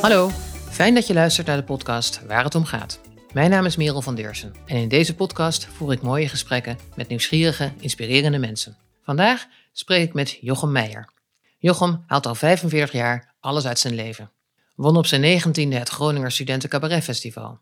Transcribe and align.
Hallo, 0.00 0.30
fijn 0.70 0.94
dat 0.94 1.06
je 1.06 1.14
luistert 1.14 1.46
naar 1.46 1.56
de 1.56 1.62
podcast 1.62 2.26
Waar 2.26 2.44
het 2.44 2.54
om 2.54 2.64
gaat. 2.64 3.00
Mijn 3.32 3.50
naam 3.50 3.64
is 3.64 3.76
Merel 3.76 4.02
van 4.02 4.14
Deursen 4.14 4.54
en 4.66 4.76
in 4.76 4.88
deze 4.88 5.14
podcast 5.14 5.64
voer 5.64 5.92
ik 5.92 6.02
mooie 6.02 6.28
gesprekken 6.28 6.78
met 6.96 7.08
nieuwsgierige, 7.08 7.72
inspirerende 7.80 8.38
mensen. 8.38 8.76
Vandaag 9.02 9.46
spreek 9.72 10.08
ik 10.08 10.14
met 10.14 10.38
Jochem 10.40 10.72
Meijer. 10.72 11.08
Jochem 11.58 12.04
haalt 12.06 12.26
al 12.26 12.34
45 12.34 12.92
jaar 12.92 13.34
alles 13.40 13.66
uit 13.66 13.78
zijn 13.78 13.94
leven. 13.94 14.30
Won 14.74 14.96
op 14.96 15.06
zijn 15.06 15.20
negentiende 15.20 15.76
het 15.76 15.88
Groninger 15.88 16.32
Studenten 16.32 16.68
Cabaret 16.68 17.04
Festival. 17.04 17.58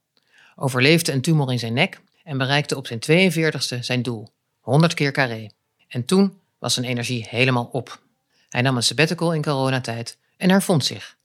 Overleefde 0.57 1.13
een 1.13 1.23
tumor 1.23 1.53
in 1.53 1.59
zijn 1.59 1.73
nek 1.73 2.01
en 2.25 2.39
bereikte 2.39 2.77
op 2.77 2.87
zijn 2.87 3.33
42ste 3.33 3.79
zijn 3.81 4.03
doel, 4.03 4.29
100 4.61 4.95
keer 4.95 5.13
carré. 5.13 5.51
En 5.89 6.05
toen 6.05 6.41
was 6.59 6.75
zijn 6.75 6.87
energie 6.87 7.27
helemaal 7.29 7.69
op. 7.73 8.03
Hij 8.49 8.63
nam 8.63 8.77
een 8.77 8.83
sabbatical 8.83 9.35
in 9.35 9.43
coronatijd 9.43 10.19
en 10.37 10.51
hervond 10.51 10.85
zich. 10.85 11.16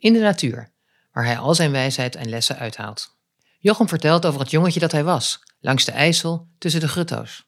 In 0.00 0.12
de 0.12 0.18
natuur, 0.18 0.72
waar 1.12 1.24
hij 1.24 1.38
al 1.38 1.54
zijn 1.54 1.70
wijsheid 1.70 2.16
en 2.16 2.28
lessen 2.28 2.58
uithaalt. 2.58 3.16
Jochem 3.58 3.88
vertelt 3.88 4.26
over 4.26 4.40
het 4.40 4.50
jongetje 4.50 4.80
dat 4.80 4.92
hij 4.92 5.04
was, 5.04 5.42
langs 5.60 5.84
de 5.84 5.92
IJssel 5.92 6.48
tussen 6.58 6.80
de 6.80 6.88
grutto's. 6.88 7.44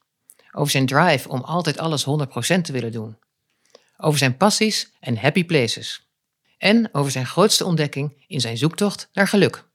Over 0.51 0.71
zijn 0.71 0.85
drive 0.85 1.29
om 1.29 1.41
altijd 1.41 1.77
alles 1.77 2.05
100% 2.05 2.61
te 2.61 2.71
willen 2.71 2.91
doen. 2.91 3.17
Over 3.97 4.19
zijn 4.19 4.37
passies 4.37 4.91
en 4.99 5.17
happy 5.17 5.45
places. 5.45 6.07
En 6.57 6.89
over 6.91 7.11
zijn 7.11 7.25
grootste 7.25 7.65
ontdekking 7.65 8.23
in 8.27 8.41
zijn 8.41 8.57
zoektocht 8.57 9.09
naar 9.13 9.27
geluk. 9.27 9.65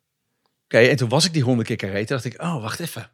Oké, 0.65 0.79
en 0.79 0.97
toen 0.97 1.09
was 1.09 1.25
ik 1.25 1.33
die 1.33 1.43
honderd 1.43 1.77
keer 1.77 2.07
dacht 2.07 2.25
ik, 2.25 2.43
oh, 2.43 2.63
wacht 2.63 2.81
even. 2.81 3.11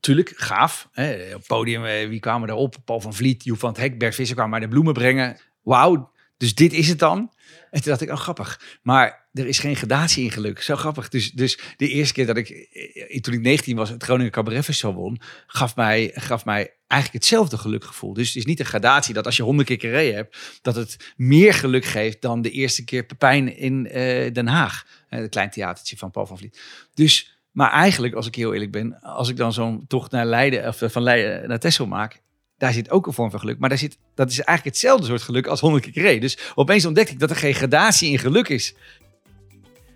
Tuurlijk, 0.00 0.32
gaaf. 0.36 0.88
Hè? 0.92 1.26
Op 1.26 1.38
het 1.38 1.46
podium, 1.46 1.84
eh, 1.84 2.08
wie 2.08 2.20
kwamen 2.20 2.48
erop? 2.48 2.76
Paul 2.84 3.00
van 3.00 3.14
Vliet, 3.14 3.44
Joep 3.44 3.58
van 3.58 3.68
het 3.68 3.78
Hek, 3.78 3.98
Bert 3.98 4.14
Visser 4.14 4.34
kwamen 4.34 4.52
maar 4.52 4.60
de 4.60 4.68
bloemen 4.68 4.92
brengen. 4.92 5.40
Wauw, 5.62 6.12
dus 6.44 6.54
dit 6.54 6.72
is 6.72 6.88
het 6.88 6.98
dan? 6.98 7.32
En 7.70 7.82
toen 7.82 7.90
dacht 7.90 8.00
ik, 8.00 8.10
oh 8.10 8.16
grappig. 8.16 8.78
Maar 8.82 9.28
er 9.32 9.46
is 9.46 9.58
geen 9.58 9.76
gradatie 9.76 10.24
in 10.24 10.30
geluk. 10.30 10.62
Zo 10.62 10.76
grappig. 10.76 11.08
Dus, 11.08 11.32
dus 11.32 11.58
de 11.76 11.88
eerste 11.88 12.14
keer 12.14 12.26
dat 12.26 12.36
ik, 12.36 12.48
eh, 12.48 13.20
toen 13.20 13.34
ik 13.34 13.40
19 13.40 13.76
was, 13.76 13.88
het 13.88 14.02
Groningen 14.02 14.32
Cabaret 14.32 14.64
Festival 14.64 14.94
won, 14.94 15.20
gaf 15.46 15.76
mij, 15.76 16.10
gaf 16.14 16.44
mij 16.44 16.74
eigenlijk 16.86 17.24
hetzelfde 17.24 17.58
gelukgevoel. 17.58 18.12
Dus 18.12 18.26
het 18.26 18.36
is 18.36 18.44
niet 18.44 18.60
een 18.60 18.66
gradatie 18.66 19.14
dat 19.14 19.26
als 19.26 19.36
je 19.36 19.42
honderd 19.42 19.68
keer 19.68 19.76
carré 19.76 20.12
hebt, 20.12 20.58
dat 20.62 20.74
het 20.74 21.12
meer 21.16 21.54
geluk 21.54 21.84
geeft 21.84 22.22
dan 22.22 22.42
de 22.42 22.50
eerste 22.50 22.84
keer 22.84 23.04
Pepijn 23.04 23.56
in 23.56 23.86
eh, 23.86 24.32
Den 24.32 24.46
Haag. 24.46 24.86
Uh, 25.10 25.18
het 25.18 25.30
klein 25.30 25.50
theatertje 25.50 25.96
van 25.96 26.10
Paul 26.10 26.26
van 26.26 26.38
Vliet. 26.38 26.60
Dus, 26.94 27.38
maar 27.50 27.70
eigenlijk, 27.70 28.14
als 28.14 28.26
ik 28.26 28.34
heel 28.34 28.52
eerlijk 28.52 28.72
ben, 28.72 29.00
als 29.00 29.28
ik 29.28 29.36
dan 29.36 29.52
zo'n 29.52 29.84
tocht 29.86 30.10
naar 30.10 30.26
Leiden, 30.26 30.68
of 30.68 30.82
van 30.84 31.02
Leiden 31.02 31.48
naar 31.48 31.58
Texel 31.58 31.86
maak, 31.86 32.22
daar 32.64 32.72
zit 32.72 32.90
ook 32.90 33.06
een 33.06 33.12
vorm 33.12 33.30
van 33.30 33.40
geluk. 33.40 33.58
Maar 33.58 33.68
daar 33.68 33.78
zit, 33.78 33.98
dat 34.14 34.30
is 34.30 34.40
eigenlijk 34.40 34.76
hetzelfde 34.76 35.06
soort 35.06 35.22
geluk 35.22 35.46
als 35.46 35.60
honderd 35.60 35.84
keer 35.84 35.92
carré. 35.92 36.18
Dus 36.18 36.38
opeens 36.54 36.84
ontdekte 36.84 37.12
ik 37.12 37.18
dat 37.18 37.30
er 37.30 37.36
geen 37.36 37.54
gradatie 37.54 38.10
in 38.10 38.18
geluk 38.18 38.48
is. 38.48 38.74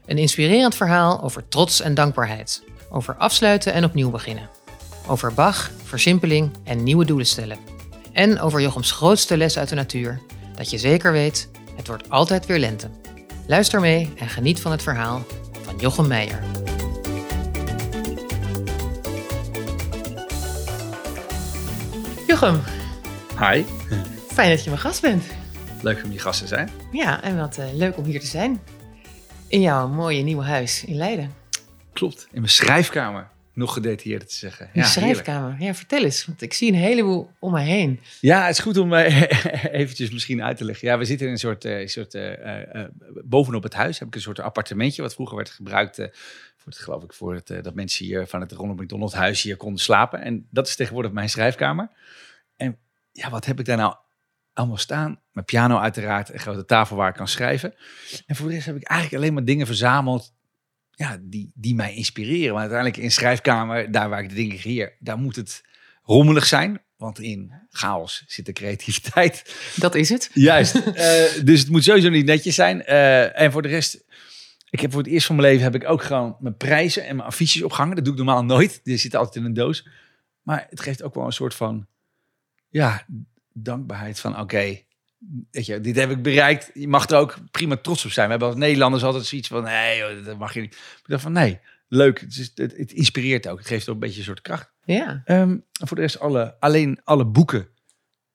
Een 0.07 0.19
inspirerend 0.19 0.75
verhaal 0.75 1.23
over 1.23 1.49
trots 1.49 1.81
en 1.81 1.95
dankbaarheid. 1.95 2.63
Over 2.91 3.15
afsluiten 3.15 3.73
en 3.73 3.85
opnieuw 3.85 4.11
beginnen. 4.11 4.49
Over 5.07 5.35
Bach, 5.35 5.71
versimpeling 5.85 6.51
en 6.65 6.83
nieuwe 6.83 7.05
doelen 7.05 7.27
stellen. 7.27 7.59
En 8.13 8.41
over 8.41 8.61
Jochems 8.61 8.91
grootste 8.91 9.37
les 9.37 9.59
uit 9.59 9.69
de 9.69 9.75
natuur. 9.75 10.21
Dat 10.55 10.71
je 10.71 10.79
zeker 10.79 11.13
weet, 11.13 11.49
het 11.77 11.87
wordt 11.87 12.11
altijd 12.11 12.47
weer 12.47 12.59
lente. 12.59 12.91
Luister 13.47 13.81
mee 13.81 14.13
en 14.17 14.29
geniet 14.29 14.61
van 14.61 14.71
het 14.71 14.83
verhaal 14.83 15.25
van 15.63 15.77
Jochem 15.77 16.07
Meijer. 16.07 16.78
Jochem, 22.29 22.61
Hi. 23.39 23.65
fijn 24.33 24.51
dat 24.51 24.65
je 24.65 24.71
mijn 24.71 24.83
gast 24.83 25.01
bent. 25.01 25.25
Leuk 25.83 26.05
om 26.05 26.13
je 26.13 26.19
gast 26.19 26.41
te 26.41 26.47
zijn. 26.47 26.71
Ja, 26.93 27.23
en 27.23 27.37
wat 27.37 27.59
eh, 27.59 27.67
leuk 27.75 27.97
om 27.97 28.05
hier 28.05 28.21
te 28.21 28.27
zijn. 28.27 28.61
In 29.47 29.61
jouw 29.61 29.89
mooie 29.89 30.23
nieuwe 30.23 30.45
huis 30.45 30.85
in 30.85 30.97
Leiden. 30.97 31.33
Klopt. 31.93 32.29
In 32.33 32.41
mijn 32.41 32.53
schrijfkamer. 32.53 33.29
Nog 33.55 33.73
gedetailleerder 33.73 34.29
te 34.29 34.35
zeggen. 34.35 34.65
Ja, 34.65 34.71
heerlijk. 34.73 34.93
schrijfkamer. 34.93 35.57
Ja, 35.59 35.75
vertel 35.75 36.05
eens, 36.05 36.27
want 36.27 36.43
ik 36.43 36.53
zie 36.53 36.69
een 36.69 36.79
heleboel 36.79 37.31
om 37.39 37.53
me 37.53 37.61
heen. 37.61 38.01
Ja, 38.21 38.47
het 38.47 38.57
is 38.57 38.63
goed 38.63 38.77
om 38.77 38.95
eh, 38.95 39.23
eventjes 39.81 40.11
misschien 40.11 40.43
uit 40.43 40.57
te 40.57 40.65
leggen. 40.65 40.89
Ja, 40.89 40.99
we 40.99 41.05
zitten 41.05 41.27
in 41.27 41.33
een 41.33 41.39
soort, 41.39 41.65
eh, 41.65 41.87
soort 41.87 42.19
bovenop 43.25 43.63
het 43.63 43.75
huis 43.75 43.99
heb 43.99 44.09
ik 44.09 44.15
een 44.15 44.21
soort 44.21 44.41
appartementje 44.41 45.03
wat 45.03 45.15
vroeger 45.15 45.37
werd 45.37 45.51
gebruikt 45.51 46.01
voor 46.59 46.73
het, 46.73 46.81
geloof 46.81 47.03
ik, 47.03 47.13
voor 47.13 47.35
het, 47.35 47.51
eh, 47.51 47.63
dat 47.63 47.75
mensen 47.75 48.05
hier 48.05 48.27
van 48.27 48.41
het 48.41 48.53
Ronald 48.53 48.81
McDonald 48.81 49.13
huis 49.13 49.43
hier 49.43 49.57
konden 49.57 49.81
slapen. 49.81 50.21
En 50.21 50.47
dat 50.51 50.69
is 50.69 50.77
tegenwoordig 50.77 51.13
mijn 51.13 51.31
schrijfkamer. 51.31 51.91
En 52.57 52.79
ja, 53.13 53.31
wat 53.31 53.45
heb 53.45 53.59
ik 53.59 53.65
daar 53.65 53.77
nou 53.77 53.95
allemaal 54.53 54.77
staan? 54.77 55.21
Mijn 55.33 55.47
piano 55.47 55.79
uiteraard, 55.79 56.33
een 56.33 56.39
grote 56.39 56.65
tafel 56.65 56.97
waar 56.97 57.09
ik 57.09 57.15
kan 57.15 57.29
schrijven. 57.29 57.75
En 58.27 58.37
voor 58.37 58.49
de 58.49 58.55
rest 58.55 58.67
heb 58.67 58.77
ik 58.77 58.89
eigenlijk 58.89 59.23
alleen 59.23 59.35
maar 59.35 59.45
dingen 59.45 59.67
verzameld 59.67 60.35
ja, 60.91 61.19
die, 61.21 61.51
die 61.55 61.75
mij 61.75 61.95
inspireren. 61.95 62.53
Maar 62.53 62.61
uiteindelijk 62.61 63.01
in 63.01 63.11
schrijfkamer, 63.11 63.93
daar 63.93 64.09
waar 64.09 64.23
ik 64.23 64.29
de 64.29 64.35
dingen 64.35 64.57
creëer, 64.57 64.97
daar 64.99 65.19
moet 65.19 65.37
het 65.37 65.63
rommelig 66.03 66.47
zijn. 66.47 66.83
Want 66.97 67.21
in 67.21 67.53
chaos 67.71 68.25
zit 68.27 68.47
de 68.47 68.53
creativiteit. 68.53 69.55
Dat 69.77 69.95
is 69.95 70.09
het. 70.09 70.31
Juist. 70.35 70.75
Eh, 70.75 71.45
dus 71.45 71.61
het 71.61 71.69
moet 71.69 71.85
sowieso 71.85 72.09
niet 72.09 72.27
netjes 72.27 72.55
zijn. 72.55 72.85
Eh, 72.85 73.41
en 73.41 73.53
voor 73.53 73.63
de 73.63 73.69
rest, 73.69 74.05
ik 74.71 74.81
heb 74.81 74.91
voor 74.93 75.03
het 75.03 75.11
eerst 75.11 75.27
van 75.27 75.37
mijn 75.37 75.49
leven 75.49 75.65
heb 75.65 75.75
ik 75.75 75.89
ook 75.89 76.03
gewoon 76.03 76.37
mijn 76.41 76.57
prijzen 76.57 77.07
en 77.07 77.17
mijn 77.17 77.29
affiches 77.29 77.63
opgehangen. 77.63 77.97
Dat 77.97 78.05
doe 78.05 78.13
ik 78.13 78.19
normaal 78.19 78.45
nooit. 78.45 78.81
Die 78.85 78.97
zitten 78.97 79.19
altijd 79.19 79.37
in 79.37 79.45
een 79.45 79.55
doos. 79.55 79.89
Maar 80.43 80.67
het 80.71 80.81
geeft 80.81 81.03
ook 81.03 81.15
wel 81.15 81.25
een 81.25 81.33
soort 81.33 81.55
van, 81.55 81.87
ja, 82.69 83.07
dankbaarheid 83.53 84.21
van 84.21 84.41
oké, 84.41 84.81
weet 85.51 85.67
je, 85.67 85.81
dit 85.81 85.97
heb 85.97 86.11
ik 86.11 86.23
bereikt. 86.23 86.71
Je 86.75 86.89
mag 86.89 87.09
er 87.09 87.19
ook 87.19 87.39
prima 87.51 87.77
trots 87.77 88.05
op 88.05 88.11
zijn. 88.11 88.25
We 88.25 88.31
hebben 88.31 88.49
als 88.49 88.59
Nederlanders 88.59 89.03
altijd 89.03 89.25
zoiets 89.25 89.49
van, 89.49 89.63
nee, 89.63 89.99
joh, 89.99 90.25
dat 90.25 90.39
mag 90.39 90.55
je 90.55 90.61
niet. 90.61 90.75
Ik 90.75 91.05
dacht 91.07 91.23
van, 91.23 91.33
nee, 91.33 91.61
leuk. 91.89 92.21
Het, 92.21 92.37
is, 92.37 92.53
het, 92.55 92.77
het 92.77 92.93
inspireert 92.93 93.49
ook. 93.49 93.59
Het 93.59 93.67
geeft 93.67 93.89
ook 93.89 93.95
een 93.95 94.01
beetje 94.01 94.19
een 94.19 94.25
soort 94.25 94.41
kracht. 94.41 94.73
Ja. 94.85 95.23
Ehm, 95.25 95.51
en 95.51 95.87
voor 95.87 95.97
de 95.97 96.03
rest 96.03 96.21
alle, 96.21 96.57
alleen 96.61 97.01
alle 97.05 97.27
boeken 97.27 97.69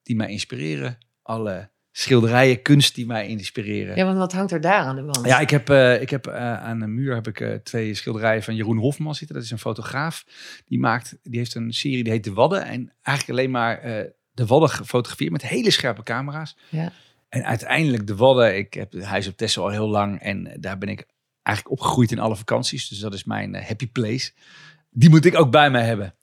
die 0.03 0.15
mij 0.15 0.29
inspireren. 0.29 0.97
Alle 1.21 1.69
schilderijen, 1.95 2.61
kunst 2.61 2.95
die 2.95 3.05
mij 3.05 3.27
inspireren. 3.27 3.95
ja, 3.95 4.05
want 4.05 4.17
wat 4.17 4.33
hangt 4.33 4.51
er 4.51 4.61
daar 4.61 4.85
aan 4.85 4.95
de 4.95 5.03
wand? 5.03 5.25
Ja, 5.25 5.39
ik 5.39 5.49
heb, 5.49 5.69
eh, 5.69 6.01
ik 6.01 6.09
heb 6.09 6.27
eh, 6.27 6.63
aan 6.63 6.79
de 6.79 6.87
muur 6.87 7.15
heb 7.15 7.27
ik, 7.27 7.39
eh, 7.39 7.53
twee 7.53 7.93
schilderijen 7.93 8.43
van 8.43 8.55
Jeroen 8.55 8.77
Hofman 8.77 9.15
zitten. 9.15 9.35
Dat 9.35 9.45
is 9.45 9.51
een 9.51 9.59
fotograaf. 9.59 10.25
Die, 10.65 10.79
maakt, 10.79 11.17
die 11.23 11.37
heeft 11.37 11.55
een 11.55 11.73
serie 11.73 12.03
die 12.03 12.13
heet 12.13 12.23
De 12.23 12.33
Wadden. 12.33 12.65
En 12.65 12.93
eigenlijk 13.01 13.39
alleen 13.39 13.51
maar 13.51 13.81
de 14.31 14.45
Wadden 14.45 14.69
gefotografeerd 14.69 15.31
met 15.31 15.41
hele 15.41 15.71
scherpe 15.71 16.03
camera's. 16.03 16.57
Ja. 16.69 16.91
En 17.29 17.45
uiteindelijk 17.45 18.07
De 18.07 18.15
Wadden. 18.15 18.57
Ik 18.57 18.73
heb 18.73 18.91
het 18.91 19.03
huis 19.03 19.27
op 19.27 19.37
Texel 19.37 19.63
al 19.63 19.69
heel 19.69 19.89
lang. 19.89 20.19
En 20.19 20.57
daar 20.59 20.77
ben 20.77 20.89
ik 20.89 21.05
eigenlijk 21.43 21.79
opgegroeid 21.79 22.11
in 22.11 22.19
alle 22.19 22.35
vakanties. 22.35 22.87
Dus 22.87 22.99
dat 22.99 23.13
is 23.13 23.23
mijn 23.23 23.55
happy 23.55 23.87
place. 23.87 24.31
Die 24.89 25.09
moet 25.09 25.25
ik 25.25 25.39
ook 25.39 25.51
bij 25.51 25.69
mij 25.69 25.85
hebben. 25.85 26.15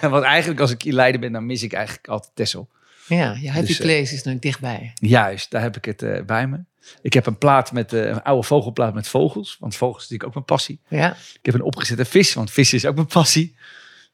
Want 0.00 0.24
eigenlijk 0.24 0.60
als 0.60 0.70
ik 0.70 0.84
in 0.84 0.94
Leiden 0.94 1.20
ben, 1.20 1.32
dan 1.32 1.46
mis 1.46 1.62
ik 1.62 1.72
eigenlijk 1.72 2.08
altijd 2.08 2.34
Texel. 2.34 2.68
Ja, 3.06 3.36
je 3.40 3.50
happy 3.50 3.66
Dus, 3.66 3.78
eh, 3.78 3.84
place 3.84 4.00
is 4.00 4.10
natuurlijk 4.10 4.42
dichtbij. 4.42 4.92
Juist, 4.94 5.50
daar 5.50 5.62
heb 5.62 5.76
ik 5.76 5.84
het 5.84 6.02
eh, 6.02 6.24
bij 6.24 6.46
me. 6.46 6.64
Ik 7.02 7.12
heb 7.12 7.26
een 7.26 7.38
plaat 7.38 7.72
met 7.72 7.92
eh, 7.92 8.06
een 8.06 8.22
oude 8.22 8.46
vogelplaat 8.46 8.94
met 8.94 9.08
vogels. 9.08 9.56
Want 9.60 9.76
vogels 9.76 10.02
is 10.02 10.08
natuurlijk 10.10 10.28
ook 10.28 10.34
mijn 10.34 10.58
passie. 10.58 10.80
Ja. 10.88 11.10
Ik 11.12 11.46
heb 11.46 11.54
een 11.54 11.62
opgezette 11.62 12.04
vis, 12.04 12.34
want 12.34 12.50
vissen 12.50 12.78
is 12.78 12.86
ook 12.86 12.94
mijn 12.94 13.06
passie. 13.06 13.56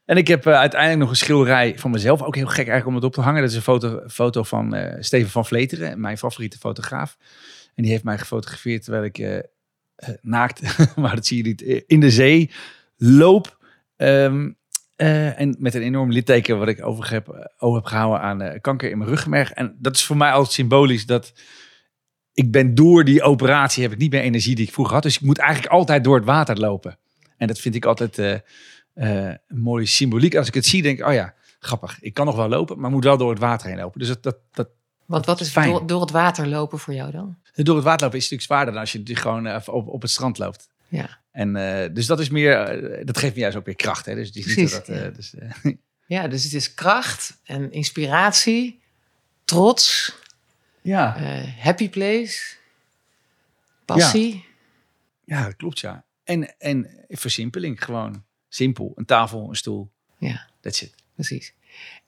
En 0.05 0.17
ik 0.17 0.29
heb 0.29 0.47
uiteindelijk 0.47 1.01
nog 1.01 1.11
een 1.11 1.17
schilderij 1.17 1.79
van 1.79 1.91
mezelf. 1.91 2.23
Ook 2.23 2.35
heel 2.35 2.47
gek 2.47 2.57
eigenlijk 2.57 2.87
om 2.87 2.95
het 2.95 3.05
op 3.05 3.13
te 3.13 3.21
hangen. 3.21 3.41
Dat 3.41 3.51
is 3.51 3.57
een 3.57 3.63
foto, 3.63 4.03
foto 4.09 4.43
van 4.43 4.77
Steven 4.99 5.31
van 5.31 5.47
Vleteren, 5.47 6.01
mijn 6.01 6.19
favoriete 6.19 6.59
fotograaf. 6.59 7.17
En 7.75 7.83
die 7.83 7.93
heeft 7.93 8.05
mij 8.05 8.19
gefotografeerd 8.19 8.83
terwijl 8.83 9.05
ik 9.05 9.19
eh, 10.01 10.09
naakt, 10.21 10.77
maar 10.97 11.15
dat 11.15 11.27
zie 11.27 11.37
je 11.37 11.43
niet, 11.43 11.63
in 11.87 12.01
de 12.01 12.11
zee 12.11 12.51
loop. 12.97 13.59
Ehm, 13.97 14.51
eh, 15.01 15.41
en 15.41 15.57
met 15.59 15.75
een 15.75 15.83
enorm 15.83 16.11
litteken 16.11 16.59
wat 16.59 16.69
ik 16.69 16.87
over 16.87 17.11
heb, 17.11 17.29
eh, 17.29 17.45
over 17.59 17.77
heb 17.77 17.87
gehouden 17.87 18.21
aan 18.21 18.43
eh, 18.43 18.61
kanker 18.61 18.91
in 18.91 18.99
mijn 18.99 19.11
ruggenmerg. 19.11 19.53
En 19.53 19.77
dat 19.79 19.95
is 19.97 20.05
voor 20.05 20.17
mij 20.17 20.33
altijd 20.33 20.53
symbolisch 20.53 21.07
dat 21.07 21.33
ik 22.33 22.53
ben 22.53 22.75
door 22.75 23.05
die 23.05 23.23
operatie 23.23 23.83
heb 23.83 23.93
ik 23.93 23.99
niet 23.99 24.11
meer 24.11 24.21
energie 24.21 24.55
die 24.55 24.67
ik 24.67 24.73
vroeger 24.73 24.95
had. 24.95 25.03
Dus 25.03 25.15
ik 25.15 25.21
moet 25.21 25.39
eigenlijk 25.39 25.73
altijd 25.73 26.05
door 26.05 26.17
het 26.17 26.25
water 26.25 26.59
lopen. 26.59 26.99
En 27.37 27.47
dat 27.47 27.59
vind 27.59 27.75
ik 27.75 27.85
altijd 27.85 28.19
eh, 28.19 28.39
een 28.95 29.39
mooie 29.49 29.87
symboliek. 29.87 30.35
Als 30.35 30.49
ik 30.49 30.55
het 30.55 30.67
zie, 30.67 30.83
denk 30.83 30.99
ik, 30.99 31.07
oh 31.07 31.13
ja, 31.13 31.35
grappig. 31.59 32.01
Ik 32.01 32.15
kan 32.15 32.27
nog 32.27 32.37
wel 32.37 32.49
lopen, 32.49 32.81
maar 32.81 32.91
moet 32.91 33.05
wel 33.05 33.17
door 33.17 33.31
het 33.31 33.39
water 33.39 33.69
heen 33.69 33.79
lopen. 33.79 33.99
Dus 33.99 34.09
dat, 34.09 34.23
dat, 34.23 34.37
dat, 34.53 34.69
Want 35.07 35.27
wat 35.27 35.41
is 35.41 35.53
door, 35.53 35.87
door 35.87 36.01
het 36.01 36.11
water 36.11 36.49
lopen 36.49 36.79
voor 36.79 36.95
jou 36.95 37.11
dan? 37.11 37.37
door 37.55 37.75
het 37.75 37.85
water 37.85 38.03
lopen 38.03 38.19
is 38.19 38.31
natuurlijk 38.31 38.43
zwaarder 38.43 38.73
dan 38.73 38.83
als 38.83 38.93
je 38.93 39.17
gewoon 39.17 39.67
op, 39.67 39.89
op 39.89 40.03
het 40.03 40.11
strand 40.11 40.39
loopt. 40.39 40.69
Ja. 40.91 41.19
En 41.33 41.57
eh, 41.57 41.89
dus 41.95 42.07
dat 42.07 42.21
is 42.21 42.29
meer, 42.29 42.53
eh, 42.53 43.07
dat 43.07 43.19
geeft 43.19 43.35
me 43.35 43.41
juist 43.41 43.57
ook 43.57 43.65
weer 43.65 43.77
kracht. 43.77 44.07
Hè? 44.07 44.15
Dus 44.15 44.31
Precies, 44.31 44.71
dat, 44.71 44.89
eh, 44.89 45.03
ja. 45.03 45.09
dus, 45.11 45.35
Ja, 46.07 46.29
dus 46.29 46.45
het 46.45 46.53
is 46.53 46.75
kracht 46.75 47.39
en 47.45 47.73
inspiratie, 47.73 48.81
trots, 49.45 50.15
ja. 50.81 51.17
happy 51.59 51.89
place, 51.91 52.55
passie. 53.85 54.45
ja, 55.25 55.45
dat 55.45 55.57
klopt 55.57 55.79
ja. 55.81 56.05
En, 56.25 56.59
en 56.59 56.91
versimpeling, 57.09 57.85
gewoon 57.85 58.25
simpel. 58.49 58.93
Een 58.95 59.05
tafel, 59.05 59.49
een 59.49 59.57
stoel, 59.57 59.91
Ja, 60.19 60.49
that's 60.61 60.81
it. 60.83 60.95
precies. 61.15 61.55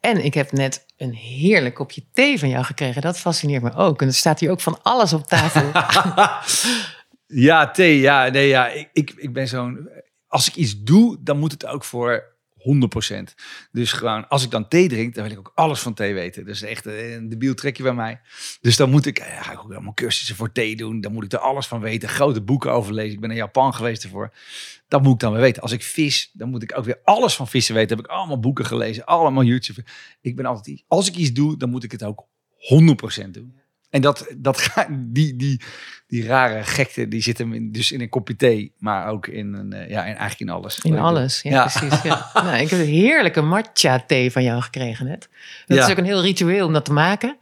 En 0.00 0.24
ik 0.24 0.34
heb 0.34 0.52
net 0.52 0.86
een 0.96 1.14
heerlijk 1.14 1.74
kopje 1.74 2.04
thee 2.12 2.38
van 2.38 2.48
jou 2.48 2.64
gekregen. 2.64 3.02
Dat 3.02 3.18
fascineert 3.18 3.62
me 3.62 3.74
ook. 3.74 4.00
En 4.02 4.08
er 4.08 4.14
staat 4.14 4.40
hier 4.40 4.50
ook 4.50 4.60
van 4.60 4.82
alles 4.82 5.12
op 5.12 5.26
tafel. 5.26 5.70
Ja, 7.34 7.70
thee. 7.70 8.00
Ja, 8.00 8.28
nee, 8.28 8.48
ja. 8.48 8.68
Ik, 8.68 8.88
ik, 8.92 9.12
ik 9.16 9.32
ben 9.32 9.48
zo'n... 9.48 9.88
Als 10.26 10.48
ik 10.48 10.54
iets 10.54 10.82
doe, 10.82 11.18
dan 11.20 11.38
moet 11.38 11.52
het 11.52 11.66
ook 11.66 11.84
voor 11.84 12.32
100%. 12.58 13.34
Dus 13.72 13.92
gewoon, 13.92 14.28
als 14.28 14.44
ik 14.44 14.50
dan 14.50 14.68
thee 14.68 14.88
drink, 14.88 15.14
dan 15.14 15.22
wil 15.22 15.32
ik 15.32 15.38
ook 15.38 15.52
alles 15.54 15.80
van 15.80 15.94
thee 15.94 16.14
weten. 16.14 16.44
Dus 16.44 16.62
echt 16.62 16.86
een 16.86 17.28
debiel 17.28 17.54
trekje 17.54 17.82
bij 17.82 17.94
mij. 17.94 18.20
Dus 18.60 18.76
dan 18.76 18.90
moet 18.90 19.06
ik, 19.06 19.18
eh, 19.18 19.42
ga 19.42 19.52
ik 19.52 19.58
ook 19.58 19.72
allemaal 19.72 19.94
cursussen 19.94 20.36
voor 20.36 20.52
thee 20.52 20.76
doen. 20.76 21.00
Dan 21.00 21.12
moet 21.12 21.24
ik 21.24 21.32
er 21.32 21.38
alles 21.38 21.66
van 21.66 21.80
weten. 21.80 22.08
Grote 22.08 22.42
boeken 22.42 22.72
over 22.72 22.94
lezen. 22.94 23.14
Ik 23.14 23.20
ben 23.20 23.30
in 23.30 23.36
Japan 23.36 23.74
geweest 23.74 24.04
ervoor. 24.04 24.34
Dat 24.88 25.02
moet 25.02 25.12
ik 25.12 25.20
dan 25.20 25.32
weer 25.32 25.40
weten. 25.40 25.62
Als 25.62 25.72
ik 25.72 25.82
vis, 25.82 26.30
dan 26.32 26.50
moet 26.50 26.62
ik 26.62 26.78
ook 26.78 26.84
weer 26.84 27.00
alles 27.04 27.34
van 27.34 27.48
vissen 27.48 27.74
weten. 27.74 27.96
Heb 27.96 28.04
ik 28.04 28.10
allemaal 28.10 28.40
boeken 28.40 28.66
gelezen. 28.66 29.04
Allemaal 29.04 29.42
YouTube. 29.42 29.84
Ik 30.20 30.36
ben 30.36 30.46
altijd, 30.46 30.84
als 30.88 31.08
ik 31.08 31.16
iets 31.16 31.32
doe, 31.32 31.56
dan 31.56 31.70
moet 31.70 31.84
ik 31.84 31.92
het 31.92 32.04
ook 32.04 32.26
100% 32.56 33.34
doen. 33.34 33.61
En 33.92 34.00
dat, 34.00 34.26
dat, 34.36 34.60
ga- 34.60 34.86
die, 34.90 35.36
die, 35.36 35.60
die 36.06 36.26
rare 36.26 36.64
gekte, 36.64 37.08
die 37.08 37.22
zit 37.22 37.38
hem 37.38 37.52
in, 37.52 37.72
dus 37.72 37.92
in 37.92 38.00
een 38.00 38.08
kopje 38.08 38.36
thee, 38.36 38.72
maar 38.78 39.08
ook 39.08 39.26
in, 39.26 39.52
een, 39.52 39.72
eh, 39.72 39.88
ja, 39.90 40.00
in, 40.00 40.06
eigenlijk 40.16 40.40
in 40.40 40.48
alles. 40.48 40.78
In 40.78 40.98
alles, 40.98 41.42
ja, 41.42 41.50
Ja. 41.50 41.60
precies. 41.62 42.02
Ja. 42.02 42.30
nou, 42.34 42.56
ik 42.56 42.70
heb 42.70 42.78
een 42.80 42.86
heerlijke 42.86 43.40
matcha 43.40 44.00
thee 44.06 44.30
van 44.32 44.42
jou 44.42 44.62
gekregen 44.62 45.06
net. 45.06 45.28
Dat 45.66 45.76
Ja. 45.78 45.84
is 45.84 45.90
ook 45.90 45.98
een 45.98 46.04
heel 46.04 46.22
ritueel 46.22 46.66
om 46.66 46.72
dat 46.72 46.84
te 46.84 46.92
maken. 46.92 47.36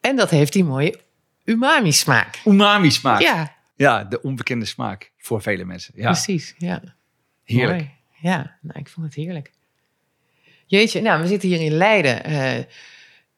En 0.00 0.16
dat 0.16 0.30
heeft 0.30 0.52
die 0.52 0.64
mooie 0.64 0.98
umami 1.44 1.92
smaak. 1.92 2.40
Umami 2.44 2.90
smaak. 2.90 3.20
Ja, 3.20 3.54
Ja, 3.76 4.04
de 4.04 4.22
onbekende 4.22 4.64
smaak 4.64 5.12
voor 5.18 5.42
vele 5.42 5.64
mensen. 5.64 5.92
Ja, 5.96 6.10
precies. 6.10 6.54
Ja. 6.58 6.82
heerlijk. 7.44 7.78
Mooi. 7.78 7.90
Ja, 8.20 8.56
nou, 8.60 8.78
ik 8.80 8.88
vond 8.88 9.06
het 9.06 9.14
heerlijk. 9.14 9.50
Jeetje, 10.66 11.00
nou, 11.00 11.20
we 11.22 11.26
zitten 11.26 11.48
hier 11.48 11.60
in 11.60 11.72
Leiden. 11.72 12.24
Eh, 12.24 12.64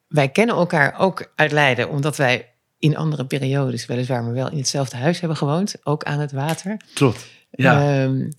wij 0.08 0.28
kennen 0.28 0.56
elkaar 0.56 0.98
ook 0.98 1.32
uit 1.34 1.52
Leiden, 1.52 1.88
omdat 1.88 2.16
wij 2.16 2.52
in 2.78 2.96
andere 2.96 3.26
periodes, 3.26 3.86
weliswaar, 3.86 4.22
maar 4.22 4.32
wel 4.32 4.50
in 4.50 4.56
hetzelfde 4.56 4.96
huis 4.96 5.20
hebben 5.20 5.38
gewoond. 5.38 5.74
Ook 5.82 6.04
aan 6.04 6.20
het 6.20 6.32
water. 6.32 6.76
Klopt. 6.94 7.26
Ja. 7.50 8.02
Ehm, 8.02 8.30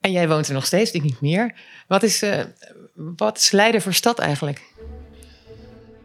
en 0.00 0.12
jij 0.12 0.28
woont 0.28 0.48
er 0.48 0.54
nog 0.54 0.66
steeds, 0.66 0.90
ik 0.90 1.02
niet 1.02 1.20
meer. 1.20 1.54
Wat 1.88 2.02
is, 2.02 2.22
eh, 2.22 2.44
wat 2.94 3.38
is 3.38 3.50
Leiden 3.50 3.82
voor 3.82 3.94
stad 3.94 4.18
eigenlijk? 4.18 4.62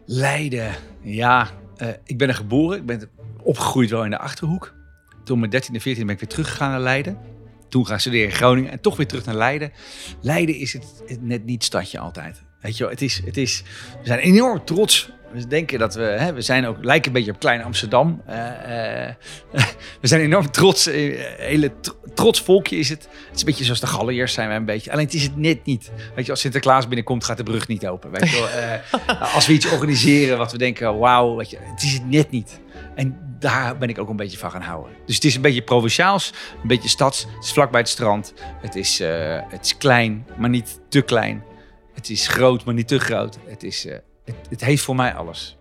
Leiden. 0.06 0.74
Ja, 1.02 1.50
eh, 1.76 1.88
ik 2.04 2.18
ben 2.18 2.28
er 2.28 2.34
geboren. 2.34 2.78
Ik 2.78 2.86
ben 2.86 3.10
opgegroeid 3.42 3.90
wel 3.90 4.04
in 4.04 4.10
de 4.10 4.18
Achterhoek. 4.18 4.74
Toen 5.24 5.38
mijn 5.38 5.50
13e, 5.50 5.80
14e 5.80 6.04
ben 6.04 6.14
ik 6.14 6.20
weer 6.20 6.28
teruggegaan 6.28 6.70
naar 6.70 6.80
Leiden. 6.80 7.18
Toen 7.68 7.86
gaan 7.86 8.00
studeren 8.00 8.28
in 8.28 8.34
Groningen 8.34 8.70
en 8.70 8.80
toch 8.80 8.96
weer 8.96 9.06
terug 9.06 9.24
naar 9.24 9.34
Leiden. 9.34 9.72
Leiden 10.20 10.54
is 10.54 10.72
het, 10.72 11.02
het 11.06 11.22
net 11.22 11.44
niet 11.44 11.64
stadje 11.64 11.98
altijd. 11.98 12.42
Weet 12.60 12.76
je 12.76 12.82
wel, 12.82 12.92
het 12.92 13.02
is, 13.02 13.20
het 13.24 13.36
is, 13.36 13.62
we 14.00 14.06
zijn 14.06 14.18
enorm 14.18 14.64
trots. 14.64 15.10
We 15.32 15.46
denken 15.46 15.78
dat 15.78 15.94
we, 15.94 16.02
hè, 16.02 16.32
we 16.32 16.40
zijn 16.40 16.66
ook, 16.66 16.76
lijken 16.80 17.06
een 17.06 17.12
beetje 17.12 17.32
op 17.32 17.38
klein 17.38 17.62
Amsterdam. 17.62 18.22
Eh, 18.26 19.04
eh, 19.08 19.14
we 20.00 20.06
zijn 20.06 20.20
enorm 20.20 20.50
trots. 20.50 20.86
eh, 20.86 20.94
hele 21.38 21.72
tr- 21.80 21.90
trots 22.14 22.40
volkje 22.42 22.76
is 22.76 22.88
het. 22.88 23.02
Het 23.02 23.34
is 23.34 23.40
een 23.40 23.46
beetje 23.46 23.64
zoals 23.64 23.80
de 23.80 23.86
Galliërs 23.86 24.32
zijn 24.32 24.48
wij 24.48 24.56
een 24.56 24.64
beetje. 24.64 24.92
Alleen 24.92 25.04
het 25.04 25.14
is 25.14 25.22
het 25.22 25.36
net 25.36 25.64
niet. 25.64 25.90
Weet 26.14 26.24
je, 26.24 26.30
als 26.30 26.40
Sinterklaas 26.40 26.86
binnenkomt, 26.86 27.24
gaat 27.24 27.36
de 27.36 27.42
brug 27.42 27.68
niet 27.68 27.86
open. 27.86 28.10
Weet 28.10 28.30
je 28.30 28.80
wel. 29.06 29.18
Als 29.34 29.46
we 29.46 29.52
iets 29.52 29.70
organiseren 29.70 30.38
wat 30.38 30.52
we 30.52 30.58
denken, 30.58 30.98
wauw, 30.98 31.36
weet 31.36 31.50
je, 31.50 31.58
het 31.60 31.82
is 31.82 31.92
het 31.92 32.10
net 32.10 32.30
niet. 32.30 32.60
En 32.94 33.18
daar 33.38 33.78
ben 33.78 33.88
ik 33.88 33.98
ook 33.98 34.08
een 34.08 34.16
beetje 34.16 34.38
van 34.38 34.50
gaan 34.50 34.62
houden. 34.62 34.92
Dus 35.06 35.14
het 35.14 35.24
is 35.24 35.34
een 35.34 35.42
beetje 35.42 35.62
provinciaals, 35.62 36.32
een 36.62 36.68
beetje 36.68 36.88
stads. 36.88 37.26
Het 37.34 37.44
is 37.44 37.52
vlakbij 37.52 37.80
het 37.80 37.88
strand. 37.88 38.32
Het 38.60 38.74
is, 38.74 38.98
het 39.48 39.64
is 39.64 39.76
klein, 39.76 40.26
maar 40.36 40.50
niet 40.50 40.80
te 40.88 41.00
klein. 41.00 41.42
Het 41.98 42.10
is 42.10 42.28
groot, 42.28 42.64
maar 42.64 42.74
niet 42.74 42.88
te 42.88 42.98
groot. 42.98 43.38
Het, 43.46 43.62
is, 43.62 43.86
eh, 43.86 43.98
het, 44.24 44.36
het 44.50 44.60
heeft 44.60 44.82
voor 44.82 44.96
mij 44.96 45.14
alles. 45.14 45.56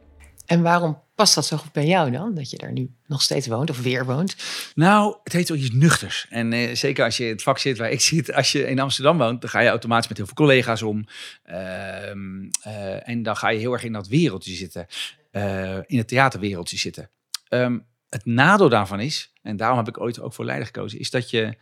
En 0.45 0.61
waarom 0.61 1.03
past 1.15 1.35
dat 1.35 1.45
zo 1.45 1.57
goed 1.57 1.71
bij 1.71 1.85
jou 1.85 2.11
dan? 2.11 2.35
Dat 2.35 2.49
je 2.49 2.57
daar 2.57 2.71
nu 2.71 2.89
nog 3.05 3.21
steeds 3.21 3.47
woont 3.47 3.69
of 3.69 3.81
weer 3.81 4.05
woont? 4.05 4.35
Nou, 4.75 5.15
het 5.23 5.33
heeft 5.33 5.51
ook 5.51 5.57
iets 5.57 5.71
nuchters. 5.71 6.25
En 6.29 6.53
eh, 6.53 6.75
zeker 6.75 7.05
als 7.05 7.17
je 7.17 7.23
in 7.23 7.29
het 7.29 7.43
vak 7.43 7.57
zit 7.57 7.77
waar 7.77 7.91
ik 7.91 8.01
zit, 8.11 8.33
als 8.33 8.51
je 8.51 8.67
in 8.67 8.79
Amsterdam 8.79 9.17
woont, 9.17 9.41
dan 9.41 9.49
ga 9.49 9.59
je 9.59 9.69
automatisch 9.69 10.07
met 10.07 10.17
heel 10.17 10.25
veel 10.25 10.35
collega's 10.35 10.81
om. 10.81 11.05
Ehm, 11.43 12.49
eh, 12.61 13.09
en 13.09 13.23
dan 13.23 13.37
ga 13.37 13.49
je 13.49 13.59
heel 13.59 13.73
erg 13.73 13.83
in 13.83 13.93
dat 13.93 14.07
wereldje 14.07 14.55
zitten, 14.55 14.87
in 15.85 15.97
het 15.97 16.07
theaterwereldje 16.07 16.77
zitten. 16.77 17.09
Ehm, 17.47 17.79
het 18.09 18.25
nadeel 18.25 18.69
daarvan 18.69 18.99
is, 18.99 19.33
en 19.41 19.57
daarom 19.57 19.77
heb 19.77 19.87
ik 19.87 19.99
ooit 19.99 20.19
ook 20.19 20.33
voor 20.33 20.45
Leiden 20.45 20.65
gekozen, 20.65 20.99
is 20.99 21.09
dat 21.09 21.29
je 21.29 21.57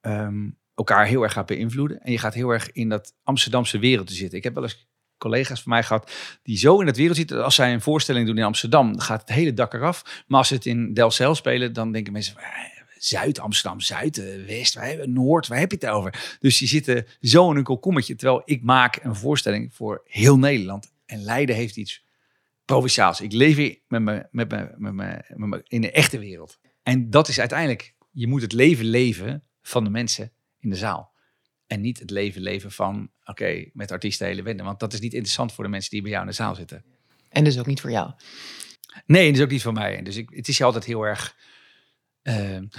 ehm, 0.00 0.48
elkaar 0.80 1.06
heel 1.06 1.22
erg 1.22 1.32
gaat 1.32 1.46
beïnvloeden. 1.46 2.00
En 2.02 2.12
je 2.12 2.18
gaat 2.18 2.34
heel 2.34 2.50
erg 2.50 2.72
in 2.72 2.88
dat 2.88 3.14
Amsterdamse 3.22 3.78
wereldje 3.78 4.14
zitten. 4.14 4.38
Ik 4.38 4.44
heb 4.44 4.54
wel 4.54 4.62
eens 4.62 4.88
collega's 5.18 5.62
van 5.62 5.72
mij 5.72 5.82
gehad 5.82 6.12
die 6.42 6.58
zo 6.58 6.80
in 6.80 6.86
het 6.86 6.96
wereld 6.96 7.16
zitten. 7.16 7.36
dat 7.36 7.44
Als 7.44 7.54
zij 7.54 7.72
een 7.72 7.80
voorstelling 7.80 8.26
doen 8.26 8.38
in 8.38 8.44
Amsterdam, 8.44 8.92
dan 8.92 9.00
gaat 9.00 9.20
het 9.20 9.30
hele 9.30 9.54
dak 9.54 9.74
eraf. 9.74 10.24
Maar 10.26 10.38
als 10.38 10.48
ze 10.48 10.54
het 10.54 10.66
in 10.66 10.94
Delfzijl 10.94 11.34
spelen, 11.34 11.72
dan 11.72 11.92
denken 11.92 12.12
mensen... 12.12 12.36
"Eh, 12.36 12.78
Zuid, 12.98 13.40
West, 14.46 14.78
Noord, 15.04 15.46
waar 15.46 15.58
heb 15.58 15.70
je 15.70 15.76
het 15.80 15.86
over? 15.86 16.36
Dus 16.40 16.58
die 16.58 16.68
zitten 16.68 17.06
zo 17.20 17.50
in 17.50 17.56
een 17.56 17.62
kolkommetje. 17.62 18.14
Terwijl 18.14 18.42
ik 18.44 18.62
maak 18.62 18.98
een 19.02 19.16
voorstelling 19.16 19.74
voor 19.74 20.02
heel 20.04 20.38
Nederland. 20.38 20.92
En 21.06 21.22
Leiden 21.22 21.54
heeft 21.54 21.76
iets 21.76 22.04
provinciaals. 22.64 23.20
Ik 23.20 23.32
leef 23.32 23.56
hier 23.56 23.78
met 23.88 24.02
me, 24.02 24.26
met 24.30 24.50
me, 24.50 24.74
met 24.76 24.92
me, 24.92 25.24
met 25.28 25.48
me 25.48 25.62
in 25.66 25.80
de 25.80 25.90
echte 25.90 26.18
wereld. 26.18 26.58
En 26.82 27.10
dat 27.10 27.28
is 27.28 27.40
uiteindelijk, 27.40 27.94
je 28.10 28.26
moet 28.26 28.42
het 28.42 28.52
leven 28.52 28.84
leven 28.84 29.42
van 29.62 29.84
de 29.84 29.90
mensen 29.90 30.32
in 30.60 30.70
de 30.70 30.76
zaal. 30.76 31.12
En 31.66 31.80
niet 31.80 31.98
het 31.98 32.10
leven 32.10 32.42
leven 32.42 32.70
van, 32.70 33.10
oké, 33.24 33.64
met 33.72 33.92
artiesten 33.92 34.26
hele 34.26 34.42
wennen. 34.42 34.64
Want 34.64 34.80
dat 34.80 34.92
is 34.92 35.00
niet 35.00 35.12
interessant 35.12 35.52
voor 35.52 35.64
de 35.64 35.70
mensen 35.70 35.90
die 35.90 36.02
bij 36.02 36.10
jou 36.10 36.22
in 36.22 36.28
de 36.28 36.36
zaal 36.36 36.54
zitten. 36.54 36.84
En 37.28 37.44
dus 37.44 37.58
ook 37.58 37.66
niet 37.66 37.80
voor 37.80 37.90
jou. 37.90 38.12
Nee, 39.06 39.30
is 39.30 39.40
ook 39.40 39.50
niet 39.50 39.62
van 39.62 39.74
mij. 39.74 40.02
Dus 40.02 40.16
ik, 40.16 40.30
het 40.30 40.48
is 40.48 40.56
hier 40.56 40.66
altijd 40.66 40.84
heel 40.84 41.02
erg... 41.02 41.36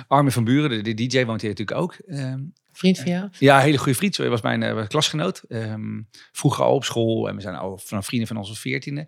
Armin 0.07 0.31
van 0.31 0.43
Buren, 0.43 0.69
de, 0.69 0.93
de 0.93 1.07
DJ, 1.07 1.25
woont 1.25 1.41
hier 1.41 1.49
natuurlijk 1.49 1.77
ook. 1.77 1.93
Ehm, 1.93 2.39
Vriend 2.71 2.97
van 2.97 3.11
jou? 3.11 3.29
ja, 3.39 3.57
een 3.57 3.63
hele 3.63 3.77
goede 3.77 3.97
vriend. 3.97 4.15
Zo, 4.15 4.21
hij 4.21 4.31
was 4.31 4.41
mijn 4.41 4.63
eh, 4.63 4.87
klasgenoot. 4.87 5.43
Ehm, 5.47 6.01
vroeger 6.31 6.63
al 6.63 6.75
op 6.75 6.83
school. 6.83 7.27
En 7.29 7.35
we 7.35 7.41
zijn 7.41 7.55
al 7.55 7.77
vanaf 7.77 8.05
vrienden 8.05 8.27
van 8.27 8.37
onze 8.37 8.55
veertiende. 8.55 9.07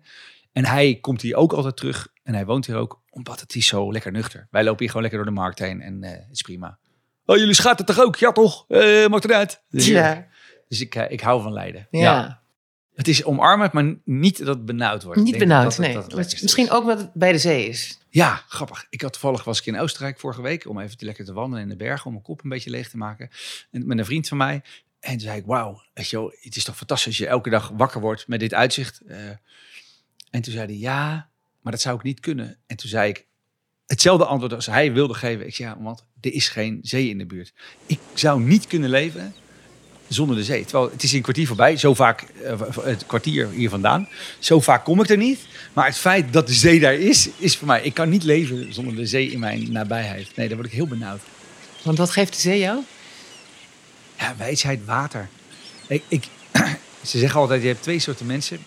En 0.52 0.64
hij 0.64 0.98
komt 1.00 1.22
hier 1.22 1.36
ook 1.36 1.52
altijd 1.52 1.76
terug. 1.76 2.08
En 2.22 2.34
hij 2.34 2.46
woont 2.46 2.66
hier 2.66 2.76
ook, 2.76 3.02
omdat 3.10 3.40
het 3.40 3.54
is 3.54 3.66
zo 3.66 3.92
lekker 3.92 4.12
nuchter. 4.12 4.46
Wij 4.50 4.64
lopen 4.64 4.78
hier 4.78 4.88
gewoon 4.88 5.02
lekker 5.02 5.24
door 5.24 5.34
de 5.34 5.40
markt 5.40 5.58
heen. 5.58 5.80
En 5.80 6.02
eh, 6.02 6.10
het 6.10 6.32
is 6.32 6.42
prima. 6.42 6.78
Oh, 7.26 7.36
jullie 7.36 7.54
schatten 7.54 7.86
toch 7.86 8.00
ook? 8.00 8.16
Ja, 8.16 8.32
toch? 8.32 8.64
Eh 8.68 9.06
maakt 9.06 9.24
eruit. 9.24 9.62
Dus, 9.70 9.86
Ja. 9.86 10.26
dus 10.68 10.80
ik, 10.80 10.94
eh, 10.94 11.10
ik 11.10 11.20
hou 11.20 11.42
van 11.42 11.52
Leiden. 11.52 11.86
ja. 11.90 12.42
Het 12.94 13.08
is 13.08 13.24
omarmend, 13.24 13.72
maar 13.72 13.94
niet 14.04 14.38
dat 14.38 14.46
het 14.56 14.64
benauwd 14.64 15.02
wordt. 15.02 15.20
Niet 15.22 15.38
benauwd, 15.38 15.62
dat 15.64 15.76
het- 15.76 15.86
nee. 15.86 15.94
dat 15.94 16.12
het 16.12 16.42
Misschien 16.42 16.64
is. 16.64 16.70
ook 16.70 16.88
het 16.88 17.12
bij 17.12 17.32
de 17.32 17.38
zee 17.38 17.68
is. 17.68 17.98
Ja, 18.10 18.42
grappig. 18.48 18.86
Ik 18.90 19.00
had 19.00 19.12
toevallig 19.12 19.44
was 19.44 19.58
ik 19.58 19.66
in 19.66 19.78
Oostenrijk 19.78 20.18
vorige 20.18 20.42
week 20.42 20.68
om 20.68 20.80
even 20.80 20.96
te 20.96 21.04
lekker 21.04 21.24
te 21.24 21.32
wandelen 21.32 21.62
in 21.62 21.68
de 21.68 21.76
bergen 21.76 22.06
om 22.06 22.12
mijn 22.12 22.24
kop 22.24 22.42
een 22.44 22.48
beetje 22.50 22.70
leeg 22.70 22.88
te 22.88 22.96
maken. 22.96 23.30
En 23.70 23.86
met 23.86 23.98
een 23.98 24.04
vriend 24.04 24.28
van 24.28 24.36
mij. 24.36 24.62
En 25.00 25.10
toen 25.10 25.20
zei 25.20 25.38
ik, 25.38 25.46
wauw, 25.46 25.82
weet 25.94 26.08
je 26.10 26.16
wel, 26.16 26.32
het 26.40 26.56
is 26.56 26.64
toch 26.64 26.76
fantastisch 26.76 27.06
als 27.06 27.16
je 27.18 27.26
elke 27.26 27.50
dag 27.50 27.68
wakker 27.76 28.00
wordt 28.00 28.28
met 28.28 28.40
dit 28.40 28.54
uitzicht. 28.54 29.00
Eh, 29.06 29.16
en 30.30 30.42
toen 30.42 30.52
zei 30.52 30.66
hij, 30.66 30.76
ja, 30.76 31.28
maar 31.60 31.72
dat 31.72 31.80
zou 31.80 31.96
ik 31.96 32.02
niet 32.02 32.20
kunnen. 32.20 32.58
En 32.66 32.76
toen 32.76 32.88
zei 32.88 33.08
ik, 33.08 33.26
hetzelfde 33.86 34.24
antwoord 34.24 34.52
als 34.52 34.66
hij 34.66 34.92
wilde 34.92 35.14
geven. 35.14 35.46
Ik 35.46 35.54
zei, 35.54 35.68
ja, 35.68 35.82
want 35.82 36.04
er 36.20 36.32
is 36.32 36.48
geen 36.48 36.78
zee 36.82 37.08
in 37.08 37.18
de 37.18 37.26
buurt. 37.26 37.52
Ik 37.86 37.98
zou 38.14 38.40
niet 38.40 38.66
kunnen 38.66 38.90
leven 38.90 39.34
zonder 40.08 40.36
de 40.36 40.44
zee. 40.44 40.64
Terwijl 40.64 40.90
het 40.90 41.02
is 41.02 41.12
een 41.12 41.22
kwartier 41.22 41.46
voorbij, 41.46 41.76
zo 41.76 41.94
vaak, 41.94 42.22
eh, 42.22 42.60
het 42.82 43.06
kwartier 43.06 43.48
hier 43.50 43.70
vandaan. 43.70 44.08
Zo 44.38 44.60
vaak 44.60 44.84
kom 44.84 45.00
ik 45.00 45.08
er 45.08 45.16
niet. 45.16 45.40
Maar 45.72 45.86
het 45.86 45.98
feit 45.98 46.32
dat 46.32 46.46
de 46.46 46.54
zee 46.54 46.80
daar 46.80 46.94
is, 46.94 47.28
is 47.36 47.56
voor 47.56 47.66
mij. 47.66 47.82
Ik 47.82 47.94
kan 47.94 48.08
niet 48.08 48.22
leven 48.22 48.74
zonder 48.74 48.96
de 48.96 49.06
zee 49.06 49.30
in 49.30 49.38
mijn 49.38 49.72
nabijheid. 49.72 50.36
Nee, 50.36 50.46
daar 50.48 50.56
word 50.56 50.68
ik 50.68 50.74
heel 50.74 50.86
benauwd. 50.86 51.20
Want 51.82 51.98
wat 51.98 52.10
geeft 52.10 52.32
de 52.32 52.40
zee 52.40 52.58
jou? 52.58 52.80
Ja, 54.18 54.34
wijsheid, 54.38 54.84
water. 54.84 55.28
Ik, 55.86 56.02
ik, 56.08 56.24
ze 57.02 57.18
zeggen 57.18 57.40
altijd, 57.40 57.62
je 57.62 57.68
hebt 57.68 57.82
twee 57.82 57.98
soorten 57.98 58.26
mensen. 58.26 58.58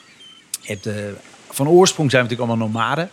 Je 0.61 0.71
hebt 0.71 0.83
de, 0.83 1.15
van 1.49 1.67
oorsprong 1.67 2.11
zijn 2.11 2.23
we 2.23 2.29
natuurlijk 2.29 2.59
allemaal 2.59 2.81
nomaden. 2.81 3.11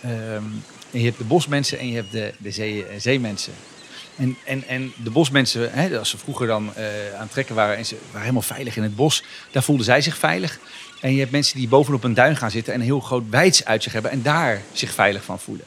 En 0.00 0.98
je 0.98 1.04
hebt 1.04 1.18
de 1.18 1.24
bosmensen 1.24 1.78
en 1.78 1.88
je 1.88 1.94
hebt 1.94 2.12
de, 2.12 2.32
de 2.38 2.50
zee, 2.50 2.86
eh, 2.86 3.00
zeemensen. 3.00 3.52
En, 4.16 4.36
en, 4.44 4.68
en 4.68 4.92
de 5.02 5.10
bosmensen, 5.10 5.72
hè, 5.72 5.98
als 5.98 6.10
ze 6.10 6.18
vroeger 6.18 6.46
dan 6.46 6.74
eh, 6.74 6.84
aan 7.14 7.20
het 7.20 7.30
trekken 7.30 7.54
waren 7.54 7.76
en 7.76 7.86
ze 7.86 7.96
waren 8.04 8.20
helemaal 8.20 8.42
veilig 8.42 8.76
in 8.76 8.82
het 8.82 8.96
bos, 8.96 9.24
daar 9.50 9.62
voelden 9.62 9.84
zij 9.84 10.00
zich 10.00 10.18
veilig. 10.18 10.58
En 11.00 11.12
je 11.12 11.18
hebt 11.18 11.30
mensen 11.30 11.58
die 11.58 11.68
bovenop 11.68 12.04
een 12.04 12.14
duin 12.14 12.36
gaan 12.36 12.50
zitten 12.50 12.72
en 12.72 12.80
een 12.80 12.86
heel 12.86 13.00
groot 13.00 13.28
wijds 13.30 13.64
uit 13.64 13.82
zich 13.82 13.92
hebben 13.92 14.10
en 14.10 14.22
daar 14.22 14.62
zich 14.72 14.92
veilig 14.92 15.24
van 15.24 15.40
voelen. 15.40 15.66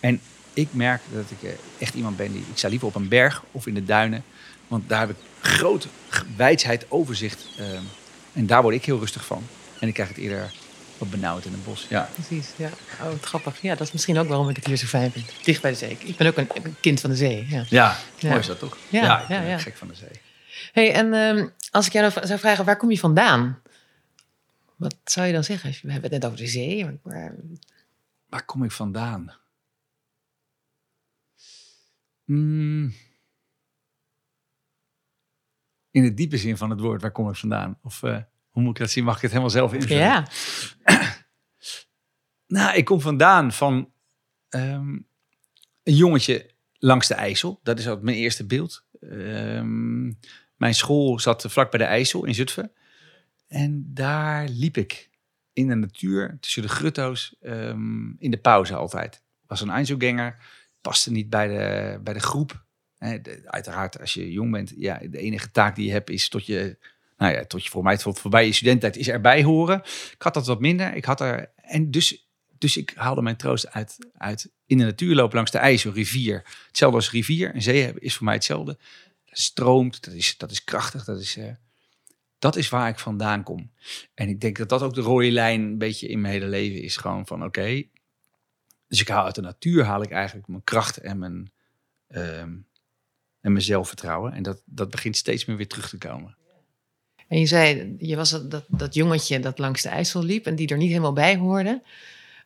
En 0.00 0.20
ik 0.52 0.68
merk 0.70 1.02
dat 1.12 1.30
ik 1.30 1.48
eh, 1.48 1.50
echt 1.78 1.94
iemand 1.94 2.16
ben 2.16 2.32
die, 2.32 2.44
ik 2.50 2.58
sta 2.58 2.68
liever 2.68 2.88
op 2.88 2.94
een 2.94 3.08
berg 3.08 3.42
of 3.52 3.66
in 3.66 3.74
de 3.74 3.84
duinen, 3.84 4.24
want 4.68 4.88
daar 4.88 5.00
heb 5.00 5.10
ik 5.10 5.16
groot 5.40 5.88
wijsheid, 6.36 6.86
overzicht. 6.88 7.46
ehm, 7.58 7.82
en 8.32 8.46
daar 8.46 8.62
word 8.62 8.74
ik 8.74 8.84
heel 8.84 8.98
rustig 8.98 9.24
van. 9.24 9.42
En 9.78 9.88
ik 9.88 9.94
krijg 9.94 10.08
het 10.08 10.18
eerder 10.18 10.52
wat 11.02 11.10
benauwd 11.10 11.44
in 11.44 11.52
het 11.52 11.64
bos. 11.64 11.86
Ja. 11.88 12.08
Precies, 12.12 12.50
ja. 12.56 12.70
Oh, 13.00 13.04
wat 13.10 13.24
grappig. 13.24 13.62
Ja, 13.62 13.74
dat 13.74 13.86
is 13.86 13.92
misschien 13.92 14.18
ook 14.18 14.28
waarom 14.28 14.48
ik 14.48 14.56
het 14.56 14.66
hier 14.66 14.76
zo 14.76 14.86
fijn 14.86 15.10
vind. 15.10 15.44
Dicht 15.44 15.62
bij 15.62 15.70
de 15.70 15.76
zee. 15.76 15.96
Ik 16.00 16.16
ben 16.16 16.26
ook 16.26 16.36
een, 16.36 16.48
een 16.62 16.76
kind 16.80 17.00
van 17.00 17.10
de 17.10 17.16
zee. 17.16 17.46
Ja. 17.48 17.64
Ja, 17.68 17.96
Ja. 18.18 18.28
mooi 18.28 18.40
is 18.40 18.46
dat 18.46 18.58
toch? 18.58 18.76
Ja, 18.88 19.22
ik 19.22 19.28
ja, 19.28 19.40
ben 19.40 19.48
ja. 19.48 19.58
gek 19.58 19.76
van 19.76 19.88
de 19.88 19.94
zee. 19.94 20.20
hey, 20.72 20.92
en 20.94 21.14
ehm, 21.14 21.48
als 21.70 21.86
ik 21.86 21.92
jou 21.92 22.10
nou 22.12 22.26
zou 22.26 22.38
vragen, 22.38 22.64
waar 22.64 22.76
kom 22.76 22.90
je 22.90 22.98
vandaan? 22.98 23.60
Wat 24.76 24.94
zou 25.04 25.26
je 25.26 25.32
dan 25.32 25.44
zeggen? 25.44 25.70
We 25.70 25.92
hebben 25.92 26.10
het 26.10 26.20
net 26.22 26.24
over 26.30 26.44
de 26.44 26.50
zee. 26.50 27.00
Maar, 27.02 27.34
Waar 28.28 28.44
kom 28.44 28.64
ik 28.64 28.70
vandaan? 28.72 29.34
Mm. 32.24 32.94
In 35.90 36.02
de 36.02 36.14
diepe 36.14 36.36
zin 36.36 36.56
van 36.56 36.70
het 36.70 36.80
woord, 36.80 37.02
waar 37.02 37.10
kom 37.10 37.28
ik 37.28 37.36
vandaan? 37.36 37.78
Of 37.82 38.02
eh, 38.02 38.18
hoe 38.52 38.62
moet 38.62 38.74
ik 38.74 38.80
dat 38.80 38.90
zien? 38.90 39.04
Mag 39.04 39.16
ik 39.16 39.20
het 39.22 39.30
helemaal 39.30 39.50
zelf 39.50 39.72
invullen? 39.72 40.02
Ja. 40.02 40.26
Nou, 42.46 42.76
ik 42.76 42.84
kom 42.84 43.00
vandaan 43.00 43.52
van 43.52 43.92
ehm, 44.48 44.88
een 45.82 45.94
jongetje 45.94 46.50
langs 46.78 47.06
de 47.08 47.14
IJssel. 47.14 47.60
Dat 47.62 47.78
is 47.78 47.88
ook 47.88 48.02
mijn 48.02 48.16
eerste 48.16 48.46
beeld. 48.46 48.84
Ehm, 49.00 50.04
mijn 50.56 50.74
school 50.74 51.18
zat 51.18 51.44
vlak 51.48 51.70
bij 51.70 51.78
de 51.78 51.84
IJssel 51.86 52.24
in 52.24 52.34
Zutphen. 52.34 52.72
En 53.46 53.90
daar 53.94 54.48
liep 54.48 54.76
ik 54.76 55.10
in 55.52 55.68
de 55.68 55.74
natuur, 55.74 56.36
tussen 56.40 56.62
de 56.62 56.68
grutto's, 56.68 57.36
ehm, 57.40 58.10
in 58.18 58.30
de 58.30 58.38
pauze 58.38 58.74
altijd. 58.74 59.22
Was 59.46 59.60
een 59.60 59.70
Einzelganger, 59.70 60.36
paste 60.80 61.10
niet 61.10 61.30
bij 61.30 61.48
de, 61.48 62.00
bij 62.02 62.14
de 62.14 62.20
groep. 62.20 62.64
Hè, 62.96 63.20
de- 63.20 63.42
uiteraard, 63.44 64.00
als 64.00 64.14
je 64.14 64.32
jong 64.32 64.50
bent, 64.52 64.72
ja, 64.76 64.98
de 65.10 65.18
enige 65.18 65.50
taak 65.50 65.76
die 65.76 65.86
je 65.86 65.92
hebt 65.92 66.10
is 66.10 66.28
tot 66.28 66.46
je, 66.46 66.78
nou 67.16 67.32
ja, 67.32 67.44
tot 67.44 67.64
je 67.64 67.70
voor 67.70 67.82
mij 67.82 67.96
tot 67.96 68.18
voorbij 68.18 68.46
je 68.46 68.52
studententijd 68.52 68.96
is 68.96 69.08
erbij 69.08 69.42
horen. 69.42 69.78
Ik 70.12 70.22
had 70.22 70.34
dat 70.34 70.46
wat 70.46 70.60
minder. 70.60 70.94
Ik 70.94 71.04
had 71.04 71.20
er, 71.20 71.52
en 71.56 71.90
dus, 71.90 72.28
dus 72.58 72.76
ik 72.76 72.92
haalde 72.94 73.22
mijn 73.22 73.36
troost 73.36 73.70
uit, 73.70 73.96
uit 74.16 74.50
in 74.66 74.78
de 74.78 74.84
natuur 74.84 75.14
lopen 75.14 75.36
langs 75.36 75.50
de 75.50 75.58
IJssel, 75.58 75.92
rivier. 75.92 76.42
Hetzelfde 76.66 76.96
als 76.96 77.10
rivier. 77.10 77.54
Een 77.54 77.62
zee 77.62 77.92
is 77.98 78.14
voor 78.14 78.24
mij 78.24 78.34
hetzelfde. 78.34 78.78
Dat 79.24 79.38
stroomt, 79.38 80.04
dat 80.04 80.14
is, 80.14 80.36
dat 80.36 80.50
is 80.50 80.64
krachtig, 80.64 81.04
dat 81.04 81.20
is... 81.20 81.36
eh, 81.36 81.52
dat 82.42 82.56
is 82.56 82.68
waar 82.68 82.88
ik 82.88 82.98
vandaan 82.98 83.42
kom. 83.42 83.72
En 84.14 84.28
ik 84.28 84.40
denk 84.40 84.56
dat 84.56 84.68
dat 84.68 84.82
ook 84.82 84.94
de 84.94 85.00
rode 85.00 85.30
lijn 85.30 85.60
een 85.60 85.78
beetje 85.78 86.08
in 86.08 86.20
mijn 86.20 86.32
hele 86.32 86.46
leven 86.46 86.82
is. 86.82 86.96
Gewoon 86.96 87.26
van 87.26 87.44
oké. 87.44 87.82
dus 88.88 89.00
ik 89.00 89.08
haal 89.08 89.24
uit 89.24 89.34
de 89.34 89.40
natuur 89.40 89.84
haal 89.84 90.02
ik 90.02 90.10
eigenlijk 90.10 90.48
mijn 90.48 90.64
kracht 90.64 90.96
en 90.96 91.18
mijn, 91.18 91.52
ehm, 92.08 92.56
en 93.40 93.52
mijn 93.52 93.62
zelfvertrouwen. 93.62 94.32
En 94.32 94.42
dat, 94.42 94.62
dat 94.64 94.90
begint 94.90 95.16
steeds 95.16 95.44
meer 95.44 95.56
weer 95.56 95.68
terug 95.68 95.88
te 95.88 95.98
komen. 95.98 96.36
En 97.32 97.38
je 97.38 97.46
zei, 97.46 97.94
je 97.98 98.16
was 98.16 98.30
dat, 98.30 98.50
dat, 98.50 98.64
dat 98.68 98.94
jongetje 98.94 99.40
dat 99.40 99.58
langs 99.58 99.82
de 99.82 99.88
IJssel 99.88 100.22
liep 100.24 100.46
en 100.46 100.54
die 100.54 100.68
er 100.68 100.76
niet 100.76 100.88
helemaal 100.88 101.12
bij 101.12 101.36
hoorde. 101.36 101.82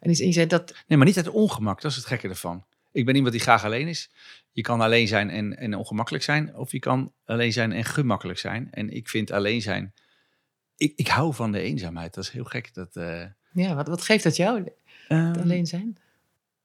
En 0.00 0.10
je 0.10 0.32
zei 0.32 0.46
dat, 0.46 0.74
Nee, 0.86 0.98
maar 0.98 1.06
niet 1.06 1.16
uit 1.16 1.28
ongemak. 1.28 1.80
Dat 1.80 1.90
is 1.90 1.96
het 1.96 2.06
gekke 2.06 2.28
ervan. 2.28 2.64
Ik 2.92 3.04
ben 3.04 3.14
iemand 3.14 3.32
die 3.32 3.42
graag 3.42 3.64
alleen 3.64 3.88
is. 3.88 4.10
Je 4.52 4.62
kan 4.62 4.80
alleen 4.80 5.08
zijn 5.08 5.30
en, 5.30 5.56
en 5.56 5.74
ongemakkelijk 5.74 6.24
zijn. 6.24 6.56
Of 6.56 6.72
je 6.72 6.78
kan 6.78 7.12
alleen 7.24 7.52
zijn 7.52 7.72
en 7.72 7.84
gemakkelijk 7.84 8.38
zijn. 8.38 8.68
En 8.70 8.90
ik 8.90 9.08
vind 9.08 9.30
alleen 9.30 9.62
zijn... 9.62 9.94
Ik, 10.76 10.92
ik 10.96 11.08
hou 11.08 11.34
van 11.34 11.52
de 11.52 11.60
eenzaamheid. 11.60 12.14
Dat 12.14 12.24
is 12.24 12.30
heel 12.30 12.44
gek. 12.44 12.74
Dat, 12.74 12.96
eh, 12.96 13.24
ja, 13.52 13.74
wat, 13.74 13.88
wat 13.88 14.02
geeft 14.02 14.24
dat 14.24 14.36
jou, 14.36 14.72
ehm, 15.08 15.40
alleen 15.40 15.66
zijn? 15.66 15.98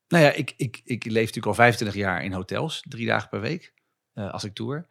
Nou 0.08 0.24
ja, 0.24 0.32
ik, 0.32 0.54
ik, 0.58 0.82
ik 0.84 1.06
leef 1.06 1.25
natuurlijk 1.25 1.46
al 1.46 1.54
25 1.54 1.98
jaar 1.98 2.24
in 2.24 2.34
hotels, 2.34 2.84
drie 2.90 3.06
dagen 3.06 3.30
per 3.30 3.42
week, 3.42 3.74
eh, 4.13 4.32
als 4.32 4.44
ik 4.44 4.54
tour. 4.54 4.88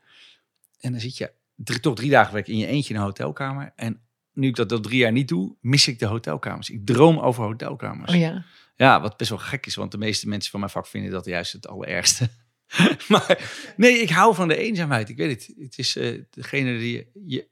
En 0.80 0.90
dan 0.92 1.00
zit 1.00 1.16
je 1.16 1.32
drie, 1.64 1.80
toch 1.80 1.94
drie 1.94 2.10
dagen 2.10 2.34
week 2.34 2.46
in 2.46 2.58
je 2.58 2.66
eentje 2.66 2.94
in 2.94 3.00
een 3.00 3.06
hotelkamer. 3.06 3.72
En 3.76 4.00
nu 4.32 4.48
ik 4.48 4.56
dat 4.56 4.72
al 4.72 4.80
drie 4.80 4.98
jaar 4.98 5.12
niet 5.12 5.28
doe, 5.28 5.56
mis 5.60 5.88
ik 5.88 5.98
de 5.98 6.06
hotelkamers. 6.06 6.70
Ik 6.70 6.86
droom 6.86 7.18
over 7.18 7.44
hotelkamers. 7.44 8.12
Oh 8.12 8.18
ja. 8.18 8.44
Ja, 8.76 9.00
wat 9.00 9.16
best 9.16 9.30
wel 9.30 9.38
gek 9.38 9.66
is, 9.66 9.74
want 9.74 9.90
de 9.90 9.98
meeste 9.98 10.28
mensen 10.28 10.50
van 10.50 10.60
mijn 10.60 10.72
vak 10.72 10.86
vinden 10.86 11.10
dat 11.10 11.24
juist 11.24 11.52
het 11.52 11.68
allerergste. 11.68 12.30
maar 13.08 13.52
nee, 13.76 13.98
ik 13.98 14.10
hou 14.10 14.34
van 14.34 14.48
de 14.48 14.56
eenzaamheid. 14.56 15.08
Ik 15.08 15.16
weet 15.16 15.30
het. 15.30 15.56
Het 15.58 15.78
is 15.78 15.96
eh, 15.96 16.22
degene 16.30 16.78
die 16.78 17.10
je... 17.24 17.48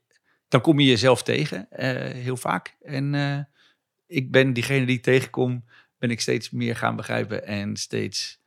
Dan 0.49 0.61
kom 0.61 0.81
je 0.81 0.87
jezelf 0.87 1.23
tegen, 1.23 1.71
eh, 1.71 2.13
heel 2.13 2.37
vaak. 2.37 2.77
En 2.81 3.15
eh, 3.15 3.41
ik 4.07 4.31
ben 4.31 4.53
diegene 4.53 4.87
die 4.87 4.97
ik 4.97 5.03
tegenkom, 5.03 5.65
ben 5.99 6.11
ik 6.11 6.21
steeds 6.21 6.51
meer 6.51 6.77
gaan 6.77 6.97
begrijpen. 6.97 7.47
En 7.47 7.77
steeds, 7.77 8.41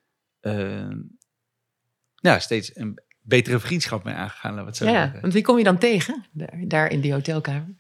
ja, 2.16 2.40
steeds 2.40 2.76
een 2.76 3.00
betere 3.22 3.60
vriendschap 3.60 4.04
mee 4.04 4.14
aangegaan, 4.14 4.56
we 4.56 4.62
het 4.62 4.78
zo 4.78 4.86
ja, 4.86 4.92
zeggen. 4.92 5.22
want 5.22 5.34
wie 5.34 5.44
kom 5.44 5.58
je 5.58 5.64
dan 5.64 5.78
tegen, 5.78 6.26
daar, 6.32 6.60
daar 6.68 6.92
in 6.92 7.02
die 7.02 7.14
hotelkamer? 7.14 7.76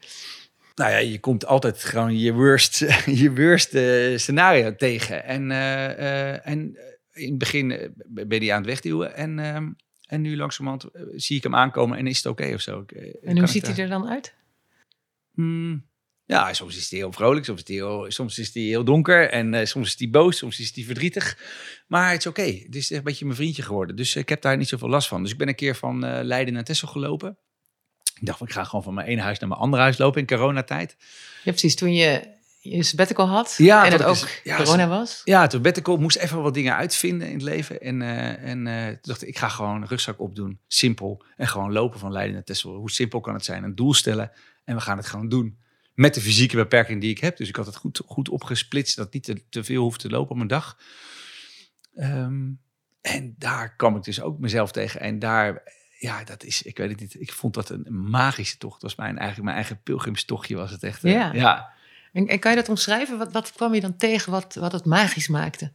Nou 0.75 0.91
ja, 0.91 0.97
je 0.97 1.19
komt 1.19 1.45
altijd 1.45 1.83
gewoon 1.83 2.17
je 2.19 2.33
worst, 2.33 2.77
je 3.21 3.33
worst 3.35 3.73
eh, 3.73 4.17
scenario 4.17 4.75
tegen. 4.75 5.23
En, 5.23 5.51
eh, 5.51 6.31
eh, 6.31 6.47
en 6.47 6.77
in 7.13 7.29
het 7.29 7.37
begin 7.37 7.93
ben 8.07 8.41
je 8.43 8.51
aan 8.51 8.57
het 8.57 8.69
wegduwen. 8.69 9.15
En, 9.15 9.39
ehm, 9.39 9.69
en 10.07 10.21
nu 10.21 10.37
langzamerhand 10.37 10.85
zie 11.15 11.37
ik 11.37 11.43
hem 11.43 11.55
aankomen 11.55 11.97
en 11.97 12.07
is 12.07 12.17
het 12.17 12.25
oké 12.25 12.53
of 12.53 12.61
zo. 12.61 12.85
En 13.23 13.37
hoe 13.37 13.47
ziet 13.47 13.65
daar- 13.65 13.75
hij 13.75 13.83
er 13.83 13.89
dan 13.89 14.09
uit? 14.09 14.33
Hmm, 15.33 15.85
ja, 16.31 16.53
soms 16.53 16.77
is 16.77 16.89
hij 16.89 16.99
heel 16.99 17.11
vrolijk, 17.11 17.45
soms 17.45 17.61
is 17.61 17.67
hij 17.67 17.75
heel, 17.75 18.05
soms 18.07 18.39
is 18.39 18.53
hij 18.53 18.63
heel 18.63 18.83
donker. 18.83 19.29
En 19.29 19.53
eh, 19.53 19.65
soms 19.65 19.87
is 19.87 19.95
hij 19.99 20.09
boos, 20.09 20.37
soms 20.37 20.59
is 20.59 20.71
hij 20.75 20.83
verdrietig. 20.83 21.37
Maar 21.87 22.11
het 22.11 22.19
is 22.19 22.27
oké. 22.27 22.41
Het 22.41 22.75
is 22.75 22.81
echt 22.89 22.91
een 22.99 23.03
beetje 23.03 23.25
mijn 23.25 23.37
vriendje 23.37 23.61
geworden. 23.61 23.95
Dus 23.95 24.15
ik 24.15 24.29
heb 24.29 24.41
daar 24.41 24.57
niet 24.57 24.67
zoveel 24.67 24.89
last 24.89 25.07
van. 25.07 25.21
Dus 25.23 25.31
ik 25.31 25.37
ben 25.37 25.47
een 25.47 25.55
keer 25.55 25.75
van 25.75 26.03
eh, 26.05 26.23
Leiden 26.23 26.53
naar 26.53 26.63
Texel 26.63 26.87
gelopen. 26.87 27.37
Ik 28.19 28.25
dacht, 28.27 28.37
van, 28.37 28.47
ik 28.47 28.53
ga 28.53 28.63
gewoon 28.63 28.83
van 28.83 28.93
mijn 28.93 29.07
ene 29.07 29.21
huis 29.21 29.39
naar 29.39 29.49
mijn 29.49 29.61
andere 29.61 29.81
huis 29.81 29.97
lopen 29.97 30.19
in 30.21 30.27
coronatijd. 30.27 30.95
Ja, 31.43 31.51
precies. 31.51 31.75
Toen 31.75 31.93
je 31.93 32.39
je 32.59 32.83
sabbatical 32.83 33.27
had 33.27 33.55
Ja, 33.57 33.85
en 33.85 33.91
het 33.91 33.99
dat 33.99 34.07
ook 34.09 34.15
is- 34.15 34.41
ja, 34.43 34.57
corona 34.57 34.87
was. 34.87 35.21
Ja, 35.23 35.47
toen 35.47 35.65
op, 35.83 35.99
moest 35.99 36.17
even 36.17 36.41
wat 36.41 36.53
dingen 36.53 36.75
uitvinden 36.75 37.27
in 37.27 37.33
het 37.33 37.43
leven. 37.43 37.81
En, 37.81 38.01
eh, 38.01 38.49
en 38.49 38.63
toen 38.65 38.97
dacht 39.01 39.21
ik, 39.21 39.27
ik 39.27 39.37
ga 39.37 39.49
gewoon 39.49 39.81
een 39.81 39.87
rugzak 39.87 40.19
opdoen. 40.19 40.59
Simpel. 40.67 41.23
En 41.37 41.47
gewoon 41.47 41.71
lopen 41.71 41.99
van 41.99 42.11
Leiden 42.11 42.33
naar 42.33 42.43
Texel. 42.43 42.75
Hoe 42.75 42.91
simpel 42.91 43.19
kan 43.19 43.33
het 43.33 43.45
zijn? 43.45 43.63
Een 43.63 43.75
doel 43.75 43.93
stellen. 43.93 44.31
En 44.63 44.75
we 44.75 44.81
gaan 44.81 44.97
het 44.97 45.07
gewoon 45.07 45.29
doen. 45.29 45.59
Met 46.01 46.13
de 46.13 46.21
fysieke 46.21 46.55
beperking 46.55 47.01
die 47.01 47.09
ik 47.09 47.19
heb. 47.19 47.37
Dus 47.37 47.47
ik 47.47 47.55
had 47.55 47.65
het 47.65 47.75
goed, 47.75 48.01
goed 48.05 48.29
opgesplitst. 48.29 48.95
Dat 48.95 49.13
niet 49.13 49.23
te, 49.23 49.43
te 49.49 49.63
veel 49.63 49.83
hoeft 49.83 49.99
te 49.99 50.09
lopen 50.09 50.35
op 50.35 50.41
een 50.41 50.47
dag. 50.47 50.77
Ehm, 51.95 52.49
en 53.01 53.35
daar 53.37 53.75
kwam 53.75 53.95
ik 53.95 54.03
dus 54.03 54.21
ook 54.21 54.39
mezelf 54.39 54.71
tegen. 54.71 54.99
En 55.01 55.19
daar, 55.19 55.61
ja, 55.99 56.23
dat 56.23 56.43
is, 56.43 56.61
ik 56.61 56.77
weet 56.77 56.89
het 56.89 56.99
niet. 56.99 57.21
Ik 57.21 57.31
vond 57.31 57.53
dat 57.53 57.69
een 57.69 57.87
magische 58.09 58.57
tocht. 58.57 58.73
Dat 58.73 58.81
was 58.81 58.95
mijn, 58.95 59.17
eigenlijk 59.17 59.43
mijn 59.43 59.55
eigen 59.55 59.81
pilgrimstochtje 59.83 60.55
was 60.55 60.71
het 60.71 60.83
echt. 60.83 61.03
eh, 61.03 61.11
Ja. 61.11 61.33
ja. 61.33 61.69
En, 62.13 62.27
en 62.27 62.39
kan 62.39 62.51
je 62.51 62.57
dat 62.57 62.69
omschrijven? 62.69 63.17
Wat, 63.17 63.31
wat 63.31 63.51
kwam 63.51 63.73
je 63.73 63.81
dan 63.81 63.95
tegen 63.95 64.31
wat, 64.31 64.55
wat 64.55 64.71
het 64.71 64.85
magisch 64.85 65.27
maakte? 65.27 65.71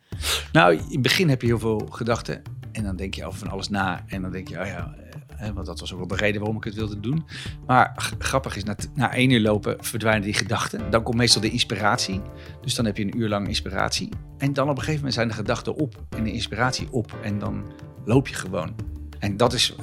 Nou, 0.53 0.75
in 0.77 0.83
het 0.91 1.03
begin 1.03 1.29
heb 1.29 1.41
je 1.41 1.47
heel 1.47 1.59
veel 1.59 1.89
gedachten. 1.91 2.43
En 2.73 2.83
dan 2.83 2.97
denk 2.97 3.15
je 3.15 3.25
over 3.27 3.39
van 3.39 3.49
alles 3.49 3.69
na. 3.69 4.05
En 4.07 4.23
dan 4.23 4.31
denk 4.31 4.49
je, 4.49 4.61
oh 4.61 4.67
ja, 4.67 4.95
eh, 5.39 5.51
want 5.51 5.67
dat 5.67 5.81
was 5.81 5.93
ook 5.93 5.99
wel 5.99 6.09
de 6.09 6.17
reden 6.17 6.41
waarom 6.41 6.57
ik 6.57 6.65
het 6.65 6.75
wilde 6.75 7.01
doen. 7.01 7.27
Maar 7.67 8.15
grappig 8.19 8.57
is, 8.57 8.65
na, 8.65 8.77
na 8.95 9.13
één 9.13 9.31
uur 9.31 9.41
lopen 9.41 9.77
verdwijnen 9.81 10.23
die 10.23 10.35
gedachten. 10.35 10.91
Dan 10.91 11.03
komt 11.03 11.17
meestal 11.17 11.41
de 11.41 11.51
inspiratie. 11.51 12.21
Dus 12.61 12.75
dan 12.75 12.85
heb 12.85 12.97
je 12.97 13.03
een 13.03 13.19
uur 13.19 13.29
lang 13.29 13.49
inspiratie. 13.49 14.09
En 14.39 14.53
dan 14.53 14.65
op 14.65 14.71
een 14.71 14.77
gegeven 14.77 14.97
moment 14.97 15.15
zijn 15.15 15.29
de 15.29 15.35
gedachten 15.35 15.75
op 15.75 16.03
en 16.17 16.25
de 16.25 16.33
inspiratie 16.33 16.89
op. 16.91 17.19
En 17.23 17.39
dan 17.39 17.65
loop 18.05 18.29
je 18.29 18.35
gewoon. 18.35 18.75
En 19.19 19.37
dat 19.37 19.53
is 19.53 19.77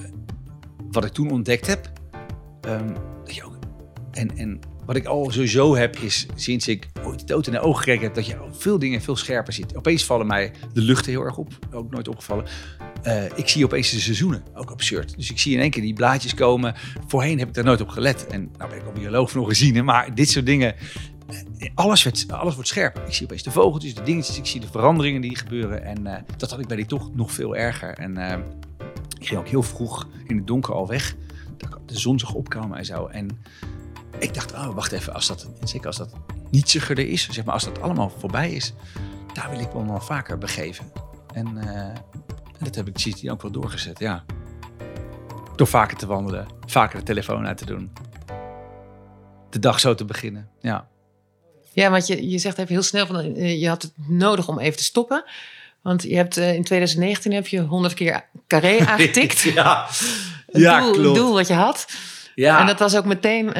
wat 0.91 1.05
ik 1.05 1.11
toen 1.11 1.31
ontdekt 1.31 1.67
heb. 1.67 1.91
Ook, 3.43 3.57
en, 4.11 4.37
en 4.37 4.59
wat 4.85 4.95
ik 4.95 5.05
al 5.05 5.31
sowieso 5.31 5.75
heb, 5.75 5.95
is 5.97 6.25
sinds 6.35 6.67
ik 6.67 6.89
ooit 7.03 7.27
dood 7.27 7.47
in 7.47 7.53
de 7.53 7.59
ogen 7.59 7.77
gekregen 7.77 8.03
heb, 8.03 8.13
dat 8.13 8.25
je 8.25 8.37
veel 8.51 8.79
dingen 8.79 9.01
veel 9.01 9.15
scherper 9.15 9.53
ziet. 9.53 9.75
Opeens 9.75 10.05
vallen 10.05 10.27
mij 10.27 10.51
de 10.73 10.81
luchten 10.81 11.11
heel 11.11 11.21
erg 11.23 11.37
op. 11.37 11.51
Ook 11.71 11.91
nooit 11.91 12.07
opgevallen. 12.07 12.45
Eh, 13.01 13.25
ik 13.35 13.47
zie 13.49 13.65
opeens 13.65 13.91
de 13.91 13.99
seizoenen. 13.99 14.43
Ook 14.53 14.71
absurd. 14.71 15.15
Dus 15.15 15.31
ik 15.31 15.39
zie 15.39 15.53
in 15.53 15.59
één 15.59 15.69
keer 15.69 15.81
die 15.81 15.93
blaadjes 15.93 16.33
komen. 16.33 16.73
Voorheen 17.07 17.39
heb 17.39 17.47
ik 17.47 17.53
daar 17.53 17.63
nooit 17.63 17.81
op 17.81 17.89
gelet. 17.89 18.27
En 18.27 18.49
nou 18.57 18.69
ben 18.69 18.79
ik 18.79 18.85
al 18.85 18.91
bioloog 18.91 19.31
van 19.31 19.41
origine. 19.41 19.81
Maar 19.81 20.15
dit 20.15 20.29
soort 20.29 20.45
dingen. 20.45 20.75
eh, 21.59 21.69
Alles, 21.75 22.03
werd, 22.03 22.25
alles 22.31 22.53
wordt 22.53 22.69
scherp. 22.69 22.97
Ik 23.07 23.13
zie 23.13 23.25
opeens 23.25 23.43
de 23.43 23.51
vogeltjes, 23.51 23.95
de 23.95 24.03
dingetjes. 24.03 24.37
Ik 24.37 24.45
zie 24.45 24.59
de 24.59 24.67
veranderingen 24.67 25.21
die 25.21 25.37
gebeuren. 25.37 25.83
En 25.83 26.07
eh, 26.07 26.21
dat 26.37 26.49
had 26.49 26.59
ik 26.59 26.67
bij 26.67 26.77
die 26.77 26.85
toch 26.85 27.15
nog 27.15 27.31
veel 27.31 27.55
erger. 27.55 27.93
En 27.93 28.17
ik 29.19 29.27
ging 29.27 29.39
ook 29.39 29.47
heel 29.47 29.63
vroeg 29.63 30.07
in 30.27 30.37
het 30.37 30.47
donker 30.47 30.73
al 30.73 30.87
weg. 30.87 31.15
De 31.85 31.99
zon 31.99 32.19
zag 32.19 32.33
opkomen 32.33 32.77
en 32.77 32.85
zo. 32.85 33.05
En 33.05 33.27
ik 34.23 34.33
dacht, 34.33 34.53
oh, 34.53 34.75
wacht 34.75 34.91
even. 34.91 35.13
Als 35.13 35.27
dat, 35.27 35.47
zeker 35.63 35.87
als 35.87 35.97
dat 35.97 36.13
er 36.89 36.99
is, 36.99 37.29
zeg 37.29 37.45
maar, 37.45 37.53
als 37.53 37.63
dat 37.63 37.81
allemaal 37.81 38.13
voorbij 38.19 38.51
is, 38.51 38.73
daar 39.33 39.49
wil 39.49 39.59
ik 39.59 39.73
me 39.73 39.85
wel 39.85 40.01
vaker 40.01 40.37
begeven. 40.37 40.91
En, 41.33 41.57
eh, 41.57 41.77
en 42.57 42.59
dat 42.59 42.75
heb 42.75 42.87
ik 42.87 42.99
sindsdien 42.99 43.31
ook 43.31 43.41
wel 43.41 43.51
doorgezet, 43.51 43.99
ja. 43.99 44.23
Door 45.55 45.67
vaker 45.67 45.97
te 45.97 46.05
wandelen, 46.05 46.47
vaker 46.65 46.99
de 46.99 47.05
telefoon 47.05 47.47
uit 47.47 47.57
te 47.57 47.65
doen. 47.65 47.91
De 49.49 49.59
dag 49.59 49.79
zo 49.79 49.95
te 49.95 50.05
beginnen, 50.05 50.49
ja. 50.61 50.87
Ja, 51.71 51.89
want 51.89 52.07
je, 52.07 52.29
je 52.29 52.37
zegt 52.37 52.57
even 52.57 52.73
heel 52.73 52.83
snel 52.83 53.05
van 53.05 53.19
eh, 53.19 53.61
je 53.61 53.67
had 53.67 53.81
het 53.81 53.93
nodig 54.07 54.47
om 54.47 54.59
even 54.59 54.77
te 54.77 54.83
stoppen. 54.83 55.23
Want 55.81 56.03
je 56.03 56.15
hebt 56.15 56.37
eh, 56.37 56.53
in 56.53 56.63
2019 56.63 57.31
heb 57.31 57.47
je 57.47 57.59
100 57.59 57.93
keer 57.93 58.25
carré 58.47 58.79
aangetikt. 58.85 59.41
ja, 59.41 59.87
ja 60.51 60.79
doel, 60.79 60.91
klopt. 60.91 61.17
doel 61.17 61.33
wat 61.33 61.47
je 61.47 61.53
had. 61.53 61.87
Ja. 62.35 62.59
En 62.59 62.65
dat 62.65 62.79
was 62.79 62.95
ook 62.95 63.05
meteen 63.05 63.53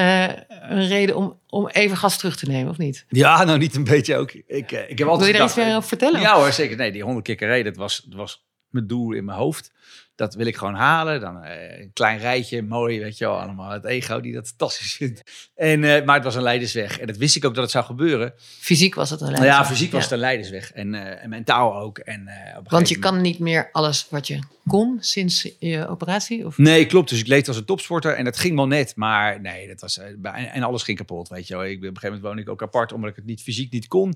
een 0.70 0.88
reden 0.88 1.16
om, 1.16 1.40
om 1.50 1.68
even 1.68 1.98
gas 1.98 2.18
terug 2.18 2.36
te 2.36 2.46
nemen, 2.46 2.70
of 2.70 2.78
niet? 2.78 3.06
ja, 3.10 3.44
nou 3.44 3.58
niet 3.58 3.76
een 3.76 3.84
beetje 3.84 4.18
ook. 4.18 4.32
Ik, 4.32 4.72
eh, 4.72 4.90
ik 4.90 4.98
heb 4.98 5.08
altijd 5.08 5.18
Wil 5.18 5.28
je 5.28 5.34
daar 5.34 5.46
iets 5.46 5.56
meer 5.56 5.76
over 5.76 5.88
vertellen? 5.88 6.22
Ja 6.22 6.36
hoor, 6.36 6.52
zeker. 6.52 6.78
Nee, 6.78 6.92
die 6.92 7.04
100 7.04 7.26
keer 7.26 7.36
carré, 7.36 7.64
dat 7.64 7.76
was, 7.76 8.06
dat 8.06 8.18
was 8.18 8.46
mijn 8.70 8.88
doel 8.88 9.12
in 9.12 9.26
mijn 9.26 9.38
hoofd. 9.38 9.72
Dat 10.16 10.36
wil 10.36 10.46
ik 10.46 10.56
gewoon 10.56 10.74
halen. 10.74 11.20
Dan 11.20 11.44
eh, 11.44 11.80
een 11.80 11.94
klein 11.94 12.20
rijtje, 12.20 12.62
mooi, 12.62 13.00
weet 13.00 13.18
je 13.18 13.26
wel, 13.26 13.40
allemaal. 13.40 13.72
Het 13.72 13.86
ego 13.86 14.20
die 14.20 14.34
dat 14.34 14.48
fantastisch 14.48 14.94
vindt. 14.94 15.50
En, 15.56 15.84
eh, 15.84 16.06
maar 16.06 16.16
het 16.16 16.24
was 16.24 16.36
een 16.36 16.42
leidersweg. 16.42 17.00
En 17.00 17.08
dat 17.08 17.18
wist 17.18 17.36
ik 17.36 17.46
ook 17.46 17.54
dat 17.54 17.64
het 17.64 17.72
zou 17.72 17.86
gebeuren. 17.86 18.34
Fysiek 18.38 18.96
was 18.96 19.10
het 19.10 19.22
een 19.22 19.32
Nou 19.32 19.46
ja, 19.46 19.66
fysiek 19.66 19.92
was 19.92 20.04
het 20.04 20.12
een 20.12 20.20
leidersweg. 20.20 20.72
En, 20.72 20.94
eh, 20.94 21.24
en 21.24 21.30
mentaal 21.30 21.76
ook. 21.76 21.98
En, 21.98 22.30
Want 22.64 22.90
je 22.90 23.00
kan 23.00 23.22
niet 23.22 23.40
meer 23.40 23.70
alles 23.72 24.08
wat 24.10 24.28
je 24.28 24.40
kon 24.68 24.98
sinds 25.00 25.56
je 25.60 25.88
operatie? 25.88 26.46
Of? 26.46 26.58
Nee, 26.58 26.86
klopt. 26.86 27.10
Dus 27.10 27.20
ik 27.20 27.28
leefde 27.28 27.48
als 27.48 27.58
een 27.58 27.66
topsporter 27.66 28.16
en 28.16 28.24
dat 28.24 28.38
ging 28.38 28.56
wel 28.56 28.68
net. 28.68 28.96
Maar 28.96 29.42
nee, 29.42 29.68
dat 29.68 29.82
was, 29.82 30.00
en 30.34 30.64
alles 30.64 30.84
ging 30.84 30.98
kapot, 30.98 31.30
weet 31.30 31.48
je 31.48 31.56
wel. 31.56 31.66
Ik, 31.66 31.78
op 31.78 31.84
een 31.84 31.88
gegeven 31.88 32.08
moment 32.08 32.26
woonde 32.26 32.42
ik 32.42 32.50
ook 32.50 32.62
apart, 32.62 32.94
omdat 32.94 33.10
ik 33.10 33.16
het 33.16 33.26
niet 33.26 33.42
fysiek 33.42 33.72
niet 33.72 33.88
kon. 33.88 34.14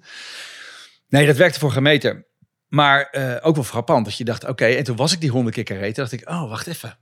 Nee, 1.09 1.25
dat 1.25 1.37
werkte 1.37 1.59
voor 1.59 1.71
geen 1.71 1.83
meter. 1.83 2.25
Maar 2.67 3.01
eh, 3.01 3.47
ook 3.47 3.55
wel 3.55 3.63
frappant, 3.63 4.05
dat 4.05 4.17
je 4.17 4.23
dacht, 4.23 4.47
oké. 4.47 4.65
en 4.65 4.83
toen 4.83 4.95
was 4.95 5.13
ik 5.13 5.21
die 5.21 5.29
honderd 5.29 5.55
keer 5.55 5.65
gereden. 5.65 5.93
dacht 5.93 6.11
ik, 6.11 6.29
oh, 6.29 6.49
wacht 6.49 6.67
even. 6.67 6.97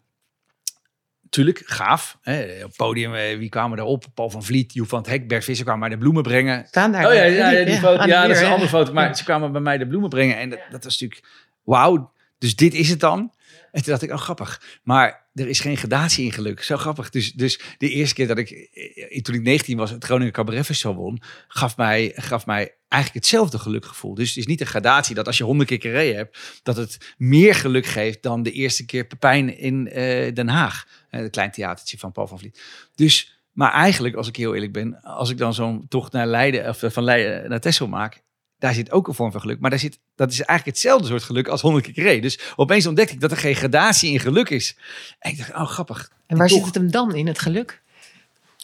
Tuurlijk, 1.30 1.62
gaaf. 1.66 2.18
Hè? 2.22 2.44
Op 2.44 2.68
het 2.68 2.76
podium, 2.76 3.14
eh, 3.16 3.38
wie 3.38 3.50
kwamen 3.50 3.80
erop? 3.80 4.06
Paul 4.14 4.30
van 4.30 4.44
Vliet, 4.44 4.74
Joep 4.74 4.88
van 4.88 5.00
het 5.00 5.08
Hek, 5.08 5.28
Bert 5.28 5.44
Visser 5.44 5.66
kwamen 5.66 5.82
mij 5.82 5.98
de 5.98 5.98
bloemen 5.98 6.24
brengen. 6.24 6.66
Staan 6.68 6.92
daar? 6.92 7.08
Oh 7.08 7.14
ja, 7.14 7.24
ja, 7.24 7.50
ja, 7.50 7.66
die 7.66 7.76
foto, 7.76 8.06
ja 8.06 8.28
dat 8.28 8.36
is 8.36 8.42
een 8.42 8.52
andere 8.52 8.70
foto. 8.70 8.94
Maar 8.94 9.16
ze 9.16 9.24
kwamen 9.24 9.52
bij 9.52 9.62
mij 9.62 9.78
de 9.78 9.88
bloemen 9.88 10.10
brengen. 10.10 10.38
En 10.38 10.50
dat, 10.50 10.60
dat 10.70 10.84
was 10.84 11.00
natuurlijk, 11.00 11.30
wauw, 11.64 12.12
dus 12.38 12.56
dit 12.56 12.74
is 12.74 12.90
het 12.90 13.00
dan. 13.00 13.34
En 13.72 13.84
toen 13.84 13.92
dacht 13.92 14.02
ik, 14.02 14.12
oh 14.12 14.18
grappig. 14.18 14.80
Maar 14.84 15.25
er 15.36 15.48
is 15.48 15.60
geen 15.60 15.78
gradatie 15.78 16.26
in 16.26 16.32
geluk. 16.32 16.64
Zo 16.64 16.78
grappig. 16.78 17.10
Dus, 17.10 17.34
dus 17.34 17.60
de 17.78 17.90
eerste 17.90 18.16
keer 18.16 18.28
dat 18.28 18.38
ik, 18.38 18.50
eh, 18.50 19.22
toen 19.22 19.36
ik 19.36 19.42
19 19.42 19.78
was, 19.78 19.90
het 19.90 20.04
Groningen 20.04 20.34
Cabaret 20.34 20.66
Festival 20.66 20.96
won, 20.96 21.22
gaf 21.48 21.78
mij, 21.78 22.12
gaf 22.16 22.46
mij 22.46 22.76
eigenlijk 22.88 23.26
hetzelfde 23.26 23.60
gelukgevoel. 23.60 24.14
Dus 24.14 24.28
het 24.28 24.38
is 24.38 24.46
niet 24.46 24.62
een 24.62 24.68
gradatie 24.68 25.16
dat 25.16 25.28
als 25.28 25.38
je 25.38 25.44
honderd 25.44 25.70
keer 25.70 25.82
gereden 25.82 26.16
hebt, 26.16 26.60
dat 26.64 26.76
het 26.76 27.14
meer 27.18 27.56
geluk 27.56 27.86
geeft 27.86 28.24
dan 28.24 28.44
de 28.44 28.52
eerste 28.52 28.86
keer 28.86 29.06
Pepijn 29.06 29.58
in 29.58 29.88
eh, 29.88 30.34
Den 30.34 30.48
Haag. 30.48 30.88
Eh, 31.10 31.20
het 31.20 31.32
klein 31.32 31.52
theatertje 31.52 31.98
van 31.98 32.12
Paul 32.12 32.28
van 32.28 32.40
Vliet. 32.40 32.62
Dus, 32.96 33.40
maar 33.52 33.72
eigenlijk, 33.72 34.16
als 34.16 34.28
ik 34.28 34.36
heel 34.36 34.54
eerlijk 34.54 34.74
ben, 34.74 35.02
als 35.02 35.30
ik 35.30 35.38
dan 35.38 35.54
zo'n 35.54 35.86
tocht 35.88 36.12
naar 36.12 36.28
Leiden, 36.28 36.70
of 36.70 36.84
van 36.86 37.04
Leiden 37.04 37.50
naar 37.50 37.60
Texel 37.60 37.88
maak, 37.88 38.24
daar 38.60 38.74
zit 38.74 38.92
ook 38.92 39.08
een 39.08 39.14
vorm 39.14 39.32
van 39.32 39.42
geluk. 39.42 39.60
Maar 39.60 39.70
daar 39.70 39.80
zit, 39.80 40.00
dat 40.16 40.32
is 40.32 40.42
eigenlijk 40.42 40.78
hetzelfde 40.78 41.08
soort 41.08 41.24
geluk 41.24 41.48
als 41.48 41.62
honderd 41.62 41.86
keer 41.86 41.94
gereden. 41.94 42.22
Dus 42.22 42.40
opeens 42.56 42.88
ontdekte 42.88 43.14
ik 43.14 43.20
dat 43.22 43.32
er 43.32 43.38
geen 43.38 43.56
gradatie 43.56 44.12
in 44.12 44.20
geluk 44.20 44.50
is. 44.50 44.78
En 45.20 45.32
ik 45.32 45.38
dacht, 45.38 45.54
oh 45.54 45.66
grappig. 45.66 46.12
En 46.28 46.38
waar 46.38 46.48
Toch. 46.48 46.58
zit 46.58 46.66
het 46.66 46.76
hem 46.76 46.92
dan 46.92 47.16
in, 47.16 47.28
het 47.28 47.40
geluk? 47.40 47.84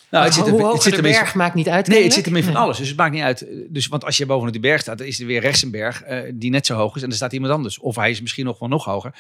Nou, 0.10 0.26
het 0.26 0.34
zit 0.34 0.44
Hoe 0.44 0.52
er, 0.52 0.58
het 0.58 0.68
hoger 0.68 0.84
zit 0.84 0.92
de 0.92 0.98
er 0.98 1.04
berg 1.04 1.34
maakt 1.34 1.56
niet 1.56 1.70
uit. 1.70 1.88
Nee, 1.88 2.04
het 2.04 2.14
zit 2.14 2.26
ermee 2.26 2.44
van 2.44 2.54
Nee. 2.54 2.62
alles. 2.62 2.78
Dus 2.78 2.88
het 2.88 2.98
maakt 2.98 3.14
niet 3.14 3.22
uit. 3.22 3.46
Dus, 3.70 3.88
want 3.88 4.06
als 4.06 4.18
je 4.18 4.26
boven 4.26 4.52
die 4.52 4.62
berg 4.62 4.82
staat, 4.82 4.98
dan 4.98 5.08
is 5.08 5.20
er 5.20 5.26
weer 5.26 5.42
rechts 5.42 5.62
een 5.62 5.72
berg 5.72 6.02
eh, 6.02 6.32
die 6.34 6.50
net 6.50 6.66
zo 6.66 6.76
hoog 6.76 6.96
is. 6.96 7.02
En 7.02 7.08
dan 7.08 7.18
staat 7.18 7.34
iemand 7.34 7.54
anders. 7.54 7.80
Of 7.80 7.96
hij 7.96 8.10
is 8.10 8.22
misschien 8.22 8.46
nog 8.46 8.60
wel 8.60 8.70
nog 8.70 8.86
hoger. 8.86 9.14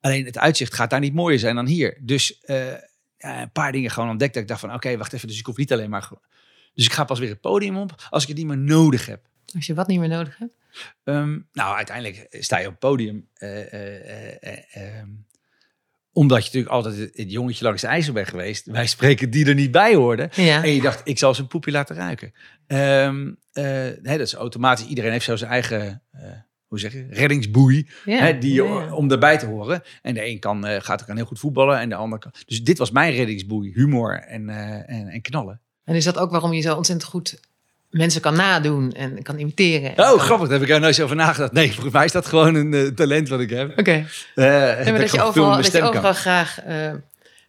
Alleen 0.00 0.24
het 0.24 0.38
uitzicht 0.38 0.74
gaat 0.74 0.90
daar 0.90 1.00
niet 1.00 1.14
mooier 1.14 1.38
zijn 1.38 1.54
dan 1.54 1.66
hier. 1.66 1.96
Dus 2.00 2.40
eh, 2.40 2.66
ja, 3.18 3.42
een 3.42 3.50
paar 3.50 3.72
dingen 3.72 3.90
gewoon 3.90 4.10
ontdekt. 4.10 4.34
Dat 4.34 4.42
ik 4.42 4.48
dacht 4.48 4.60
van, 4.60 4.74
oké, 4.74 4.96
wacht 4.96 5.12
even. 5.12 5.28
Dus 5.28 5.38
ik 5.38 5.46
hoef 5.46 5.56
niet 5.56 5.72
alleen 5.72 5.90
maar... 5.90 6.08
Dus 6.74 6.84
ik 6.84 6.92
ga 6.92 7.04
pas 7.04 7.18
weer 7.18 7.28
het 7.28 7.40
podium 7.40 7.76
op 7.76 8.06
als 8.10 8.22
ik 8.22 8.28
het 8.28 8.36
niet 8.36 8.46
meer 8.46 8.58
nodig 8.58 9.06
heb. 9.06 9.20
Als 9.56 9.66
je 9.66 9.74
wat 9.74 9.86
niet 9.86 9.98
meer 9.98 10.08
nodig 10.08 10.38
hebt. 10.38 10.54
Ehm, 11.04 11.38
nou, 11.52 11.76
uiteindelijk 11.76 12.26
sta 12.30 12.58
je 12.58 12.64
op 12.64 12.70
het 12.70 12.80
podium. 12.80 13.28
eh, 13.34 13.72
eh, 13.72 14.32
eh, 14.32 14.36
eh, 14.40 14.98
ehm, 14.98 15.08
omdat 16.12 16.38
je 16.38 16.44
natuurlijk 16.44 16.72
altijd 16.72 16.96
het, 17.16 17.32
jongetje 17.32 17.64
langs 17.64 17.80
de 17.82 17.86
ijzer 17.88 18.12
bent 18.12 18.28
geweest. 18.28 18.66
Wij 18.66 18.86
spreken 18.86 19.30
die 19.30 19.46
er 19.46 19.54
niet 19.54 19.70
bij 19.70 19.94
hoorden. 19.94 20.28
Ja. 20.34 20.62
En 20.64 20.70
je 20.70 20.80
dacht, 20.80 21.00
ik 21.04 21.18
zal 21.18 21.34
zijn 21.34 21.46
poepje 21.46 21.70
laten 21.70 21.96
ruiken. 21.96 22.32
Ehm, 22.66 23.32
eh, 23.52 23.64
nee, 24.02 24.18
dat 24.18 24.20
is 24.20 24.34
automatisch. 24.34 24.86
Iedereen 24.86 25.12
heeft 25.12 25.24
zo 25.24 25.36
zijn 25.36 25.50
eigen, 25.50 26.02
hoe 26.66 26.78
zeg 26.78 26.92
je, 26.92 27.06
reddingsboei. 27.10 27.88
ja. 28.04 28.18
Hè, 28.18 28.38
die, 28.38 28.54
ja. 28.54 28.94
Om 28.94 29.10
erbij 29.10 29.38
te 29.38 29.46
horen. 29.46 29.82
En 30.02 30.14
de 30.14 30.26
een 30.26 30.38
kan, 30.38 30.64
gaat 30.82 31.02
ook 31.02 31.08
aan 31.08 31.16
heel 31.16 31.24
goed 31.26 31.38
voetballen. 31.38 31.78
En 31.78 31.88
de 31.88 31.94
ander 31.94 32.18
kan. 32.18 32.32
Dus 32.46 32.62
dit 32.62 32.78
was 32.78 32.90
mijn 32.90 33.12
reddingsboei. 33.14 33.72
Humor 33.72 34.20
en, 34.20 34.48
en, 34.86 35.08
en 35.08 35.20
knallen. 35.22 35.60
En 35.84 35.94
is 35.94 36.04
dat 36.04 36.18
ook 36.18 36.30
waarom 36.30 36.52
je 36.52 36.60
zo 36.60 36.76
ontzettend 36.76 37.10
goed 37.10 37.40
mensen 37.96 38.20
kan 38.20 38.36
nadoen 38.36 38.92
en 38.92 39.22
kan 39.22 39.38
imiteren? 39.38 39.96
en 39.96 40.04
Oh, 40.04 40.10
kan- 40.10 40.18
grappig. 40.20 40.48
Daar 40.48 40.58
heb 40.58 40.68
ik 40.68 40.74
er 40.74 40.80
nooit 40.80 40.94
zo 40.94 41.04
over 41.04 41.16
nagedacht. 41.16 41.52
Nee, 41.52 41.72
volgens 41.72 41.92
mij 41.94 42.04
is 42.04 42.12
dat 42.12 42.26
gewoon 42.26 42.54
een 42.54 42.74
eh, 42.74 42.86
talent 42.86 43.28
wat 43.28 43.40
ik 43.40 43.50
heb. 43.50 43.78
Oké. 43.78 43.90
Eh, 43.90 44.44
Nee, 44.44 44.90
maar 44.92 44.98
dat, 45.00 45.10
je 45.12 45.22
overal, 45.22 45.56
dat 45.56 45.72
je 45.72 45.82
overal 45.82 46.12
graag 46.12 46.60
eh, 46.62 46.92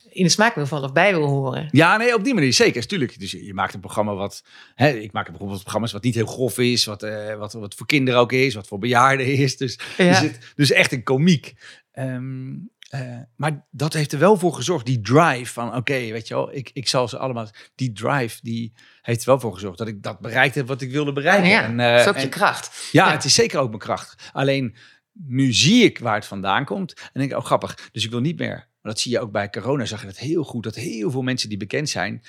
in 0.09 0.23
de 0.23 0.29
smaak 0.29 0.55
wil 0.55 0.65
vallen 0.65 0.85
of 0.87 0.93
bij 0.93 1.11
wil 1.15 1.25
horen. 1.27 1.67
Ja, 1.71 1.97
nee, 1.97 2.15
op 2.15 2.23
die 2.23 2.33
manier 2.33 2.53
zeker, 2.53 2.87
tuurlijk. 2.87 3.19
Dus 3.19 3.31
je 3.31 3.45
je 3.45 3.53
maakt 3.53 3.73
een 3.73 3.79
programma 3.79 4.13
wat, 4.13 4.43
hè, 4.75 4.89
ik 4.89 5.11
maak 5.11 5.29
bijvoorbeeld 5.29 5.61
programma's 5.61 5.91
wat 5.91 6.03
niet 6.03 6.15
heel 6.15 6.25
grof 6.25 6.57
is, 6.57 6.85
wat, 6.85 7.03
eh, 7.03 7.35
wat, 7.35 7.53
wat 7.53 7.75
voor 7.75 7.85
kinderen 7.85 8.19
ook 8.19 8.31
is, 8.31 8.53
wat 8.55 8.67
voor 8.67 8.79
bejaarden 8.79 9.25
is. 9.25 9.57
Dus, 9.57 9.79
Ja. 9.97 10.05
er 10.05 10.15
zit- 10.15 10.39
dus 10.55 10.71
echt 10.71 10.91
een 10.91 11.03
komiek. 11.03 11.53
Ehm, 11.91 12.49
eh, 12.89 13.17
maar 13.35 13.65
dat 13.71 13.93
heeft 13.93 14.11
er 14.13 14.19
wel 14.19 14.37
voor 14.37 14.53
gezorgd, 14.53 14.85
die 14.85 15.01
drive 15.01 15.53
van, 15.53 15.75
oké, 15.75 15.93
weet 15.93 16.27
je 16.27 16.33
wel, 16.33 16.55
ik, 16.55 16.69
ik 16.73 16.87
zal 16.87 17.07
ze 17.07 17.17
allemaal, 17.17 17.49
die 17.75 17.91
drive, 17.91 18.39
die 18.41 18.73
heeft 19.01 19.19
er 19.19 19.25
wel 19.25 19.39
voor 19.39 19.53
gezorgd 19.53 19.77
dat 19.77 19.87
ik 19.87 20.03
dat 20.03 20.19
bereikt 20.19 20.55
heb 20.55 20.67
wat 20.67 20.81
ik 20.81 20.91
wilde 20.91 21.13
bereiken. 21.13 21.49
ja, 21.49 21.63
En, 21.63 21.79
eh, 21.79 21.91
dat 21.91 21.99
is 21.99 22.07
ook 22.07 22.17
je 22.17 22.29
kracht. 22.29 22.89
ja, 22.91 23.05
Ja. 23.07 23.11
het 23.11 23.23
is 23.23 23.33
zeker 23.33 23.59
ook 23.59 23.67
mijn 23.67 23.79
kracht. 23.81 24.29
Alleen 24.33 24.75
nu 25.13 25.53
zie 25.53 25.83
ik 25.83 25.99
waar 25.99 26.15
het 26.15 26.25
vandaan 26.25 26.65
komt. 26.65 26.93
En 26.93 27.19
denk 27.19 27.31
ik, 27.31 27.37
oh 27.37 27.45
grappig. 27.45 27.89
Dus 27.91 28.03
ik 28.05 28.11
wil 28.11 28.19
niet 28.19 28.37
meer. 28.39 28.55
Maar 28.81 28.91
dat 28.95 28.99
zie 28.99 29.11
je 29.11 29.19
ook 29.19 29.31
bij 29.31 29.49
corona. 29.49 29.85
Zag 29.85 29.99
je 29.99 30.05
dat 30.05 30.17
heel 30.17 30.43
goed. 30.43 30.63
Dat 30.63 30.75
heel 30.75 31.11
veel 31.11 31.21
mensen 31.21 31.49
die 31.49 31.57
bekend 31.57 31.89
zijn. 31.89 32.23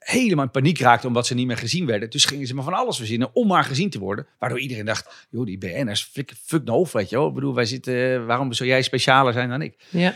Helemaal 0.00 0.44
in 0.44 0.50
paniek 0.50 0.78
raakten 0.78 1.08
omdat 1.08 1.26
ze 1.26 1.34
niet 1.34 1.46
meer 1.46 1.56
gezien 1.56 1.86
werden. 1.86 2.10
Dus 2.10 2.24
gingen 2.24 2.46
ze 2.46 2.54
maar 2.54 2.64
van 2.64 2.72
alles 2.72 2.96
verzinnen 2.96 3.34
om 3.34 3.46
maar 3.46 3.64
gezien 3.64 3.90
te 3.90 3.98
worden. 3.98 4.26
Waardoor 4.38 4.60
iedereen 4.60 4.84
dacht, 4.84 5.26
joh, 5.30 5.46
die 5.46 5.58
BN'ers, 5.58 6.02
fuck, 6.02 6.34
fuck 6.42 6.64
no 6.64 6.86
weet 6.92 7.10
je 7.10 7.16
wel. 7.16 7.28
Ik 7.28 7.34
bedoel, 7.34 7.54
wij 7.54 7.64
zitten, 7.64 8.26
waarom 8.26 8.52
zou 8.52 8.68
jij 8.68 8.82
specialer 8.82 9.32
zijn 9.32 9.48
dan 9.48 9.62
ik? 9.62 9.84
Ja. 9.90 10.14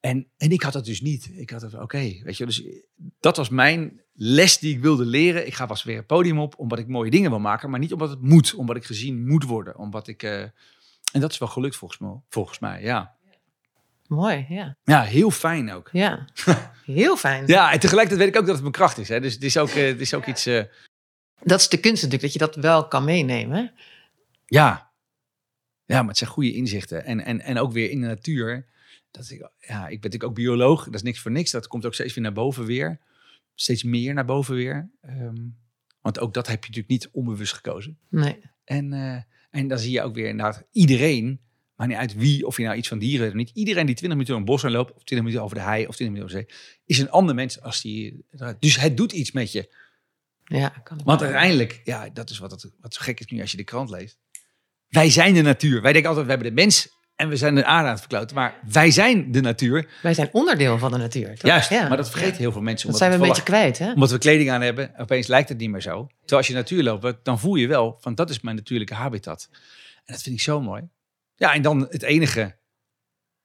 En, 0.00 0.26
en 0.36 0.50
ik 0.50 0.62
had 0.62 0.72
dat 0.72 0.84
dus 0.84 1.00
niet. 1.00 1.30
Ik 1.34 1.50
had 1.50 1.62
het, 1.62 1.74
oké, 1.74 1.98
weet 1.98 2.36
je, 2.36 2.46
dus 2.46 2.62
dat 3.20 3.36
was 3.36 3.48
mijn 3.48 4.00
les 4.12 4.58
die 4.58 4.74
ik 4.74 4.80
wilde 4.80 5.04
leren. 5.04 5.46
Ik 5.46 5.54
ga 5.54 5.66
pas 5.66 5.82
weer 5.82 5.96
het 5.96 6.06
podium 6.06 6.38
op, 6.38 6.58
omdat 6.58 6.78
ik 6.78 6.88
mooie 6.88 7.10
dingen 7.10 7.30
wil 7.30 7.38
maken, 7.38 7.70
maar 7.70 7.80
niet 7.80 7.92
omdat 7.92 8.10
het 8.10 8.22
moet, 8.22 8.54
omdat 8.54 8.76
ik 8.76 8.84
gezien 8.84 9.26
moet 9.26 9.44
worden, 9.44 9.78
omdat 9.78 10.08
ik, 10.08 10.22
eh, 10.22 10.40
en 11.12 11.20
dat 11.20 11.32
is 11.32 11.38
wel 11.38 11.48
gelukt 11.48 11.76
volgens 11.76 12.00
mij, 12.00 12.20
volgens 12.28 12.58
mij, 12.58 12.82
ja. 12.82 13.16
Mooi, 14.08 14.46
ja. 14.48 14.76
Ja, 14.84 15.02
heel 15.02 15.30
fijn 15.30 15.72
ook. 15.72 15.88
Ja. 15.92 16.24
Heel 16.84 17.16
fijn. 17.16 17.46
Ja, 17.46 17.72
en 17.72 17.80
tegelijkertijd 17.80 18.24
weet 18.24 18.34
ik 18.34 18.40
ook 18.40 18.46
dat 18.46 18.54
het 18.54 18.62
mijn 18.62 18.72
kracht 18.74 18.98
is, 18.98 19.08
hè. 19.08 19.20
Dus 19.20 19.34
het 19.34 19.42
is 19.42 19.56
ook, 19.58 19.68
eh, 19.68 19.86
het 19.86 20.00
is 20.00 20.14
ook 20.14 20.26
iets, 20.26 20.46
eh, 20.46 20.62
Dat 21.42 21.60
is 21.60 21.68
de 21.68 21.80
kunst 21.80 22.02
natuurlijk, 22.02 22.22
dat 22.22 22.32
je 22.32 22.38
dat 22.38 22.54
wel 22.64 22.88
kan 22.88 23.04
meenemen. 23.04 23.72
ja. 24.46 24.86
Ja, 25.84 25.98
maar 26.00 26.08
het 26.08 26.18
zijn 26.18 26.30
goede 26.30 26.52
inzichten. 26.52 27.04
En, 27.04 27.20
en, 27.20 27.40
en 27.40 27.58
ook 27.58 27.72
weer 27.72 27.90
in 27.90 28.00
de 28.00 28.06
natuur. 28.06 28.66
Dat 29.10 29.30
ik, 29.30 29.50
ja, 29.58 29.76
ik 29.76 30.00
ben 30.00 30.10
natuurlijk 30.10 30.24
ook 30.24 30.34
bioloog, 30.34 30.84
dat 30.84 30.94
is 30.94 31.02
niks 31.02 31.20
voor 31.20 31.30
niks. 31.30 31.50
Dat 31.50 31.66
komt 31.66 31.86
ook 31.86 31.94
steeds 31.94 32.14
weer 32.14 32.24
naar 32.24 32.32
boven 32.32 32.64
weer. 32.64 33.00
Steeds 33.54 33.82
meer 33.82 34.14
naar 34.14 34.24
boven 34.24 34.54
weer. 34.54 34.90
Ehm, 35.00 35.36
want 36.00 36.18
ook 36.18 36.34
dat 36.34 36.46
heb 36.46 36.64
je 36.64 36.68
natuurlijk 36.70 36.88
niet 37.02 37.08
onbewust 37.12 37.52
gekozen. 37.52 37.98
Nee. 38.08 38.40
En, 38.64 38.92
eh, 38.92 39.22
en 39.50 39.68
dan 39.68 39.78
zie 39.78 39.90
je 39.92 40.02
ook 40.02 40.14
weer 40.14 40.28
inderdaad 40.28 40.64
iedereen, 40.72 41.40
maar 41.78 41.86
niet 41.86 41.96
uit 41.96 42.14
wie, 42.14 42.46
of 42.46 42.56
je 42.56 42.62
nou 42.64 42.76
iets 42.76 42.88
van 42.88 42.98
dieren 42.98 43.20
hebt 43.20 43.32
of 43.32 43.38
niet. 43.38 43.50
Iedereen 43.54 43.86
die 43.86 43.94
20 43.94 44.08
minuten 44.18 44.26
door 44.26 44.36
een 44.36 44.44
bos 44.44 44.62
heen 44.62 44.70
loopt, 44.72 44.90
of 44.94 45.04
20 45.04 45.18
minuten 45.18 45.42
over 45.42 45.56
de 45.56 45.62
hei, 45.62 45.86
of 45.86 45.96
20 45.96 46.16
minuten 46.16 46.36
over 46.36 46.48
de 46.48 46.54
zee, 46.56 46.82
is 46.84 46.98
een 46.98 47.10
ander 47.10 47.34
mens 47.34 47.60
als 47.60 47.80
die. 47.80 48.24
Dus 48.58 48.76
het 48.80 48.96
doet 48.96 49.12
iets 49.12 49.32
met 49.32 49.52
je. 49.52 49.74
Ja, 50.44 50.68
kan 50.68 51.00
Want 51.04 51.22
uiteindelijk, 51.22 51.80
ja, 51.84 52.08
dat 52.12 52.30
is 52.30 52.38
wat, 52.38 52.50
het, 52.50 52.70
wat 52.80 52.94
zo 52.94 53.00
gek 53.02 53.20
is 53.20 53.26
nu 53.26 53.40
als 53.40 53.50
je 53.50 53.56
de 53.56 53.64
krant 53.64 53.90
leest. 53.90 54.18
Wij 54.88 55.10
zijn 55.10 55.34
de 55.34 55.42
natuur. 55.42 55.82
Wij 55.82 55.92
denken 55.92 56.08
altijd, 56.08 56.26
we 56.26 56.32
hebben 56.32 56.54
de 56.54 56.62
mens 56.62 56.88
en 57.14 57.28
we 57.28 57.36
zijn 57.36 57.54
de 57.54 57.64
aarde 57.64 57.84
aan 57.84 57.92
het 57.92 58.00
verkloten. 58.00 58.36
Maar 58.36 58.60
wij 58.70 58.90
zijn 58.90 59.32
de 59.32 59.40
natuur. 59.40 59.88
Wij 60.02 60.14
zijn 60.14 60.28
onderdeel 60.32 60.78
van 60.78 60.90
de 60.90 60.96
natuur. 60.98 61.28
toch? 61.34 61.50
Juist, 61.50 61.70
Ja. 61.70 61.88
maar 61.88 61.96
dat 61.96 62.10
vergeten 62.10 62.34
Ja. 62.34 62.38
heel 62.38 62.52
veel 62.52 62.60
mensen. 62.62 62.88
Dat 62.88 62.98
zijn 62.98 63.10
we 63.10 63.16
een 63.16 63.22
beetje 63.28 63.42
kwijt, 63.42 63.78
hè? 63.78 63.92
omdat 63.92 64.10
we 64.10 64.18
kleding 64.18 64.50
aan 64.50 64.60
hebben, 64.60 64.96
opeens 64.96 65.26
lijkt 65.26 65.48
het 65.48 65.58
niet 65.58 65.70
meer 65.70 65.80
zo. 65.82 66.06
Terwijl 66.18 66.38
als 66.40 66.46
je 66.46 66.54
natuur 66.54 66.82
loopt, 66.82 67.24
dan 67.24 67.38
voel 67.38 67.54
je 67.54 67.66
wel 67.66 67.96
van 68.00 68.14
dat 68.14 68.30
is 68.30 68.40
mijn 68.40 68.56
natuurlijke 68.56 68.94
habitat. 68.94 69.48
En 70.04 70.14
dat 70.14 70.22
vind 70.22 70.34
ik 70.34 70.40
zo 70.40 70.60
mooi. 70.60 70.82
Ja, 71.38 71.54
en 71.54 71.62
dan 71.62 71.80
het 71.80 72.02
enige 72.02 72.56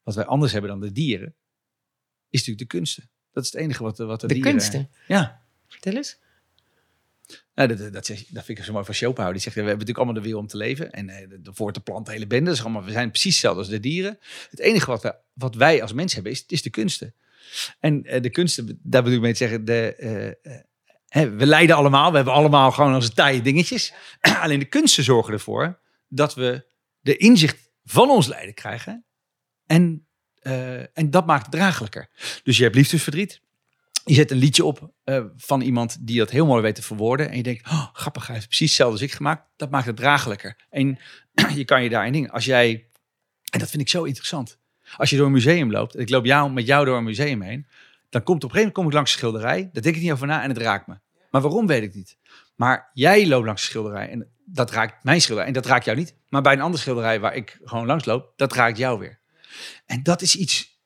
wat 0.04 0.16
wij 0.16 0.26
anders 0.26 0.52
hebben 0.52 0.70
dan 0.70 0.80
de 0.80 0.92
dieren, 0.92 1.36
is 2.30 2.40
natuurlijk 2.40 2.70
de 2.70 2.78
kunsten. 2.78 3.10
Dat 3.32 3.44
is 3.44 3.52
het 3.52 3.62
enige 3.62 3.84
wat, 3.84 3.98
wat 3.98 4.22
de, 4.22 4.28
De 4.28 4.34
dieren... 4.34 4.52
kunsten. 4.52 4.90
Ja, 5.08 5.42
Vertel 5.68 5.94
eens. 5.96 6.20
nou, 7.56 7.68
dat, 7.68 7.78
dat, 7.78 7.94
dat, 7.94 8.06
zeg- 8.06 8.26
dat 8.28 8.46
vind 8.46 8.58
ik 8.58 8.64
zo 8.64 8.72
mooi 8.74 8.86
van 8.86 8.94
Schopenhauer. 8.94 9.34
Die 9.34 9.42
zegt, 9.42 9.56
we 9.56 9.62
hebben 9.62 9.80
natuurlijk 9.86 10.06
allemaal 10.06 10.24
de 10.24 10.30
wil 10.30 10.40
om 10.40 10.48
te 10.48 10.58
leven. 10.58 10.92
En 10.92 11.10
eh, 11.10 11.28
voor 11.44 11.72
te 11.74 11.80
planten, 11.82 12.14
hele 12.14 12.28
bende. 12.28 12.52
Is 12.52 12.62
allemaal, 12.62 12.84
we 12.84 12.92
zijn 12.92 13.10
precies 13.10 13.32
hetzelfde 13.32 13.60
als 13.60 13.70
de 13.70 13.80
dieren. 13.80 14.20
Het 14.50 14.60
enige 14.60 14.86
wat, 14.86 15.02
we, 15.02 15.16
wat 15.34 15.56
wij 15.56 15.82
als 15.82 15.94
mens 15.94 16.14
hebben, 16.14 16.32
is, 16.32 16.46
is 16.48 16.62
de 16.62 16.70
kunsten. 16.70 17.14
En 17.80 18.04
eh, 18.06 18.22
de 18.22 18.30
kunsten, 18.30 18.80
daar 18.84 19.02
bedoel 19.04 19.18
ik 19.18 19.24
mee 19.24 19.32
te 19.32 19.38
zeggen, 19.38 19.66
de, 19.66 19.96
eh, 19.96 20.28
eh, 20.28 20.62
hè, 21.08 21.30
we 21.30 21.46
lijden 21.46 21.76
allemaal. 21.76 22.10
We 22.10 22.16
hebben 22.16 22.34
allemaal 22.34 22.72
gewoon 22.72 22.96
onze 22.96 23.14
taaie 23.14 23.42
dingetjes. 23.42 23.94
Alleen 24.42 24.60
de 24.60 24.66
kunsten 24.66 25.04
zorgen 25.04 25.34
ervoor 25.34 25.80
dat 26.08 26.34
we 26.36 26.66
de 27.00 27.18
inzicht 27.18 27.63
van 27.84 28.10
ons 28.10 28.28
lijden 28.28 28.54
krijgen. 28.54 29.06
En, 29.66 30.08
eh, 30.40 30.98
en 30.98 31.10
dat 31.10 31.26
maakt 31.26 31.46
het 31.46 31.52
draaglijker. 31.52 32.10
Dus 32.44 32.58
je 32.58 32.64
hebt 32.64 32.76
liefdesverdriet. 32.76 33.42
Je 34.06 34.14
zet 34.14 34.32
een 34.32 34.38
liedje 34.38 34.66
op 34.66 34.94
eh, 35.04 35.24
van 35.38 35.62
iemand 35.62 35.98
die 36.08 36.18
dat 36.18 36.30
heel 36.30 36.46
mooi 36.46 36.62
weet 36.62 36.76
te 36.76 36.82
verwoorden. 36.82 37.30
En 37.30 37.38
je 37.38 37.44
denkt, 37.44 37.68
oh, 37.68 37.88
grappig, 37.94 38.26
hij 38.26 38.36
heeft 38.36 38.48
precies 38.48 38.68
hetzelfde 38.68 38.94
als 38.94 39.10
ik 39.10 39.16
gemaakt. 39.16 39.48
Dat 39.56 39.70
maakt 39.70 39.86
het 39.86 39.96
draaglijker. 39.96 40.66
En 40.70 41.00
je 41.56 41.66
kan 41.66 41.84
je 41.84 41.90
daarin 41.90 42.14
dingen. 42.14 42.30
Als 42.30 42.46
jij, 42.46 42.90
en 43.50 43.60
dat 43.60 43.70
vind 43.70 43.82
ik 43.82 43.90
zo 43.90 44.04
interessant. 44.04 44.58
Als 44.98 45.10
je 45.10 45.18
door 45.18 45.26
een 45.26 45.32
museum 45.32 45.72
loopt, 45.72 45.96
en 45.96 46.02
ik 46.02 46.10
loop 46.10 46.26
jou, 46.26 46.52
met 46.52 46.66
jou 46.66 46.86
door 46.86 46.98
een 46.98 47.04
museum 47.04 47.42
heen, 47.42 47.68
dan 48.10 48.24
komt 48.24 48.44
op 48.44 48.50
een 48.50 48.56
gegeven 48.56 48.60
moment 48.60 48.74
kom 48.74 48.86
ik 48.86 48.94
langs 48.94 49.12
een 49.12 49.18
schilderij, 49.18 49.70
daar 49.74 49.84
denk 49.84 49.96
ik 49.96 50.02
niet 50.02 50.12
over 50.12 50.28
na 50.28 50.44
en 50.44 50.50
het 50.50 50.58
raakt 50.58 50.88
me. 50.88 50.96
Maar 51.32 51.42
waarom 51.42 51.68
weet 51.68 51.84
ik 51.84 51.94
niet. 51.94 52.18
Maar 52.56 52.90
jij 52.94 53.28
loopt 53.28 53.46
langs 53.46 53.62
een 53.62 53.68
schilderij 53.68 54.10
en 54.10 54.28
dat 54.46 54.72
raakt 54.72 55.04
mijn 55.04 55.22
schilderij 55.22 55.48
en 55.48 55.54
dat 55.54 55.66
raakt 55.66 55.86
jou 55.86 55.98
niet. 55.98 56.16
Maar 56.34 56.42
bij 56.42 56.54
een 56.54 56.62
andere 56.62 56.82
schilderij 56.82 57.20
waar 57.20 57.36
ik 57.36 57.60
gewoon 57.64 57.86
langs 57.86 58.06
loop, 58.06 58.34
dat 58.36 58.54
raakt 58.54 58.78
jou 58.78 59.00
weer. 59.00 59.20
En 59.86 60.04
dat 60.04 60.22
is 60.22 60.36
iets, 60.36 60.80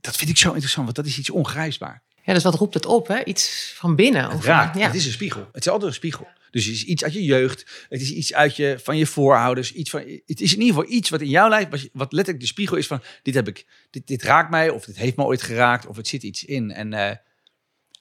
dat 0.00 0.16
vind 0.16 0.30
ik 0.30 0.36
zo 0.36 0.48
interessant, 0.48 0.84
want 0.84 0.96
dat 0.96 1.06
is 1.06 1.18
iets 1.18 1.30
ongrijpbaar. 1.30 2.02
Ja, 2.22 2.32
dus 2.32 2.42
wat 2.42 2.54
roept 2.54 2.74
het 2.74 2.86
op, 2.86 3.06
hè? 3.08 3.24
Iets 3.24 3.72
van 3.76 3.96
binnen. 3.96 4.30
Het 4.30 4.44
raakt. 4.44 4.78
ja. 4.78 4.86
Het 4.86 4.94
is 4.94 5.06
een 5.06 5.12
spiegel. 5.12 5.48
Het 5.52 5.66
is 5.66 5.72
altijd 5.72 5.88
een 5.88 5.96
spiegel. 5.96 6.26
Dus 6.50 6.64
het 6.64 6.74
is 6.74 6.84
iets 6.84 7.04
uit 7.04 7.12
je 7.12 7.24
jeugd. 7.24 7.86
Het 7.88 8.00
is 8.00 8.10
iets 8.12 8.34
uit 8.34 8.56
je, 8.56 8.78
van 8.82 8.96
je 8.96 9.06
voorouders. 9.06 9.72
Iets 9.72 9.90
van, 9.90 10.00
het 10.26 10.40
is 10.40 10.54
in 10.54 10.60
ieder 10.60 10.74
geval 10.74 10.96
iets 10.96 11.10
wat 11.10 11.20
in 11.20 11.28
jouw 11.28 11.48
lijf, 11.48 11.88
wat 11.92 12.12
letterlijk 12.12 12.40
de 12.40 12.50
spiegel 12.50 12.76
is 12.76 12.86
van, 12.86 13.02
dit 13.22 13.34
heb 13.34 13.48
ik, 13.48 13.66
dit, 13.90 14.06
dit 14.06 14.22
raakt 14.22 14.50
mij, 14.50 14.68
of 14.68 14.84
dit 14.84 14.96
heeft 14.96 15.16
me 15.16 15.24
ooit 15.24 15.42
geraakt, 15.42 15.86
of 15.86 15.96
het 15.96 16.08
zit 16.08 16.22
iets 16.22 16.44
in. 16.44 16.70
En, 16.70 16.92
eh, 16.92 17.08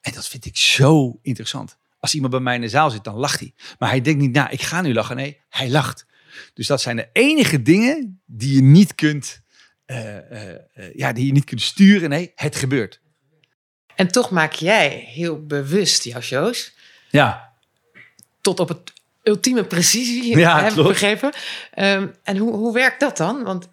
en 0.02 0.13
dat 0.13 0.28
vind 0.28 0.45
ik 0.45 0.58
zo 0.58 1.19
interessant. 1.21 1.78
Als 2.00 2.13
iemand 2.13 2.32
bij 2.32 2.41
mij 2.41 2.56
in 2.56 2.62
de 2.62 2.69
zaal 2.69 2.89
zit, 2.89 3.04
dan 3.04 3.15
lacht 3.15 3.39
hij. 3.39 3.54
Maar 3.80 3.89
hij 3.89 4.02
denkt 4.02 4.21
niet, 4.21 4.34
nou, 4.34 4.50
ik 4.50 4.62
ga 4.62 4.82
nu 4.82 4.93
lachen. 4.93 5.15
Nee, 5.15 5.41
hij 5.50 5.69
lacht. 5.69 6.06
Dus 6.54 6.67
dat 6.67 6.82
zijn 6.82 6.95
de 6.95 7.10
enige 7.13 7.62
dingen 7.62 8.21
die 8.26 8.56
je 8.56 8.62
niet 8.62 8.95
kunt, 8.95 9.41
eh, 9.86 10.17
eh, 10.17 10.56
eh, 10.74 10.93
ja, 10.95 11.13
die 11.13 11.26
je 11.26 11.32
niet 11.32 11.43
kunt 11.43 11.62
sturen. 11.62 12.10
Nee, 12.10 12.32
het 12.36 12.56
gebeurt. 12.56 13.00
En 13.95 14.08
toch 14.08 14.30
maak 14.30 14.54
jij 14.54 14.89
heel 14.89 15.45
bewust 15.45 16.04
jouw 16.04 16.21
shows 16.21 16.74
Ja, 17.10 17.54
tot 18.41 18.60
op 18.60 18.67
het 18.67 18.93
ultieme 19.24 19.63
precisie, 19.63 20.38
Ja, 20.38 20.63
heb 20.63 20.74
ik 20.74 20.84
begrepen. 20.84 21.34
Ehm, 21.71 22.08
en 22.24 22.38
hoe, 22.38 22.54
hoe 22.54 22.74
werkt 22.74 23.00
dat 23.00 23.17
dan? 23.17 23.43
Want 23.43 23.67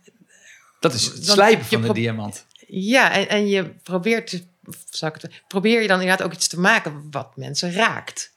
dat 0.81 0.95
is 0.95 1.05
het 1.05 1.27
slijpen 1.27 1.65
van 1.65 1.83
de 1.83 1.93
diamant. 1.93 2.47
ja, 2.67 3.13
en, 3.13 3.29
en 3.29 3.47
je 3.47 3.65
probeert, 3.65 4.43
zou 4.91 5.15
ik 5.15 5.23
het, 5.23 5.33
probeer 5.49 5.83
je 5.83 5.89
dan 5.89 6.01
inderdaad 6.01 6.27
ook 6.27 6.33
iets 6.33 6.49
te 6.49 6.61
maken 6.61 7.07
wat 7.11 7.37
mensen 7.37 7.73
raakt. 7.73 8.32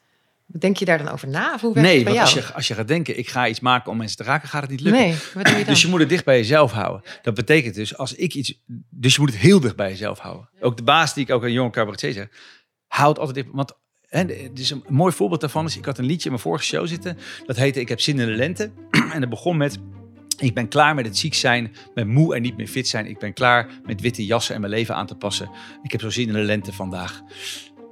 Denk 0.47 0.77
je 0.77 0.85
daar 0.85 0.97
dan 0.97 1.07
over 1.07 1.27
na? 1.27 1.53
Of 1.53 1.61
hoe 1.61 1.73
werkt 1.73 1.89
Nee, 1.89 1.95
het 1.95 2.05
bij 2.05 2.13
want 2.13 2.25
jou? 2.27 2.37
als 2.39 2.47
je, 2.47 2.53
als 2.53 2.67
je 2.67 2.73
gaat 2.73 2.87
denken, 2.87 3.17
ik 3.17 3.27
ga 3.27 3.47
iets 3.47 3.59
maken 3.59 3.91
om 3.91 3.97
mensen 3.97 4.17
te 4.17 4.23
raken, 4.23 4.49
gaat 4.49 4.61
het 4.61 4.71
niet 4.71 4.81
lukken. 4.81 5.01
nee, 5.01 5.15
wat 5.33 5.45
doe 5.45 5.53
je 5.53 5.59
dan? 5.63 5.73
Dus 5.73 5.81
je 5.81 5.87
moet 5.87 5.99
het 5.99 6.09
dicht 6.09 6.25
bij 6.25 6.37
jezelf 6.37 6.71
houden. 6.71 7.01
Dat 7.21 7.33
betekent 7.33 7.75
dus, 7.75 7.97
als 7.97 8.13
ik 8.13 8.33
iets... 8.33 8.61
Dus 8.89 9.15
je 9.15 9.21
moet 9.21 9.31
het 9.31 9.39
heel 9.39 9.59
dicht 9.59 9.75
bij 9.75 9.89
jezelf 9.89 10.19
houden. 10.19 10.49
Ook 10.59 10.77
de 10.77 10.83
baas 10.83 11.13
die 11.13 11.23
ik 11.23 11.31
ook 11.31 11.43
een 11.43 11.51
jonge 11.51 11.69
cabaretier 11.69 12.13
zeg, 12.13 12.27
houd 12.87 13.19
altijd 13.19 13.35
dicht... 13.35 13.47
Want 13.51 13.73
hè, 14.05 14.19
het 14.19 14.59
is 14.59 14.69
een 14.69 14.83
mooi 14.87 15.13
voorbeeld 15.13 15.41
daarvan 15.41 15.65
is, 15.65 15.77
ik 15.77 15.85
had 15.85 15.97
een 15.97 16.05
liedje 16.05 16.23
in 16.23 16.29
mijn 16.31 16.41
vorige 16.41 16.63
show 16.65 16.87
zitten. 16.87 17.17
Dat 17.45 17.55
heette 17.55 17.79
Ik 17.79 17.89
heb 17.89 17.99
zin 17.99 18.19
in 18.19 18.25
de 18.25 18.31
lente. 18.35 18.71
En 19.13 19.19
dat 19.19 19.29
begon 19.29 19.57
met... 19.57 19.77
Ik 20.37 20.53
ben 20.53 20.67
klaar 20.67 20.95
met 20.95 21.05
het 21.05 21.17
ziek 21.17 21.33
zijn, 21.33 21.75
met 21.93 22.07
moe 22.07 22.35
en 22.35 22.41
niet 22.41 22.57
meer 22.57 22.67
fit 22.67 22.87
zijn. 22.87 23.05
Ik 23.05 23.19
ben 23.19 23.33
klaar 23.33 23.67
met 23.85 24.01
witte 24.01 24.25
jassen 24.25 24.55
en 24.55 24.61
mijn 24.61 24.73
leven 24.73 24.95
aan 24.95 25.05
te 25.07 25.15
passen. 25.15 25.49
Ik 25.83 25.91
heb 25.91 26.01
zo 26.01 26.09
zin 26.09 26.27
in 26.27 26.33
de 26.33 26.39
lente 26.39 26.73
vandaag. 26.73 27.21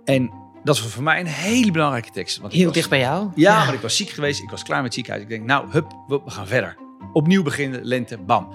En 0.04 0.32
dat 0.64 0.80
was 0.80 0.92
voor 0.92 1.04
mij 1.04 1.20
een 1.20 1.26
hele 1.26 1.72
belangrijke 1.72 2.10
tekst. 2.10 2.38
Want 2.40 2.54
Heel 2.54 2.66
was- 2.66 2.74
dicht 2.74 2.90
bij 2.90 3.00
jou? 3.00 3.30
ja, 3.36 3.66
maar 3.66 3.74
ik 3.74 3.80
was 3.80 3.96
ziek 3.96 4.10
geweest. 4.10 4.42
Ik 4.42 4.50
was 4.50 4.64
klaar 4.64 4.76
met 4.78 4.86
het 4.86 4.94
ziekenhuis. 4.94 5.24
Ik 5.24 5.30
denk, 5.30 5.44
nou, 5.46 5.70
hup, 5.72 5.92
we 6.08 6.22
gaan 6.26 6.48
verder. 6.48 6.76
Opnieuw 7.14 7.44
beginnen, 7.44 7.84
lente, 7.84 8.18
bam. 8.18 8.48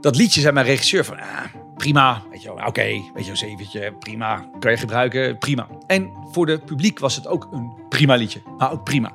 Dat 0.00 0.16
liedje 0.16 0.40
zei 0.40 0.52
mijn 0.52 0.66
regisseur 0.66 1.04
van, 1.04 1.20
ah, 1.20 1.44
prima, 1.76 2.22
weet 2.30 2.42
je 2.42 2.54
wel, 2.54 2.66
oké, 2.66 2.82
weet 2.82 3.12
je 3.14 3.24
wel, 3.24 3.36
zeventje, 3.36 3.92
prima, 3.98 4.48
kan 4.58 4.70
je 4.70 4.76
gebruiken, 4.76 5.38
prima. 5.38 5.66
En 5.86 6.10
voor 6.32 6.46
de 6.46 6.58
publiek 6.58 6.98
was 6.98 7.16
het 7.16 7.26
ook 7.26 7.48
een 7.52 7.72
prima 7.88 8.14
liedje, 8.14 8.40
maar 8.58 8.72
ook 8.72 8.84
prima. 8.84 9.12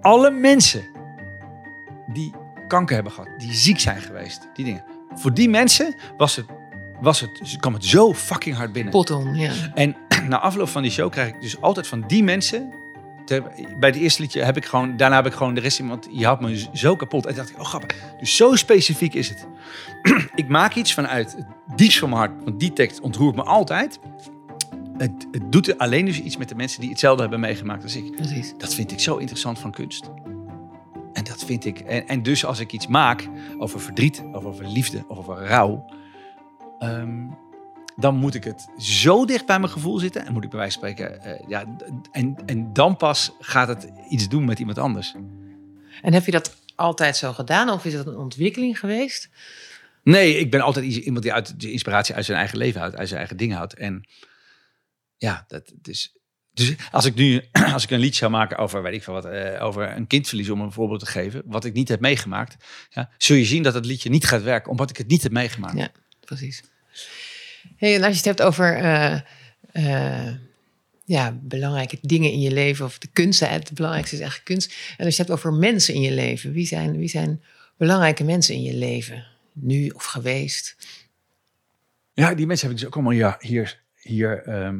Alle 0.00 0.30
mensen 0.30 0.84
die 2.12 2.32
kanker 2.68 2.94
hebben 2.94 3.12
gehad, 3.12 3.30
die 3.38 3.54
ziek 3.54 3.80
zijn 3.80 4.00
geweest, 4.00 4.48
die 4.54 4.64
dingen. 4.64 4.84
Voor 5.14 5.34
die 5.34 5.48
mensen 5.48 5.94
was 6.16 6.36
het, 6.36 6.46
was 7.00 7.20
het, 7.20 7.56
kwam 7.60 7.72
het 7.74 7.84
zo 7.84 8.14
fucking 8.14 8.56
hard 8.56 8.72
binnen. 8.72 8.92
Poton, 8.92 9.34
ja. 9.34 9.52
En 9.74 9.96
na 10.28 10.38
afloop 10.40 10.68
van 10.68 10.82
die 10.82 10.90
show 10.90 11.10
krijg 11.10 11.28
ik 11.28 11.40
dus 11.40 11.60
altijd 11.60 11.86
van 11.86 12.04
die 12.06 12.22
mensen. 12.24 12.72
te- 13.24 13.42
bij 13.78 13.88
het 13.88 13.98
eerste 13.98 14.22
liedje 14.22 14.42
heb 14.42 14.56
ik 14.56 14.64
gewoon, 14.64 14.96
daarna 14.96 15.16
heb 15.16 15.26
ik 15.26 15.32
gewoon 15.32 15.54
de 15.54 15.60
rest 15.60 15.78
in, 15.78 15.88
want 15.88 16.08
je 16.10 16.26
had 16.26 16.40
me 16.40 16.64
zo 16.72 16.96
kapot. 16.96 17.26
En 17.26 17.34
dacht 17.34 17.50
ik, 17.50 17.58
oh 17.58 17.64
grappig. 17.64 17.96
Dus 18.18 18.36
zo 18.36 18.54
specifiek 18.54 19.14
is 19.14 19.28
het. 19.28 19.46
ik 20.34 20.48
maak 20.48 20.74
iets 20.74 20.94
vanuit 20.94 21.32
het 21.36 21.46
diepst 21.76 21.98
van 21.98 22.08
mijn 22.08 22.20
hart, 22.20 22.44
want 22.44 22.60
die 22.60 22.72
tekst 22.72 23.00
ontroert 23.00 23.36
me 23.36 23.42
altijd. 23.42 23.98
Het, 24.98 25.26
het 25.30 25.52
doet 25.52 25.78
alleen 25.78 26.04
dus 26.04 26.20
iets 26.20 26.36
met 26.36 26.48
de 26.48 26.54
mensen 26.54 26.80
die 26.80 26.90
hetzelfde 26.90 27.20
hebben 27.22 27.40
meegemaakt 27.40 27.82
als 27.82 27.96
ik. 27.96 28.16
Precies. 28.16 28.54
Dat 28.58 28.74
vind 28.74 28.92
ik 28.92 29.00
zo 29.00 29.16
interessant 29.16 29.58
van 29.58 29.70
kunst. 29.70 30.10
En 31.12 31.24
dat 31.24 31.44
vind 31.44 31.64
ik. 31.64 31.78
En, 31.80 32.08
en 32.08 32.22
dus 32.22 32.44
als 32.44 32.60
ik 32.60 32.72
iets 32.72 32.86
maak 32.86 33.28
over 33.58 33.80
verdriet, 33.80 34.24
of 34.32 34.44
over 34.44 34.66
liefde, 34.68 35.04
of 35.08 35.18
over 35.18 35.46
rouw. 35.46 35.84
ehm, 36.78 37.26
dan 37.96 38.14
moet 38.14 38.34
ik 38.34 38.44
het 38.44 38.66
zo 38.78 39.24
dicht 39.24 39.46
bij 39.46 39.58
mijn 39.58 39.72
gevoel 39.72 39.98
zitten. 39.98 40.26
En 40.26 40.32
moet 40.32 40.44
ik 40.44 40.50
bij 40.50 40.58
wijze 40.58 40.78
van 40.78 40.88
spreken. 40.88 41.22
eh, 41.22 41.48
ja, 41.48 41.76
en, 42.12 42.36
en 42.46 42.72
dan 42.72 42.96
pas 42.96 43.30
gaat 43.40 43.68
het 43.68 43.88
iets 44.08 44.28
doen 44.28 44.44
met 44.44 44.58
iemand 44.58 44.78
anders. 44.78 45.14
En 46.02 46.12
heb 46.12 46.24
je 46.24 46.30
dat 46.30 46.56
altijd 46.74 47.16
zo 47.16 47.32
gedaan? 47.32 47.70
Of 47.70 47.84
is 47.84 47.92
dat 47.92 48.06
een 48.06 48.16
ontwikkeling 48.16 48.78
geweest? 48.78 49.28
Nee, 50.02 50.38
ik 50.38 50.50
ben 50.50 50.60
altijd 50.60 50.84
iemand 50.84 51.22
die 51.22 51.32
uit 51.32 51.60
de 51.60 51.72
inspiratie 51.72 52.14
uit 52.14 52.24
zijn 52.24 52.38
eigen 52.38 52.58
leven 52.58 52.80
houdt, 52.80 52.96
uit 52.96 53.06
zijn 53.06 53.18
eigen 53.18 53.36
dingen 53.36 53.56
houdt. 53.56 53.74
En 53.74 54.08
ja, 55.16 55.44
dat 55.48 55.72
dus. 55.82 56.14
Dus 56.52 56.74
als 56.90 57.04
ik 57.04 57.14
nu, 57.14 57.42
als 57.74 57.84
ik 57.84 57.90
een 57.90 57.98
lied 57.98 58.16
zou 58.16 58.30
maken 58.30 58.56
over, 58.58 58.82
weet 58.82 58.94
ik 58.94 59.02
veel 59.02 59.12
wat, 59.14 59.24
eh, 59.24 59.64
over 59.64 59.96
een 59.96 60.06
kindverlies, 60.06 60.50
om 60.50 60.60
een 60.60 60.72
voorbeeld 60.72 61.00
te 61.00 61.06
geven, 61.06 61.42
wat 61.46 61.64
ik 61.64 61.72
niet 61.72 61.88
heb 61.88 62.00
meegemaakt, 62.00 62.64
ja, 62.90 63.10
zul 63.18 63.36
je 63.36 63.44
zien 63.44 63.62
dat 63.62 63.74
het 63.74 63.84
liedje 63.86 64.10
niet 64.10 64.24
gaat 64.26 64.42
werken, 64.42 64.70
omdat 64.70 64.90
ik 64.90 64.96
het 64.96 65.08
niet 65.08 65.22
heb 65.22 65.32
meegemaakt. 65.32 65.76
Ja. 65.76 65.90
Precies. 66.20 66.62
Hey, 67.76 67.94
en 67.94 68.02
als 68.02 68.10
je 68.10 68.16
het 68.16 68.24
hebt 68.24 68.42
over 68.42 68.76
eh, 68.76 69.20
eh, 69.72 70.34
ja, 71.04 71.38
belangrijke 71.42 71.98
dingen 72.00 72.32
in 72.32 72.40
je 72.40 72.52
leven, 72.52 72.84
of 72.84 72.98
de 72.98 73.08
kunst, 73.12 73.40
het 73.40 73.74
belangrijkste 73.74 74.14
is 74.14 74.20
eigenlijk 74.20 74.50
kunst. 74.50 74.74
En 74.96 75.04
als 75.04 75.16
je 75.16 75.22
het 75.22 75.30
hebt 75.30 75.30
over 75.30 75.52
mensen 75.52 75.94
in 75.94 76.00
je 76.00 76.12
leven, 76.12 76.52
wie 76.52 76.66
zijn, 76.66 76.96
wie 76.96 77.08
zijn 77.08 77.42
belangrijke 77.76 78.24
mensen 78.24 78.54
in 78.54 78.62
je 78.62 78.74
leven? 78.74 79.26
Nu 79.52 79.88
of 79.88 80.04
geweest? 80.04 80.76
Ja, 82.12 82.34
die 82.34 82.46
mensen 82.46 82.66
hebben 82.66 82.84
dus 82.84 82.86
ook 82.86 82.94
allemaal 82.94 83.12
ja, 83.12 83.36
hier, 83.40 83.82
hier 83.94 84.42
ehm, 84.42 84.78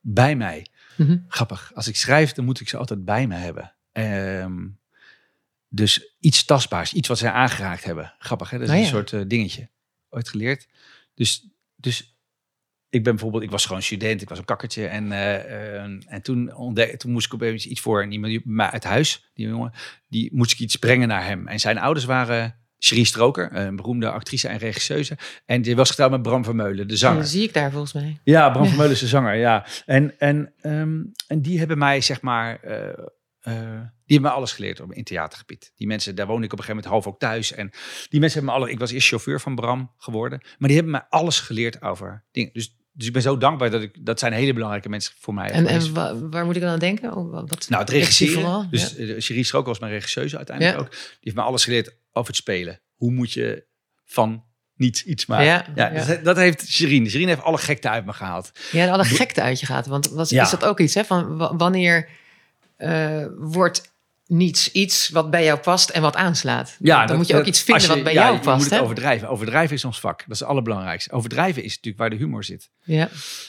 bij 0.00 0.36
mij. 0.36 0.66
Mhm. 0.96 1.18
Grappig. 1.28 1.70
Als 1.74 1.88
ik 1.88 1.96
schrijf, 1.96 2.32
dan 2.32 2.44
moet 2.44 2.60
ik 2.60 2.68
ze 2.68 2.76
altijd 2.76 3.04
bij 3.04 3.26
me 3.26 3.34
hebben. 3.34 3.72
Ehm, 3.92 4.66
dus 5.68 6.14
iets 6.20 6.44
tastbaars, 6.44 6.92
iets 6.92 7.08
wat 7.08 7.18
zij 7.18 7.30
aangeraakt 7.30 7.84
hebben. 7.84 8.14
Grappig, 8.18 8.50
hè? 8.50 8.58
Dat 8.58 8.68
is 8.68 8.74
Oh 8.74 8.80
een 8.80 8.86
soort 8.86 9.12
eh, 9.12 9.20
dingetje. 9.26 9.68
Ooit 10.08 10.28
geleerd. 10.28 10.68
Dus, 11.14 11.48
dus 11.80 12.18
ik 12.88 13.02
ben 13.04 13.12
bijvoorbeeld, 13.12 13.42
ik 13.42 13.50
was 13.50 13.66
gewoon 13.66 13.82
student, 13.82 14.22
ik 14.22 14.28
was 14.28 14.38
een 14.38 14.44
kakkertje. 14.44 14.86
En, 14.86 15.12
eh, 15.12 15.74
eh, 15.74 15.82
en 16.06 16.22
toen, 16.22 16.54
ontdek, 16.54 16.96
toen 16.98 17.12
moest 17.12 17.26
ik 17.26 17.34
opeens 17.34 17.66
iets 17.66 17.80
voor 17.80 18.02
en 18.02 18.12
iemand 18.12 18.32
die- 18.32 18.42
maar 18.44 18.70
uit 18.70 18.84
huis, 18.84 19.30
die 19.34 19.48
jongen, 19.48 19.72
die 20.08 20.30
moest 20.34 20.52
ik 20.52 20.58
iets 20.58 20.76
brengen 20.76 21.08
naar 21.08 21.24
hem. 21.24 21.48
En 21.48 21.60
zijn 21.60 21.78
ouders 21.78 22.06
waren 22.06 22.54
Cherie 22.78 23.04
Stroker, 23.04 23.56
een 23.56 23.76
beroemde 23.76 24.10
actrice 24.10 24.48
en 24.48 24.58
regisseuse. 24.58 25.18
En 25.46 25.62
die 25.62 25.76
was 25.76 25.88
getrouwd 25.90 26.10
met 26.10 26.22
Bram 26.22 26.44
Vermeulen, 26.44 26.88
de 26.88 26.96
zanger. 26.96 27.24
zie 27.26 27.42
ik 27.42 27.52
daar 27.54 27.70
volgens 27.70 27.92
mij. 27.92 28.20
Ja, 28.24 28.50
Bram 28.50 28.62
Ja. 28.62 28.68
Vermeulen 28.68 28.94
is 28.94 29.00
de 29.00 29.06
zanger, 29.06 29.34
ja. 29.34 29.66
En, 29.86 30.18
en, 30.18 30.52
ehm, 30.60 31.02
en 31.26 31.42
die 31.42 31.58
hebben 31.58 31.78
mij, 31.78 32.00
zeg 32.00 32.20
maar, 32.20 32.60
eh, 32.62 33.04
eh, 33.40 33.54
die 33.54 34.16
hebben 34.18 34.30
me 34.30 34.36
alles 34.36 34.52
geleerd 34.52 34.80
op, 34.80 34.92
in 34.92 35.04
theatergebied. 35.04 35.72
Die 35.76 35.86
mensen, 35.86 36.14
daar 36.14 36.26
woonde 36.26 36.44
ik 36.46 36.52
op 36.52 36.58
een 36.58 36.64
gegeven 36.64 36.82
moment 36.90 37.02
half 37.04 37.14
ook 37.14 37.20
thuis. 37.20 37.52
En 37.52 37.70
die 38.08 38.20
mensen 38.20 38.38
hebben 38.38 38.58
me 38.58 38.60
alle, 38.64 38.72
ik 38.72 38.78
was 38.78 38.90
eerst 38.90 39.08
chauffeur 39.08 39.40
van 39.40 39.54
Bram 39.54 39.94
geworden. 39.98 40.38
Maar 40.58 40.68
die 40.68 40.74
hebben 40.76 40.90
mij 40.92 41.06
alles 41.08 41.40
geleerd 41.40 41.82
over 41.82 42.24
dingen. 42.32 42.50
Dus, 42.52 42.76
dus 42.92 43.06
ik 43.06 43.12
ben 43.12 43.22
zo 43.22 43.36
dankbaar 43.38 43.70
dat 43.70 43.82
ik, 43.82 44.04
dat 44.04 44.18
zijn 44.18 44.32
hele 44.32 44.52
belangrijke 44.52 44.88
mensen 44.88 45.12
voor 45.18 45.34
mij. 45.34 45.50
En, 45.50 45.66
en 45.66 45.92
wa- 45.94 46.18
waar 46.18 46.44
moet 46.44 46.56
ik 46.56 46.62
dan 46.62 46.70
aan 46.70 46.78
denken? 46.78 47.16
Oh, 47.16 47.30
wat- 47.48 47.66
Nou, 47.68 47.82
het 47.82 47.90
regisseren. 47.90 48.34
vooral? 48.34 48.70
Dus 48.70 48.94
Ja. 48.96 49.04
ja. 49.04 49.14
Cherie 49.20 49.44
Stroker 49.44 49.68
was 49.68 49.78
mijn 49.78 49.92
regisseuse 49.92 50.36
uiteindelijk 50.36 50.76
Ja. 50.78 50.82
ook. 50.84 50.90
Die 50.90 51.00
heeft 51.20 51.36
me 51.36 51.42
alles 51.42 51.64
geleerd 51.64 51.96
over 52.12 52.28
het 52.28 52.36
spelen. 52.36 52.80
Hoe 52.94 53.10
moet 53.12 53.32
je 53.32 53.66
van 54.04 54.44
niets 54.74 55.04
iets 55.04 55.26
maken. 55.26 55.46
Ja, 55.46 55.66
Ja, 55.74 55.92
ja. 55.92 56.04
Dat, 56.04 56.24
dat 56.24 56.36
heeft 56.36 56.68
Sherine. 56.68 57.08
Sherine 57.08 57.30
heeft 57.30 57.42
alle 57.42 57.58
gekte 57.58 57.88
uit 57.88 58.04
me 58.06 58.12
gehaald. 58.12 58.50
Ja, 58.72 58.90
alle 58.90 59.04
gekte 59.04 59.42
uit 59.42 59.60
je 59.60 59.66
gaat. 59.66 59.86
Want 59.86 60.10
Ja. 60.28 60.42
is 60.42 60.50
dat 60.50 60.64
ook 60.64 60.80
iets, 60.80 60.94
hè? 60.94 61.04
Van 61.04 61.36
wa- 61.36 61.56
wanneer 61.56 62.08
eh, 62.80 63.26
wordt 63.36 63.92
niets 64.26 64.72
iets 64.72 65.08
wat 65.08 65.30
bij 65.30 65.44
jou 65.44 65.58
past 65.58 65.90
en 65.90 66.02
wat 66.02 66.16
aanslaat? 66.16 66.76
Ja, 66.78 66.98
dan 66.98 67.06
dat- 67.06 67.16
moet 67.16 67.26
je 67.26 67.32
ook 67.32 67.38
dat- 67.38 67.48
iets 67.48 67.62
vinden 67.62 67.82
je- 67.82 67.88
wat 67.88 68.02
bij 68.02 68.12
ja, 68.12 68.22
jou 68.22 68.34
je 68.34 68.40
past. 68.40 68.56
moet 68.56 68.64
het 68.70 68.74
hè? 68.78 68.80
overdrijven. 68.84 69.28
Overdrijven 69.28 69.76
is 69.76 69.84
ons 69.84 70.00
vak. 70.00 70.18
Dat 70.18 70.30
is 70.34 70.38
het 70.40 70.48
allerbelangrijkste. 70.48 71.12
Overdrijven 71.12 71.62
is 71.62 71.68
natuurlijk 71.68 71.98
waar 71.98 72.10
de 72.10 72.16
humor 72.16 72.44
zit. 72.44 72.70
Ja. 72.82 73.08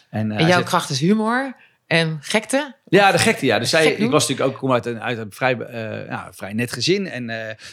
En, 0.09 0.31
eh, 0.31 0.39
En 0.41 0.47
jouw 0.47 0.63
kracht 0.63 0.89
is 0.89 0.99
humor 0.99 1.55
en 1.87 2.17
gekte. 2.21 2.75
Ja, 2.87 3.11
de 3.11 3.17
gekte, 3.17 3.45
ja. 3.45 3.59
Dus 3.59 3.69
zij, 3.69 3.91
ik 3.93 4.09
was 4.11 4.27
natuurlijk 4.27 4.49
ook 4.53 4.57
kom 4.57 4.71
uit 4.71 4.85
een, 4.85 5.01
uit 5.01 5.17
een 5.17 5.31
vrij, 5.31 5.57
eh, 5.59 6.09
nou, 6.09 6.33
vrij 6.33 6.53
net 6.53 6.71
gezin. 6.71 7.07
En, 7.07 7.29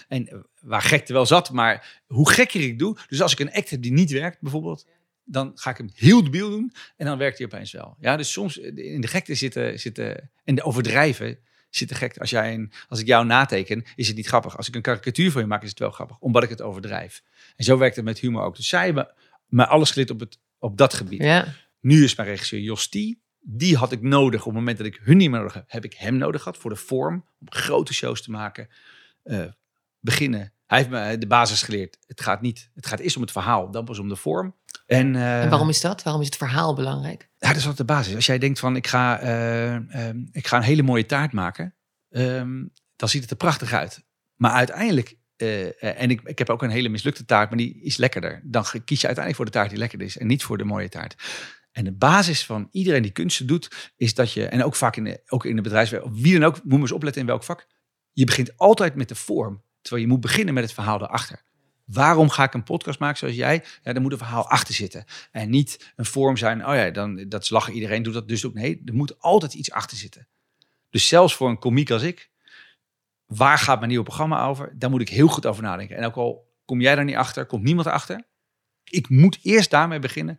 en 0.08 0.46
waar 0.60 0.82
gekte 0.82 1.12
wel 1.12 1.26
zat. 1.26 1.50
Maar 1.50 2.00
hoe 2.06 2.30
gekker 2.30 2.60
ik 2.60 2.78
doe. 2.78 2.96
Dus 3.08 3.22
als 3.22 3.32
ik 3.32 3.38
een 3.40 3.52
act 3.52 3.70
heb 3.70 3.82
die 3.82 3.92
niet 3.92 4.10
werkt, 4.10 4.40
bijvoorbeeld. 4.40 4.86
Dan 5.24 5.52
ga 5.54 5.70
ik 5.70 5.76
hem 5.76 5.90
heel 5.94 6.24
debiel 6.24 6.50
doen. 6.50 6.72
En 6.96 7.06
dan 7.06 7.18
werkt 7.18 7.38
hij 7.38 7.46
opeens 7.46 7.72
wel. 7.72 7.96
Ja, 8.00 8.16
dus 8.16 8.32
soms 8.32 8.56
in 8.56 9.00
de 9.00 9.06
gekte 9.06 9.34
zitten, 9.34 9.78
zitten 9.80 10.30
en 10.44 10.54
de 10.54 10.62
overdrijven 10.62 11.38
Zit 11.68 11.88
te 11.88 11.94
gek. 11.94 12.18
Als, 12.18 12.30
jij 12.30 12.54
een, 12.54 12.72
als 12.88 13.00
ik 13.00 13.06
jou 13.06 13.26
nateken, 13.26 13.84
is 13.94 14.06
het 14.06 14.16
niet 14.16 14.26
grappig. 14.26 14.56
Als 14.56 14.68
ik 14.68 14.74
een 14.74 14.82
karikatuur 14.82 15.30
van 15.30 15.40
je 15.40 15.46
maak, 15.46 15.62
is 15.62 15.68
het 15.68 15.78
wel 15.78 15.90
grappig. 15.90 16.18
Omdat 16.18 16.42
ik 16.42 16.48
het 16.48 16.62
overdrijf. 16.62 17.22
En 17.56 17.64
zo 17.64 17.78
werkt 17.78 17.96
het 17.96 18.04
met 18.04 18.18
humor 18.18 18.42
ook. 18.42 18.56
Dus 18.56 18.68
zij 18.68 18.84
hebben 18.84 19.14
me 19.46 19.66
alles 19.66 19.90
geleerd 19.90 20.10
op, 20.10 20.20
het, 20.20 20.38
op 20.58 20.76
dat 20.76 20.94
gebied. 20.94 21.22
Ja. 21.22 21.54
Nu 21.80 22.04
is 22.04 22.14
mijn 22.14 22.28
regisseur 22.28 22.60
Jos 22.60 22.88
T. 22.88 22.98
Die 23.40 23.76
had 23.76 23.92
ik 23.92 24.02
nodig 24.02 24.40
op 24.40 24.46
het 24.46 24.54
moment 24.54 24.78
dat 24.78 24.86
ik 24.86 25.00
hun 25.02 25.16
niet 25.16 25.30
meer 25.30 25.38
nodig 25.38 25.54
heb. 25.54 25.64
Heb 25.66 25.84
ik 25.84 25.94
hem 25.94 26.16
nodig 26.16 26.42
gehad 26.42 26.58
voor 26.58 26.70
de 26.70 26.76
vorm. 26.76 27.24
Om 27.40 27.46
grote 27.50 27.94
shows 27.94 28.22
te 28.22 28.30
maken. 28.30 28.68
Eh, 29.22 29.44
beginnen. 30.00 30.52
Hij 30.68 30.78
heeft 30.78 30.90
me 30.90 31.18
de 31.18 31.26
basis 31.26 31.62
geleerd. 31.62 31.98
Het 32.06 32.20
gaat 32.20 32.40
niet. 32.40 32.70
Het 32.74 32.86
gaat 32.86 32.98
eerst 32.98 33.16
om 33.16 33.22
het 33.22 33.32
verhaal. 33.32 33.70
Dan 33.70 33.84
pas 33.84 33.98
om 33.98 34.08
de 34.08 34.16
vorm. 34.16 34.56
En, 34.86 35.16
eh, 35.16 35.42
En 35.42 35.48
waarom 35.50 35.68
is 35.68 35.80
dat? 35.80 36.02
Waarom 36.02 36.22
is 36.22 36.28
het 36.28 36.36
verhaal 36.36 36.74
belangrijk? 36.74 37.28
ja, 37.38 37.48
dat 37.48 37.56
is 37.56 37.66
altijd 37.66 37.88
de 37.88 37.94
basis. 37.94 38.14
Als 38.14 38.26
jij 38.26 38.38
denkt 38.38 38.58
van 38.58 38.76
ik 38.76 38.86
ga, 38.86 39.20
eh, 39.20 39.74
ehm, 39.74 40.18
ik 40.32 40.46
ga 40.46 40.56
een 40.56 40.62
hele 40.62 40.82
mooie 40.82 41.06
taart 41.06 41.32
maken, 41.32 41.74
ehm, 42.10 42.66
dan 42.96 43.08
ziet 43.08 43.22
het 43.22 43.30
er 43.30 43.36
prachtig 43.36 43.72
uit. 43.72 44.04
Maar 44.34 44.50
uiteindelijk, 44.52 45.16
eh, 45.36 45.66
eh, 45.66 46.02
en 46.02 46.10
ik, 46.10 46.20
ik 46.24 46.38
heb 46.38 46.50
ook 46.50 46.62
een 46.62 46.70
hele 46.70 46.88
mislukte 46.88 47.24
taart, 47.24 47.48
maar 47.48 47.58
die 47.58 47.80
is 47.82 47.96
lekkerder. 47.96 48.42
Dan 48.44 48.64
kies 48.64 49.00
je 49.00 49.06
uiteindelijk 49.06 49.36
voor 49.36 49.44
de 49.44 49.50
taart 49.50 49.70
die 49.70 49.78
lekker 49.78 50.00
is 50.02 50.18
en 50.18 50.26
niet 50.26 50.42
voor 50.42 50.58
de 50.58 50.64
mooie 50.64 50.88
taart. 50.88 51.14
En 51.72 51.84
de 51.84 51.92
basis 51.92 52.44
van 52.44 52.68
iedereen 52.70 53.02
die 53.02 53.10
kunsten 53.10 53.46
doet, 53.46 53.92
is 53.96 54.14
dat 54.14 54.32
je, 54.32 54.46
en 54.46 54.64
ook 54.64 54.76
vaak 54.76 54.96
in 54.96 55.04
de, 55.04 55.22
ook 55.26 55.44
in 55.44 55.56
de 55.56 55.62
bedrijfswereld, 55.62 56.20
wie 56.20 56.38
dan 56.38 56.48
ook, 56.48 56.54
moet 56.54 56.72
maar 56.72 56.80
eens 56.80 56.92
opletten 56.92 57.20
in 57.20 57.26
welk 57.26 57.44
vak. 57.44 57.66
Je 58.12 58.24
begint 58.24 58.56
altijd 58.56 58.94
met 58.94 59.08
de 59.08 59.14
vorm, 59.14 59.62
terwijl 59.88 60.06
je 60.06 60.12
moet 60.12 60.20
beginnen 60.20 60.54
met 60.54 60.62
het 60.62 60.72
verhaal 60.72 61.02
erachter. 61.02 61.42
Waarom 61.84 62.30
ga 62.30 62.42
ik 62.42 62.54
een 62.54 62.62
podcast 62.62 62.98
maken 62.98 63.18
zoals 63.18 63.34
jij? 63.34 63.64
Ja, 63.82 63.92
daar 63.92 64.02
moet 64.02 64.12
een 64.12 64.18
verhaal 64.18 64.48
achter 64.48 64.74
zitten. 64.74 65.04
En 65.30 65.50
niet 65.50 65.92
een 65.96 66.04
vorm 66.04 66.36
zijn, 66.36 66.66
oh 66.66 66.74
ja, 66.74 66.90
dan, 66.90 67.28
dat 67.28 67.42
is 67.42 67.50
lachen, 67.50 67.72
iedereen 67.72 68.02
doet 68.02 68.14
dat 68.14 68.28
dus 68.28 68.46
ook. 68.46 68.54
Nee, 68.54 68.82
er 68.84 68.94
moet 68.94 69.20
altijd 69.20 69.54
iets 69.54 69.70
achter 69.70 69.96
zitten. 69.96 70.28
Dus 70.90 71.08
zelfs 71.08 71.34
voor 71.34 71.48
een 71.48 71.58
komiek 71.58 71.90
als 71.90 72.02
ik, 72.02 72.30
waar 73.26 73.58
gaat 73.58 73.76
mijn 73.76 73.88
nieuwe 73.88 74.04
programma 74.04 74.44
over? 74.44 74.74
Daar 74.78 74.90
moet 74.90 75.00
ik 75.00 75.08
heel 75.08 75.28
goed 75.28 75.46
over 75.46 75.62
nadenken. 75.62 75.96
En 75.96 76.04
ook 76.04 76.16
al 76.16 76.54
kom 76.64 76.80
jij 76.80 76.94
daar 76.94 77.04
niet 77.04 77.16
achter, 77.16 77.46
komt 77.46 77.62
niemand 77.62 77.86
erachter. 77.86 78.24
Ik 78.84 79.08
moet 79.08 79.38
eerst 79.42 79.70
daarmee 79.70 79.98
beginnen. 79.98 80.38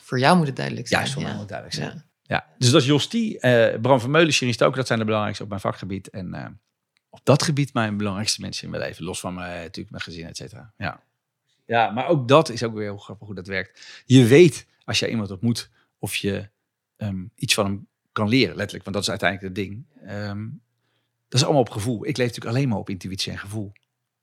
Voor 0.00 0.18
jou 0.18 0.36
moet 0.36 0.46
het 0.46 0.56
duidelijk 0.56 0.88
zijn. 0.88 1.00
Juist, 1.00 1.14
voor 1.14 1.22
mij 1.22 1.32
ja. 1.32 1.38
moet 1.38 1.50
het 1.50 1.60
duidelijk 1.60 1.84
zijn. 1.84 1.96
Ja. 1.96 2.06
Ja, 2.34 2.46
dus 2.58 2.70
dat 2.70 2.80
is 2.80 2.86
Jos 2.86 3.06
T, 3.06 3.14
eh, 3.14 3.80
Bram 3.80 4.00
van 4.00 4.10
Meulen, 4.10 4.32
Shirin 4.32 4.54
Stoker, 4.54 4.76
dat 4.76 4.86
zijn 4.86 4.98
de 4.98 5.04
belangrijkste 5.04 5.44
op 5.44 5.48
mijn 5.48 5.60
vakgebied. 5.60 6.08
En 6.08 6.34
eh, 6.34 6.46
op 7.10 7.20
dat 7.22 7.42
gebied 7.42 7.72
mijn 7.72 7.96
belangrijkste 7.96 8.40
mensen 8.40 8.64
in 8.64 8.70
mijn 8.70 8.82
leven. 8.82 9.04
Los 9.04 9.20
van 9.20 9.34
mijn, 9.34 9.62
natuurlijk 9.62 9.90
mijn 9.90 10.02
gezin, 10.02 10.26
et 10.26 10.36
cetera. 10.36 10.72
Ja. 10.76 11.02
ja, 11.66 11.90
maar 11.90 12.06
ook 12.06 12.28
dat 12.28 12.48
is 12.48 12.62
ook 12.62 12.74
weer 12.74 12.82
heel 12.82 12.98
grappig 12.98 13.26
hoe 13.26 13.36
dat 13.36 13.46
werkt. 13.46 14.02
Je 14.06 14.24
weet 14.26 14.66
als 14.84 14.98
je 14.98 15.10
iemand 15.10 15.30
ontmoet 15.30 15.70
of 15.98 16.14
je 16.16 16.50
ehm, 16.96 17.24
iets 17.34 17.54
van 17.54 17.64
hem 17.64 17.88
kan 18.12 18.28
leren, 18.28 18.56
letterlijk. 18.56 18.84
Want 18.84 18.96
dat 18.96 19.04
is 19.04 19.10
uiteindelijk 19.10 19.56
het 19.56 19.64
ding. 19.64 19.86
Ehm, 20.02 20.48
dat 21.28 21.40
is 21.40 21.44
allemaal 21.44 21.62
op 21.62 21.70
gevoel. 21.70 22.06
Ik 22.06 22.16
leef 22.16 22.26
natuurlijk 22.26 22.56
alleen 22.56 22.68
maar 22.68 22.78
op 22.78 22.90
intuïtie 22.90 23.32
en 23.32 23.38
gevoel. 23.38 23.72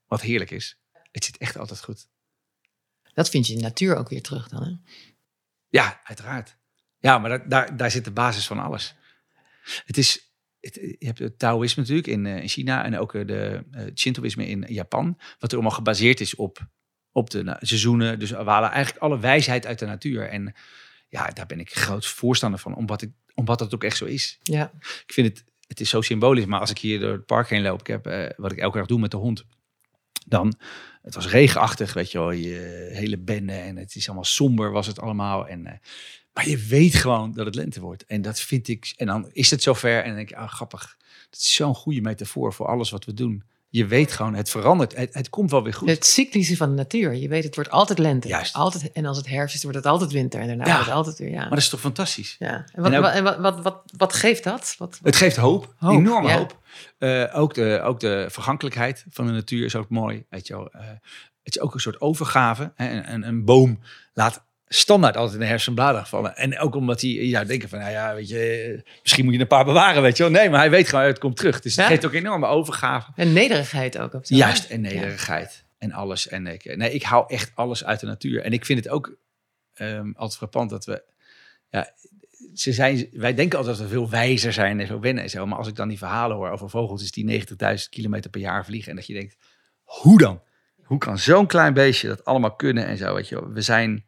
Wat 0.08 0.22
heerlijk 0.22 0.52
is. 0.52 0.80
Het 1.12 1.26
zit 1.26 1.38
echt 1.38 1.58
altijd 1.58 1.84
goed. 1.84 2.08
Dat 3.14 3.30
vind 3.30 3.48
je 3.48 3.54
in 3.54 3.60
de 3.60 3.66
natuur 3.66 3.96
ook 3.96 4.10
weer 4.10 4.22
terug 4.22 4.48
dan. 4.48 4.64
Hè? 4.64 4.72
Ja, 5.70 6.02
uiteraard. 6.04 6.58
Ja, 7.00 7.18
maar 7.18 7.30
daar, 7.30 7.50
daar, 7.50 7.78
daar 7.78 7.92
zit 7.92 8.06
de 8.06 8.12
basis 8.12 8.48
van 8.48 8.60
alles. 8.60 8.96
Het 9.86 9.98
is, 9.98 10.35
het, 10.66 10.96
je 11.00 11.06
hebt 11.06 11.20
het 11.20 11.40
Taoïsme 11.40 11.82
natuurlijk 11.82 12.08
in, 12.08 12.26
eh, 12.26 12.42
in 12.42 12.48
China 12.48 12.84
en 12.84 12.98
ook 12.98 13.14
eh, 13.14 13.28
de 13.28 13.64
eh, 13.72 13.84
Shintoïsme 13.96 14.48
in 14.48 14.66
Japan. 14.68 15.18
Wat 15.40 15.52
er 15.52 15.58
allemaal 15.58 15.76
gebaseerd 15.76 16.20
is 16.20 16.36
op, 16.36 16.68
op 17.12 17.30
de 17.30 17.58
seizoenen. 17.60 18.20
Dus 18.20 18.30
we 18.30 18.36
halen 18.36 18.72
eigenlijk 18.72 19.04
alle 19.04 19.20
wijsheid 19.20 19.66
uit 19.66 19.80
de 19.80 19.86
natuur. 19.86 20.30
En 20.30 20.54
ja, 21.10 21.28
daar 21.28 21.46
ben 21.46 21.60
ik 21.60 21.74
groot 21.74 22.06
voorstander 22.06 22.60
van, 22.60 22.76
omdat, 22.76 23.02
ik, 23.02 23.12
omdat 23.34 23.60
dat 23.60 23.74
ook 23.74 23.84
echt 23.84 23.98
zo 23.98 24.06
is. 24.06 24.40
Ja. 24.44 24.72
Ik 24.80 25.14
vind 25.14 25.28
het, 25.28 25.44
het 25.68 25.80
is 25.80 25.90
zo 25.90 26.02
symbolisch, 26.02 26.46
maar 26.46 26.60
als 26.60 26.70
ik 26.70 26.78
hier 26.78 27.00
door 27.00 27.12
het 27.12 27.26
park 27.26 27.50
heen 27.50 27.62
loop, 27.62 27.80
ik 27.80 27.88
heb, 27.88 28.08
eh, 28.08 28.30
wat 28.38 28.52
ik 28.52 28.58
elke 28.58 28.78
dag 28.78 28.88
doe 28.88 29.00
met 29.00 29.12
de 29.12 29.18
hond, 29.18 29.46
dan, 30.26 30.60
het 31.02 31.16
was 31.16 31.28
regenachtig, 31.28 31.94
weet 31.94 32.12
je 32.12 32.18
wel, 32.18 32.32
je 32.32 32.90
hele 32.92 33.18
bende 33.18 33.54
en 33.54 33.78
het 33.78 33.96
is 33.96 34.06
allemaal 34.06 34.24
somber 34.24 34.72
was 34.72 34.88
het 34.88 35.00
allemaal. 35.00 35.48
En, 35.48 35.66
eh, 35.66 35.78
maar 36.36 36.48
je 36.50 36.58
weet 36.58 36.96
gewoon 36.96 37.34
dat 37.34 37.46
het 37.46 37.56
lente 37.56 37.80
wordt. 37.80 38.06
En 38.06 38.22
dat 38.22 38.40
vind 38.40 38.68
ik, 38.68 38.94
en 38.98 39.08
dan 39.08 39.30
is 39.32 39.52
het 39.52 39.64
zover 39.64 39.98
en 40.02 40.06
dan 40.08 40.16
denk 40.16 40.30
ik, 40.30 40.36
ah 40.38 40.50
grappig, 40.50 40.96
dat 41.30 41.40
is 41.40 41.54
zo'n 41.56 41.76
goede 41.76 42.02
metafoor 42.02 42.54
voor 42.54 42.68
alles 42.68 42.90
wat 42.90 43.06
we 43.06 43.14
doen. 43.14 43.44
Je 43.70 43.86
weet 43.86 44.12
gewoon, 44.12 44.34
het 44.34 44.50
verandert, 44.50 44.96
het, 44.96 45.14
het 45.14 45.30
komt 45.30 45.52
wel 45.52 45.64
weer 45.64 45.74
goed. 45.74 45.90
Het 45.90 46.06
cyclische 46.06 46.58
van 46.58 46.70
de 46.70 46.76
natuur. 46.76 47.14
Je 47.14 47.28
weet, 47.28 47.44
het 47.44 47.56
wordt 47.56 47.70
altijd 47.70 48.00
lente. 48.00 48.28
Juist. 48.28 48.54
Altijd, 48.54 48.92
en 48.92 49.06
als 49.06 49.18
het 49.18 49.28
herfst 49.28 49.56
is, 49.56 49.62
wordt 49.64 49.78
het 49.78 49.86
altijd 49.86 50.12
winter. 50.12 50.40
En 50.40 50.48
daarna 50.48 50.66
Ja. 50.66 50.72
wordt 50.72 50.86
het 50.88 50.96
altijd 50.96 51.18
weer, 51.18 51.30
ja. 51.30 51.40
Maar 51.40 51.50
dat 51.50 51.58
is 51.58 51.70
toch 51.70 51.80
fantastisch? 51.80 52.36
ja. 52.40 52.66
En, 52.74 52.82
wat, 52.82 52.92
En 52.92 52.98
ook- 52.98 53.04
wat, 53.04 53.14
en 53.14 53.24
wat, 53.24 53.38
wat, 53.40 53.62
wat, 53.62 53.82
wat 53.98 54.14
geeft 54.14 54.44
dat? 54.44 54.76
Wat, 54.78 55.00
Het 55.04 55.16
geeft 55.16 55.36
hoop, 55.36 55.74
Hoop, 55.78 55.98
enorme 56.00 56.28
ja. 56.28 56.38
hoop. 56.38 56.60
Eh, 56.98 57.24
ook, 57.34 57.54
de, 57.54 57.82
ook 57.84 58.00
de 58.00 58.26
vergankelijkheid 58.30 59.06
van 59.10 59.26
de 59.26 59.32
natuur 59.32 59.66
is 59.66 59.76
ook 59.76 59.90
mooi. 59.90 60.26
Weet 60.30 60.48
je 60.48 60.54
wel. 60.56 60.72
Eh, 60.72 60.88
het 61.44 61.56
is 61.56 61.60
ook 61.60 61.74
een 61.74 61.80
soort 61.80 62.02
overgave. 62.02 62.72
Hè? 62.76 62.90
Een, 62.92 63.14
een, 63.14 63.28
een 63.28 63.46
boom 63.46 63.80
laat 64.14 64.46
standaard 64.68 65.16
altijd 65.18 65.34
in 65.34 65.40
de 65.40 65.46
herfst 65.46 65.64
zijn 65.64 65.76
bladeren 65.76 66.08
vallen. 66.08 66.36
En 66.36 66.60
ook 66.60 66.76
omdat 66.76 67.02
hij, 67.02 67.10
ja, 67.10 67.44
denken 67.44 67.70
van, 67.70 67.80
nou 67.80 67.92
ja, 67.92 68.16
weet 68.16 68.30
je, 68.30 68.84
misschien 69.02 69.26
moet 69.26 69.34
je 69.34 69.40
een 69.40 69.48
paar 69.48 69.66
bewaren, 69.66 70.02
weet 70.02 70.18
je 70.18 70.24
wel. 70.24 70.32
Nee, 70.32 70.50
maar 70.50 70.60
hij 70.60 70.70
weet 70.70 70.88
gewoon, 70.88 71.06
het 71.06 71.20
komt 71.20 71.38
terug. 71.38 71.62
Dus 71.62 71.76
het 71.76 71.86
Ja. 71.86 71.92
geeft 71.92 72.06
ook 72.06 72.14
enorme 72.14 72.46
overgave. 72.46 73.12
en 73.16 73.34
nederigheid 73.34 73.98
ook. 73.98 74.12
Zo, 74.12 74.20
Juist, 74.36 74.70
en 74.70 74.82
nederigheid. 74.82 75.64
En 75.78 75.92
alles. 75.92 76.28
En 76.28 76.48
ik, 76.48 76.76
nee, 76.78 76.92
ik 76.92 77.04
hou 77.04 77.24
echt 77.28 77.52
alles 77.56 77.84
uit 77.86 78.00
de 78.00 78.06
natuur. 78.06 78.42
En 78.42 78.52
ik 78.54 78.66
vind 78.66 78.84
het 78.84 78.94
ook 78.94 79.16
ehm, 79.74 80.12
altijd 80.16 80.38
frappant 80.38 80.70
dat 80.70 80.86
we, 80.86 81.04
ja, 81.70 81.94
ze 82.54 82.74
zijn, 82.74 83.08
wij 83.12 83.34
denken 83.34 83.58
altijd 83.58 83.78
dat 83.78 83.86
we 83.88 83.92
veel 83.94 84.10
wijzer 84.10 84.54
zijn 84.54 84.80
en 84.80 84.88
zo 84.88 85.00
wennen 85.00 85.24
en 85.24 85.30
zo. 85.30 85.46
Maar 85.46 85.58
als 85.58 85.68
ik 85.68 85.76
dan 85.76 85.88
die 85.88 85.98
verhalen 85.98 86.36
hoor 86.38 86.50
over 86.50 86.70
vogeltjes 86.70 87.12
die 87.12 87.26
90.000 87.26 87.90
kilometer 87.90 88.30
per 88.30 88.42
jaar 88.42 88.66
vliegen. 88.66 88.90
En 88.90 88.96
dat 88.96 89.08
je 89.08 89.14
denkt, 89.14 89.36
hoe 89.84 90.18
dan? 90.18 90.42
Hoe 90.84 90.98
kan 90.98 91.18
zo'n 91.20 91.48
klein 91.48 91.74
beestje 91.74 92.08
dat 92.08 92.26
allemaal 92.26 92.56
kunnen 92.56 92.86
en 92.86 92.98
zo? 92.98 93.14
Weet 93.16 93.30
je 93.30 93.36
wel? 93.40 93.50
We 93.52 93.62
zijn 93.62 94.06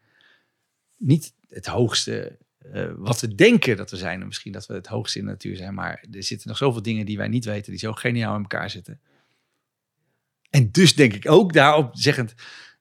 niet 0.98 1.34
het 1.48 1.66
hoogste 1.66 2.38
eh, 2.72 2.92
wat 2.96 3.20
we 3.20 3.36
denken 3.36 3.78
dat 3.78 3.92
we 3.92 3.98
zijn. 3.98 4.22
En 4.22 4.28
misschien 4.28 4.52
dat 4.52 4.66
we 4.66 4.74
het 4.74 4.88
hoogste 4.88 5.20
in 5.20 5.26
de 5.26 5.32
natuur 5.32 5.56
zijn. 5.56 5.74
Maar 5.74 6.06
er 6.12 6.24
zitten 6.24 6.48
nog 6.48 6.58
zoveel 6.58 6.82
dingen 6.82 7.06
die 7.06 7.18
wij 7.18 7.28
niet 7.28 7.46
weten, 7.46 7.72
die 7.72 7.80
zo 7.80 7.94
geniaal 7.94 8.36
in 8.36 8.42
elkaar 8.42 8.70
zitten. 8.70 9.00
En 10.50 10.72
dus 10.72 10.96
denk 10.96 11.14
ik 11.14 11.30
ook 11.30 11.54
daarop 11.54 11.96
zeggend 11.96 12.34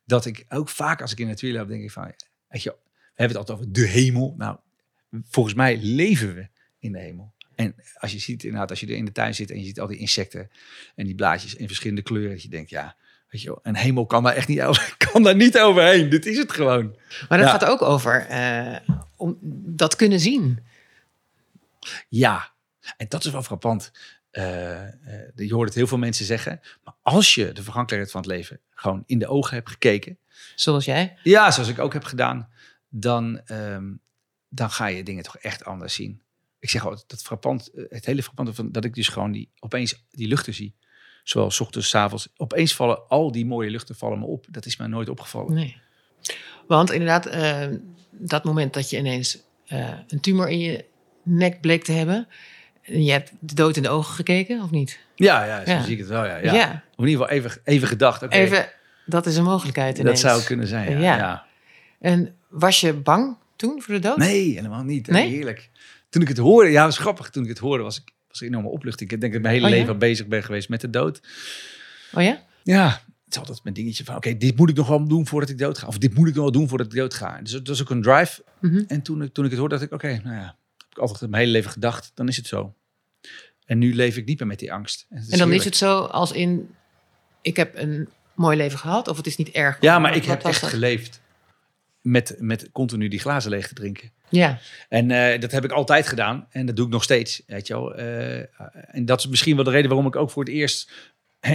dat 0.05 0.25
ik 0.25 0.45
ook 0.49 0.69
vaak 0.69 1.01
als 1.01 1.13
ik 1.13 1.19
in 1.19 1.25
de 1.25 1.31
natuur 1.31 1.53
loop, 1.53 1.69
denk 1.69 1.83
ik 1.83 1.91
van, 1.91 2.13
weet 2.49 2.63
je, 2.63 2.71
we 2.71 3.23
hebben 3.23 3.39
het 3.39 3.49
altijd 3.49 3.59
over 3.59 3.73
de 3.73 3.87
hemel. 3.87 4.35
Nou, 4.37 4.59
volgens 5.23 5.55
mij 5.55 5.79
leven 5.83 6.35
we 6.35 6.49
in 6.79 6.93
de 6.93 6.99
hemel. 6.99 7.35
En 7.55 7.75
als 7.95 8.13
je 8.13 8.19
ziet, 8.19 8.45
inderdaad, 8.45 8.71
als 8.71 8.81
je 8.81 8.87
er 8.87 8.97
in 8.97 9.05
de 9.05 9.13
tuin 9.13 9.35
zit 9.35 9.51
en 9.51 9.59
je 9.59 9.65
ziet 9.65 9.81
al 9.81 9.87
die 9.87 9.99
insecten 9.99 10.51
en 10.95 11.05
die 11.05 11.15
blaadjes 11.15 11.55
in 11.55 11.67
verschillende 11.67 12.03
kleuren, 12.03 12.31
dat 12.31 12.43
je 12.43 12.49
denkt, 12.49 12.71
ja, 12.71 12.97
weet 13.37 13.45
je 13.45 13.51
wel, 13.51 13.61
een 13.63 13.77
hemel 13.77 14.07
kan 14.07 14.23
daar 14.23 14.35
echt 14.35 14.49
niet, 14.49 14.61
over, 14.63 14.95
kan 15.13 15.23
daar 15.23 15.37
niet 15.37 15.59
overheen. 15.59 16.09
Dit 16.09 16.27
is 16.27 16.39
het 16.39 16.53
gewoon. 16.53 16.97
Maar 17.29 17.39
dat 17.39 17.47
Ja. 17.47 17.53
gaat 17.53 17.65
ook 17.65 17.83
over 17.83 18.27
eh, 18.27 18.77
om 19.17 19.39
dat 19.67 19.97
kunnen 19.97 20.21
zien. 20.21 20.65
Ja, 22.09 22.53
en 22.97 23.07
dat 23.09 23.25
is 23.25 23.33
wel 23.33 23.43
frappant. 23.43 23.93
Eh, 24.31 24.83
eh, 24.83 24.91
je 25.35 25.55
hoort 25.55 25.69
het 25.69 25.75
heel 25.77 25.87
veel 25.87 25.99
mensen 25.99 26.25
zeggen. 26.25 26.61
Maar 26.85 26.95
als 27.03 27.35
je 27.35 27.53
de 27.53 27.63
vergankelijkheid 27.63 28.11
van 28.11 28.21
het 28.21 28.31
leven 28.31 28.61
gewoon 28.71 29.03
in 29.07 29.19
de 29.19 29.27
ogen 29.27 29.55
hebt 29.55 29.71
gekeken. 29.71 30.19
Zoals 30.55 30.85
jij. 30.85 31.19
Ja, 31.23 31.51
zoals 31.51 31.69
ik 31.69 31.79
ook 31.79 31.93
heb 31.93 32.05
gedaan. 32.05 32.49
Dan, 32.89 33.41
ehm, 33.47 33.93
dan 34.49 34.71
ga 34.71 34.87
je 34.87 35.03
dingen 35.03 35.23
toch 35.23 35.37
echt 35.39 35.65
anders 35.65 35.95
zien. 35.95 36.23
Ik 36.59 36.71
zeg 36.71 36.85
altijd, 36.85 37.09
dat 37.09 37.23
frappant, 37.23 37.71
het 37.89 38.07
hele 38.07 38.23
frappante 38.23 38.55
van 38.55 38.73
dat 38.73 38.85
ik 38.85 38.95
dus 38.95 39.09
gewoon 39.09 39.33
die, 39.33 39.51
opeens 39.59 40.05
die 40.11 40.29
luchten 40.29 40.55
zie. 40.55 40.75
Zowel 41.29 41.51
's 41.51 41.61
ochtends, 41.61 41.89
's 41.89 41.95
avonds. 41.95 42.29
Opeens 42.37 42.75
vallen 42.75 43.09
al 43.09 43.33
die 43.33 43.47
mooie 43.47 43.71
luchten 43.71 43.95
vallen 43.97 44.19
me 44.19 44.25
op. 44.25 44.47
Dat 44.51 44.67
is 44.67 44.77
mij 44.77 44.87
nooit 44.87 45.09
opgevallen. 45.09 45.55
Nee. 45.55 45.77
Want 46.67 46.91
inderdaad, 46.93 47.27
eh, 47.27 47.67
dat 48.11 48.45
moment 48.45 48.75
dat 48.75 48.91
je 48.91 48.97
ineens 48.99 49.39
eh, 49.67 49.89
een 50.09 50.21
tumor 50.21 50.49
in 50.49 50.59
je 50.59 50.85
nek 51.23 51.61
bleek 51.61 51.85
te 51.85 51.93
hebben. 51.93 52.29
En 52.83 53.05
je 53.05 53.11
hebt 53.13 53.33
de 53.41 53.55
dood 53.55 53.77
in 53.77 53.83
de 53.83 53.89
ogen 53.89 54.15
gekeken, 54.15 54.63
of 54.63 54.71
niet? 54.71 54.99
Ja, 55.15 55.45
ja, 55.45 55.65
zo 55.65 55.71
Ja. 55.71 55.83
zie 55.83 55.93
ik 55.93 55.99
het 55.99 56.09
wel. 56.09 56.25
Ja, 56.25 56.37
Ja. 56.37 56.55
ja. 56.55 56.83
Of 56.97 57.05
in 57.05 57.11
ieder 57.11 57.27
geval 57.27 57.29
even, 57.29 57.61
even 57.65 57.89
gedacht. 57.89 58.31
Even, 58.33 58.69
dat 59.07 59.27
is 59.27 59.37
een 59.37 59.45
mogelijkheid 59.45 59.97
dat 59.97 60.05
ineens. 60.05 60.21
zou 60.21 60.43
kunnen 60.43 60.67
zijn. 60.67 60.91
Ja. 60.91 60.99
Ja. 60.99 61.17
ja. 61.17 61.45
En 62.01 62.35
was 62.49 62.81
je 62.81 62.93
bang 62.95 63.37
toen 63.57 63.83
voor 63.83 63.95
de 63.95 64.01
dood? 64.01 64.17
Nee, 64.17 64.55
helemaal 64.55 64.83
niet. 64.83 65.07
Nee? 65.07 65.29
Heerlijk. 65.29 65.71
Toen 66.09 66.23
ik 66.23 66.29
het 66.29 66.39
hoorde, 66.39 66.71
ja, 66.71 66.85
was 66.85 66.99
grappig. 66.99 67.31
Toen 67.31 67.43
ik 67.43 67.49
het 67.49 67.59
hoorde, 67.59 67.83
was 67.83 67.97
ik 68.01 68.11
was 68.39 68.49
een 68.49 68.55
enorme 68.55 68.77
opluchting. 68.77 69.11
Ik 69.11 69.21
denk 69.21 69.33
dat 69.33 69.43
ik 69.43 69.47
mijn 69.47 69.55
hele 69.55 69.67
Oh, 69.67 69.73
ja? 69.77 69.81
leven 69.81 69.99
bezig 69.99 70.27
ben 70.27 70.43
geweest 70.43 70.69
met 70.69 70.81
de 70.81 70.91
dood. 70.91 71.21
Oh 72.13 72.23
ja? 72.23 72.43
Ja, 72.63 73.03
het 73.25 73.35
is 73.35 73.39
altijd 73.39 73.63
mijn 73.63 73.75
dingetje 73.75 74.05
van, 74.05 74.17
oké, 74.17 74.37
dit 74.37 74.57
moet 74.57 74.71
ik 74.71 74.77
nog 74.77 74.89
wel 74.89 75.09
doen 75.09 75.27
voordat 75.27 75.51
ik 75.51 75.59
dood 75.59 75.79
ga. 75.79 75.87
Of 75.87 75.99
dit 75.99 76.15
moet 76.15 76.29
ik 76.29 76.35
nog 76.35 76.43
wel 76.43 76.53
doen 76.53 76.69
voordat 76.69 76.87
ik 76.87 76.99
dood 76.99 77.15
ga. 77.15 77.41
Dus 77.43 77.53
dat 77.53 77.67
was 77.67 77.81
ook 77.81 77.91
een 77.91 78.03
drive. 78.03 78.45
Mhm. 78.61 78.83
En 78.87 79.03
toen 79.03 79.23
ik, 79.23 79.33
toen 79.33 79.45
ik 79.45 79.51
het 79.51 79.61
hoorde, 79.61 79.75
dacht 79.75 79.87
ik, 79.87 79.95
oké, 79.95 80.21
nou 80.25 80.37
ja, 80.37 80.57
heb 80.77 80.91
ik 80.91 80.99
altijd 80.99 81.31
mijn 81.31 81.43
hele 81.43 81.55
leven 81.55 81.71
gedacht, 81.71 82.11
dan 82.15 82.29
is 82.29 82.37
het 82.37 82.47
zo. 82.47 82.75
En 83.65 83.79
nu 83.79 83.95
leef 83.95 84.17
ik 84.17 84.27
niet 84.27 84.39
meer 84.39 84.49
met 84.49 84.59
die 84.59 84.73
angst. 84.73 85.07
En 85.09 85.17
dan 85.17 85.31
heerlijk. 85.31 85.59
is 85.59 85.65
het 85.65 85.77
zo 85.77 85.99
als 85.99 86.33
in, 86.33 86.69
ik 87.41 87.57
heb 87.57 87.77
een 87.77 88.09
mooi 88.35 88.57
leven 88.57 88.79
gehad, 88.79 89.09
of 89.09 89.17
het 89.17 89.27
is 89.27 89.37
niet 89.37 89.49
erg. 89.49 89.77
Ja, 89.81 89.99
maar 89.99 90.17
ik 90.17 90.25
heb 90.25 90.43
echt 90.43 90.61
dat? 90.61 90.71
geleefd. 90.71 91.21
Met, 92.07 92.37
met 92.39 92.69
continu 92.73 93.09
die 93.09 93.19
glazen 93.19 93.51
leeg 93.51 93.69
te 93.69 93.75
drinken. 93.75 94.11
Ja, 94.29 94.59
En 94.89 95.11
eh, 95.11 95.41
dat 95.41 95.53
heb 95.53 95.65
ik 95.65 95.71
altijd 95.71 96.07
gedaan. 96.07 96.47
En 96.51 96.67
dat 96.67 96.77
doe 96.77 96.87
ik 96.87 96.93
nog 96.93 97.03
steeds. 97.03 97.43
Weet 97.47 97.67
je 97.67 97.75
wel. 97.75 97.95
Eh, 97.95 98.39
en 98.97 99.05
dat 99.05 99.19
is 99.19 99.29
misschien 99.29 99.55
wel 99.55 99.65
de 99.65 99.71
reden 99.71 99.89
waarom 99.89 100.07
ik 100.07 100.17
ook 100.17 100.31
voor 100.31 100.45
het 100.45 100.53
eerst 100.53 100.91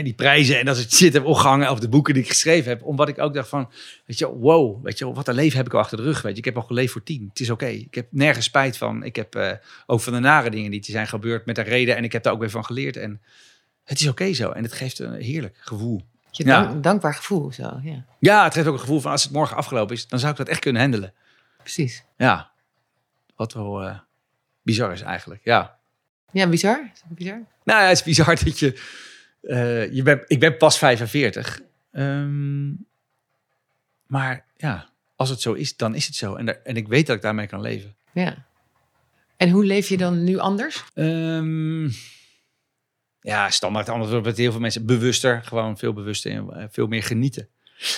die 0.04 0.14
prijzen 0.14 0.60
en 0.60 0.66
dat 0.66 0.78
het 0.78 0.94
shit 0.94 1.14
heb 1.14 1.26
opgehangen. 1.26 1.72
Of 1.72 1.80
de 1.80 1.90
boeken 1.90 2.14
die 2.14 2.24
ik 2.24 2.30
geschreven 2.30 2.70
heb. 2.70 2.84
Omdat 2.84 3.08
ik 3.08 3.20
ook 3.20 3.34
dacht 3.34 3.50
van, 3.50 3.72
weet 4.06 4.18
je 4.18 4.28
wow. 4.28 4.84
Weet 4.84 4.98
je 4.98 5.14
wat 5.14 5.28
een 5.28 5.36
leven 5.36 5.58
heb 5.58 5.66
ik 5.66 5.74
al 5.74 5.80
achter 5.80 5.98
de 5.98 6.04
rug. 6.04 6.22
Weet 6.22 6.32
je. 6.32 6.38
Ik 6.38 6.46
heb 6.46 6.56
al 6.56 6.62
geleefd 6.62 6.92
voor 6.92 7.04
tien. 7.04 7.28
Het 7.30 7.40
is 7.40 7.50
oké. 7.50 7.66
Ik 7.66 7.96
heb 7.96 8.08
nergens 8.10 8.46
spijt 8.46 8.78
van. 8.78 9.04
Ik 9.04 9.16
heb 9.16 9.36
eh, 9.36 9.52
ook 9.86 10.02
van 10.02 10.14
de 10.14 10.20
nare 10.20 10.50
dingen 10.50 10.72
die 10.72 10.84
zijn 10.84 11.08
gebeurd 11.08 11.46
met 11.46 11.58
een 11.58 11.64
reden. 11.64 11.96
En 11.96 12.04
ik 12.04 12.12
heb 12.12 12.24
daar 12.24 12.34
ook 12.34 12.40
weer 12.40 12.50
van 12.50 12.66
geleerd. 12.66 12.98
En 12.98 13.22
het 13.84 14.00
is 14.00 14.08
oké 14.08 14.34
zo. 14.34 14.52
En 14.52 14.64
het 14.64 14.74
geeft 14.74 15.00
een 15.00 15.14
heerlijk 15.14 15.58
gevoel. 15.60 16.02
Je 16.32 16.46
Ja. 16.46 16.64
dank- 16.64 16.84
dankbaar 16.84 17.14
gevoel 17.14 17.52
zo. 17.52 17.80
Ja, 17.84 18.06
Ja, 18.20 18.44
het 18.44 18.54
geeft 18.54 18.68
ook 18.68 18.74
een 18.74 18.80
gevoel 18.80 19.00
van 19.00 19.12
als 19.12 19.24
het 19.24 19.32
morgen 19.32 19.58
afgelopen 19.58 19.96
is. 19.96 20.08
Dan 20.08 20.20
zou 20.20 20.32
ik 20.32 20.38
dat 20.38 20.48
echt 20.48 20.60
kunnen 20.60 20.82
handelen. 20.82 21.14
precies. 21.58 22.04
Ja. 22.18 22.52
Wat 23.36 23.54
wel 23.54 23.82
eh, 23.84 24.00
bizar 24.62 24.92
is 24.92 25.02
eigenlijk. 25.02 25.42
Ja. 25.44 25.78
Ja, 26.32 26.48
bizar. 26.48 26.90
Is 26.94 27.02
dat 27.08 27.18
bizar? 27.18 27.42
Nou 27.64 27.82
ja, 27.82 27.88
het 27.88 27.98
is 27.98 28.04
bizar 28.04 28.36
dat 28.44 28.60
je... 28.60 28.82
eh, 29.42 29.92
je 29.94 30.04
bent, 30.04 30.24
ik 30.28 30.40
ben 30.40 30.58
pas 30.58 30.78
45. 30.78 31.62
Ehm, 31.92 32.70
maar 34.08 34.46
ja, 34.58 34.90
als 35.16 35.30
het 35.30 35.42
zo 35.42 35.54
is, 35.54 35.76
dan 35.78 35.96
is 35.96 36.06
het 36.06 36.16
zo. 36.16 36.36
En, 36.36 36.46
daar- 36.46 36.60
en 36.64 36.76
ik 36.76 36.88
weet 36.88 37.08
dat 37.08 37.16
ik 37.16 37.22
daarmee 37.22 37.48
kan 37.48 37.62
leven. 37.62 37.96
Ja. 38.14 38.46
En 39.38 39.50
hoe 39.50 39.66
leef 39.66 39.90
je 39.90 39.98
dan 39.98 40.24
nu 40.24 40.38
anders? 40.38 40.84
Ehm, 40.94 41.90
ja, 43.22 43.50
standaard 43.50 43.90
antwoord 43.90 44.24
met 44.24 44.38
heel 44.38 44.52
veel 44.52 44.62
mensen. 44.62 44.86
Bewuster, 44.86 45.42
gewoon 45.44 45.78
veel 45.78 45.94
bewuster 45.94 46.32
en 46.32 46.50
eh, 46.50 46.66
veel 46.70 46.88
meer 46.88 47.04
genieten. 47.04 47.48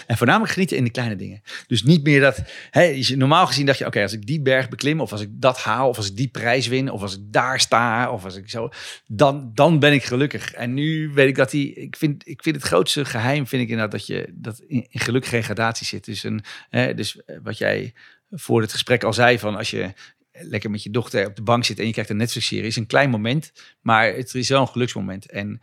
En 0.08 0.18
voornamelijk 0.18 0.54
genieten 0.54 0.78
in 0.78 0.84
de 0.84 0.90
kleine 0.90 1.16
dingen. 1.16 1.42
Dus 1.68 1.84
niet 1.84 2.04
meer 2.04 2.22
dat... 2.22 2.44
Hè, 2.72 3.02
normaal 3.16 3.48
gezien 3.48 3.66
dacht 3.66 3.78
je, 3.78 3.86
oké, 3.86 4.02
als 4.02 4.14
ik 4.14 4.26
die 4.26 4.42
berg 4.42 4.70
beklim... 4.70 5.02
of 5.02 5.12
als 5.12 5.22
ik 5.22 5.30
dat 5.32 5.58
haal, 5.58 5.90
of 5.90 5.98
als 5.98 6.10
ik 6.10 6.16
die 6.16 6.28
prijs 6.28 6.68
win... 6.68 6.90
of 6.90 7.02
als 7.02 7.16
ik 7.16 7.22
daar 7.24 7.60
sta, 7.60 8.12
of 8.12 8.24
als 8.24 8.36
ik 8.36 8.50
zo... 8.50 8.70
dan, 9.08 9.52
dan 9.54 9.80
ben 9.80 9.94
ik 9.94 10.04
gelukkig. 10.04 10.54
En 10.54 10.74
nu 10.74 11.12
weet 11.14 11.28
ik 11.28 11.36
dat 11.36 11.52
die... 11.52 11.74
Ik 11.74 11.96
vind, 11.96 12.28
ik 12.28 12.44
vind 12.44 12.56
het 12.56 12.66
grootste 12.66 13.06
geheim, 13.06 13.48
vind 13.48 13.62
ik 13.64 13.70
inderdaad... 13.70 13.92
dat 13.92 14.08
je 14.08 14.30
dat 14.34 14.60
in, 14.60 14.86
in 14.90 15.00
geluk 15.00 15.26
gradatie 15.26 15.88
zit. 15.88 16.06
Dus, 16.06 16.24
een, 16.24 16.44
hè, 16.70 16.94
dus 16.94 17.24
eh, 17.26 17.38
wat 17.44 17.58
jij 17.58 17.94
voor 18.32 18.62
het 18.62 18.72
gesprek 18.72 19.04
al 19.04 19.14
zei... 19.14 19.40
van 19.40 19.56
als 19.56 19.70
je 19.70 19.94
lekker 20.34 20.70
met 20.72 20.84
je 20.84 20.90
dochter 20.90 21.28
op 21.28 21.36
de 21.36 21.42
bank 21.42 21.64
zit... 21.66 21.80
en 21.80 21.86
je 21.86 21.92
krijgt 21.92 22.10
een 22.10 22.18
Netflix-serie... 22.18 22.66
is 22.66 22.76
een 22.76 22.86
klein 22.86 23.10
moment, 23.10 23.52
maar 23.82 24.14
het 24.14 24.34
is 24.34 24.50
wel 24.50 24.62
een 24.62 24.68
geluksmoment. 24.68 25.30
En 25.30 25.62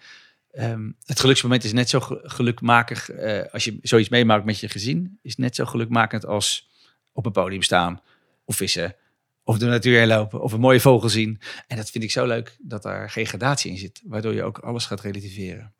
Ehm, 0.51 0.91
het 1.05 1.21
geluksmoment 1.21 1.65
is 1.65 1.73
net 1.73 1.89
zo 1.89 2.01
ge- 2.01 2.21
gelukmakig 2.23 3.11
eh, 3.11 3.53
als 3.53 3.65
je 3.65 3.79
zoiets 3.83 4.09
meemaakt 4.09 4.45
met 4.45 4.59
je 4.59 4.69
gezin. 4.69 5.19
Is 5.23 5.37
net 5.37 5.55
zo 5.55 5.65
gelukmakend 5.65 6.27
als 6.27 6.69
op 7.13 7.27
een 7.27 7.33
podium 7.33 7.63
staan 7.63 8.01
of 8.45 8.57
vissen. 8.57 8.97
Of 9.45 9.59
de 9.59 9.67
natuur 9.67 10.07
lopen 10.07 10.43
of 10.43 10.53
een 10.53 10.61
mooie 10.61 10.81
vogel 10.81 11.09
zien. 11.09 11.41
En 11.67 11.77
dat 11.77 11.91
vind 11.91 12.05
ik 12.05 12.11
zo 12.11 12.27
leuk 12.27 12.57
dat 12.59 12.83
daar 12.83 13.11
geen 13.11 13.27
gradatie 13.27 13.71
in 13.71 13.79
zit. 13.79 14.03
Waardoor 14.05 14.35
je 14.35 14.43
ook 14.43 14.59
alles 14.59 14.87
gaat 14.87 15.01
relativeren. 15.01 15.73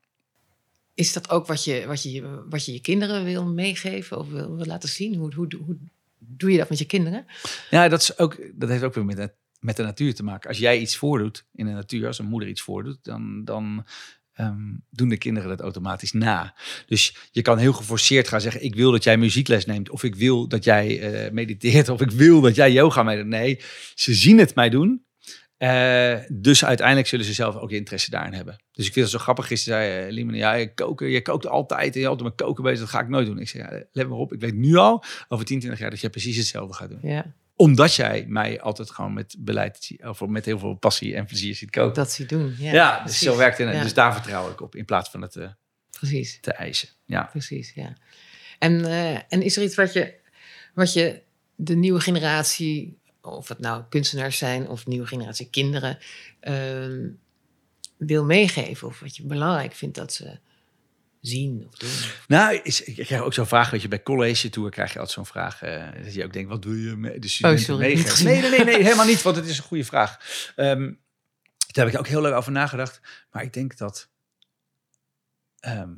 Is 0.95 1.13
dat 1.13 1.31
ook 1.31 1.47
wat 1.47 1.65
je 1.65 1.87
wat 1.87 2.03
je, 2.03 2.45
wat 2.49 2.65
je, 2.65 2.73
je 2.73 2.81
kinderen 2.81 3.25
wil 3.25 3.47
meegeven 3.47 4.19
of 4.19 4.29
wil 4.29 4.65
laten 4.65 4.89
zien? 4.89 5.15
Hoe, 5.15 5.35
hoe, 5.35 5.49
hoe 5.65 5.77
doe 6.21 6.51
je 6.53 6.59
dat 6.59 6.69
met 6.69 6.79
je 6.79 6.85
kinderen? 6.85 7.25
Ja, 7.71 7.89
dat, 7.89 8.01
is 8.01 8.19
ook, 8.19 8.39
dat 8.55 8.69
heeft 8.69 8.83
ook 8.83 8.95
weer 8.95 9.05
met, 9.05 9.19
het- 9.19 9.35
met 9.59 9.77
de 9.77 9.83
natuur 9.83 10.15
te 10.15 10.23
maken. 10.23 10.49
Als 10.49 10.59
jij 10.59 10.79
iets 10.79 10.97
voordoet 10.97 11.47
in 11.55 11.67
de 11.67 11.73
natuur, 11.73 12.07
als 12.07 12.19
een 12.19 12.27
moeder 12.27 12.49
iets 12.49 12.63
voordoet, 12.63 12.99
dan, 13.05 13.45
dan 13.45 13.87
ehm, 14.33 14.59
doen 14.91 15.09
de 15.09 15.17
kinderen 15.19 15.49
dat 15.49 15.61
automatisch 15.61 16.13
na. 16.13 16.57
Dus 16.87 17.17
je 17.31 17.43
kan 17.43 17.59
heel 17.59 17.73
geforceerd 17.73 18.29
gaan 18.29 18.41
zeggen: 18.41 18.65
Ik 18.65 18.75
wil 18.75 18.91
dat 18.91 19.05
jij 19.05 19.17
muziekles 19.17 19.65
neemt, 19.67 19.91
of 19.91 20.03
ik 20.03 20.15
wil 20.15 20.49
dat 20.49 20.65
jij 20.65 21.01
eh, 21.01 21.33
mediteert, 21.33 21.89
of 21.89 22.01
ik 22.01 22.11
wil 22.11 22.41
dat 22.41 22.55
jij 22.55 22.73
yoga 22.73 23.03
meedoet. 23.03 23.27
Nee, 23.27 23.61
ze 23.95 24.15
zien 24.15 24.39
het 24.39 24.55
mij 24.55 24.71
doen. 24.71 25.05
Eh, 25.61 26.17
dus 26.29 26.65
uiteindelijk 26.65 27.09
zullen 27.09 27.25
ze 27.25 27.33
zelf 27.33 27.57
ook 27.57 27.71
interesse 27.71 28.11
daarin 28.11 28.33
hebben. 28.33 28.57
Dus 28.73 28.87
ik 28.87 28.93
vind 28.93 29.05
het 29.05 29.15
zo 29.15 29.21
grappig. 29.21 29.47
Gisteren 29.47 29.83
zei 29.83 30.07
uh, 30.07 30.13
Limon, 30.13 30.35
ja, 30.35 30.53
je, 30.53 30.75
koken, 30.75 31.09
je 31.09 31.23
kookt 31.23 31.47
altijd 31.47 31.95
en 31.95 32.01
je 32.01 32.07
altijd 32.09 32.29
met 32.29 32.47
koken 32.47 32.65
bezig. 32.65 32.79
Dat 32.79 32.89
ga 32.89 33.01
ik 33.01 33.09
nooit 33.09 33.27
doen. 33.27 33.39
Ik 33.39 33.49
zei, 33.49 33.63
ja, 33.63 33.85
let 33.93 34.09
maar 34.09 34.19
op. 34.19 34.33
Ik 34.33 34.41
weet 34.41 34.55
nu 34.55 34.77
al, 34.77 35.05
over 35.29 35.45
10, 35.45 35.59
20 35.59 35.81
jaar, 35.81 35.91
dat 35.91 36.01
jij 36.01 36.11
precies 36.11 36.37
hetzelfde 36.37 36.75
gaat 36.75 36.89
doen 36.89 36.99
Ja, 37.03 37.35
omdat 37.57 37.95
jij 37.95 38.25
mij 38.29 38.61
altijd 38.61 38.91
gewoon 38.91 39.13
met 39.13 39.37
beleid, 39.39 39.97
of 40.03 40.27
met 40.27 40.45
heel 40.45 40.59
veel 40.59 40.75
passie 40.75 41.15
en 41.15 41.27
plezier 41.27 41.55
ziet 41.55 41.71
koken. 41.71 41.95
dat 41.95 42.13
ze 42.13 42.27
doen. 42.27 42.55
Ja, 42.59 42.73
Ja, 42.73 43.05
dus 43.05 43.19
zo 43.19 43.37
werkt 43.37 43.59
het. 43.59 43.73
Ja, 43.73 43.83
Dus 43.83 43.95
daar 43.95 44.13
vertrouw 44.13 44.51
ik 44.51 44.61
op 44.61 44.75
in 44.75 44.85
plaats 44.85 45.11
van 45.11 45.23
het 45.23 45.37
eh, 45.37 45.49
Precies. 45.91 46.39
te 46.41 46.53
eisen. 46.53 46.89
Ja. 47.05 47.23
Precies, 47.23 47.73
ja. 47.75 47.97
En, 48.59 48.85
eh, 48.85 49.15
en 49.29 49.43
is 49.43 49.57
er 49.57 49.63
iets 49.63 49.75
wat 49.75 49.93
je, 49.93 50.15
wat 50.75 50.93
je 50.93 51.23
de 51.55 51.77
nieuwe 51.77 52.01
generatie, 52.01 53.00
of 53.23 53.49
het 53.49 53.59
nou 53.59 53.83
kunstenaars 53.89 54.39
zijn 54.39 54.69
of 54.69 54.87
nieuwe 54.87 55.07
generatie 55.07 55.49
kinderen, 55.51 55.99
ehm, 56.41 57.09
wil 57.97 58.25
meegeven? 58.25 58.89
Of 58.89 59.01
wat 59.01 59.17
je 59.17 59.23
belangrijk 59.23 59.73
vindt 59.73 59.97
dat 59.97 60.13
ze 60.13 60.39
zien 61.21 61.67
of 61.67 61.75
doen? 61.79 61.91
Nou, 62.29 62.61
is, 62.63 62.83
ik 62.83 63.07
krijg 63.07 63.23
ook 63.23 63.35
zo'n 63.35 63.47
vraag, 63.47 63.71
weet 63.71 63.83
je, 63.83 63.89
bij 63.89 64.03
college 64.03 64.49
tour 64.49 64.71
krijg 64.71 64.93
je 64.93 64.99
altijd 64.99 65.17
zo'n 65.17 65.27
vraag. 65.27 65.63
eh, 65.63 66.05
dat 66.05 66.15
je 66.15 66.25
ook 66.25 66.33
denkt, 66.33 66.49
wat 66.51 66.63
doe 66.63 66.83
je 66.83 66.97
met 66.97 67.23
de 67.23 67.29
studenten 67.29 67.79
meegeven? 67.79 68.11
gezien. 68.11 68.27
Nee, 68.27 68.41
nee, 68.41 68.51
nee, 68.51 68.65
nee, 68.65 68.83
helemaal 68.83 69.07
niet, 69.07 69.23
want 69.23 69.37
het 69.37 69.47
is 69.47 69.59
een 69.59 69.65
goede 69.65 69.85
vraag. 69.85 70.19
Ehm, 70.57 70.93
daar 71.73 71.85
heb 71.85 71.95
ik 71.95 71.99
ook 71.99 72.07
heel 72.07 72.21
leuk 72.21 72.35
over 72.35 72.53
nagedacht. 72.53 73.01
Maar 73.31 73.43
ik 73.43 73.53
denk 73.53 73.77
dat, 73.77 74.09
ehm, 75.61 75.91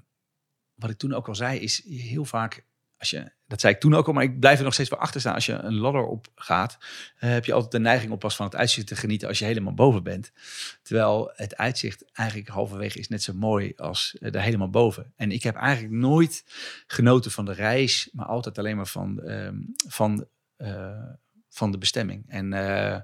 wat 0.75 0.91
ik 0.91 0.99
toen 0.99 1.15
ook 1.15 1.29
al 1.29 1.35
zei, 1.35 1.59
is 1.59 1.83
heel 1.87 2.25
vaak, 2.25 2.65
als 2.99 3.11
je, 3.11 3.33
dat 3.53 3.61
zei 3.61 3.75
ik 3.75 3.81
toen 3.81 3.95
ook 3.95 4.07
al, 4.07 4.13
maar 4.13 4.23
ik 4.23 4.41
blijf 4.41 4.59
er 4.59 4.65
nog 4.65 4.73
steeds 4.75 4.89
wel 4.91 4.99
achter 4.99 5.21
staan. 5.21 5.35
Als 5.35 5.47
je 5.47 5.53
een 5.53 5.75
ladder 5.77 6.03
op 6.07 6.27
gaat, 6.35 6.79
eh, 7.19 7.31
heb 7.31 7.45
je 7.45 7.53
altijd 7.53 7.73
de 7.73 7.79
neiging 7.79 8.13
om 8.13 8.19
pas 8.19 8.37
van 8.37 8.47
het 8.47 8.57
uitzicht 8.57 8.87
te 8.87 8.97
genieten 8.97 9.29
als 9.29 9.39
je 9.39 9.45
helemaal 9.45 9.75
boven 9.75 10.03
bent. 10.03 10.33
Terwijl 10.83 11.31
het 11.35 11.57
uitzicht 11.57 12.05
eigenlijk 12.13 12.49
halverwege 12.49 12.99
is 12.99 13.09
net 13.09 13.23
zo 13.23 13.33
mooi 13.35 13.73
als 13.77 14.17
eh, 14.21 14.33
daar 14.33 14.43
helemaal 14.43 14.71
boven. 14.71 15.13
En 15.17 15.31
ik 15.33 15.43
heb 15.43 15.55
eigenlijk 15.57 15.95
nooit 15.95 16.45
genoten 16.87 17.31
van 17.31 17.45
de 17.45 17.53
reis, 17.53 18.09
maar 18.13 18.27
altijd 18.27 18.59
alleen 18.59 18.77
maar 18.77 18.87
van, 18.87 19.21
ehm, 19.23 19.57
van, 19.89 20.27
eh, 20.57 20.91
van 21.49 21.71
de 21.71 21.79
bestemming. 21.79 22.25
En 22.29 22.53
eh, 22.53 23.01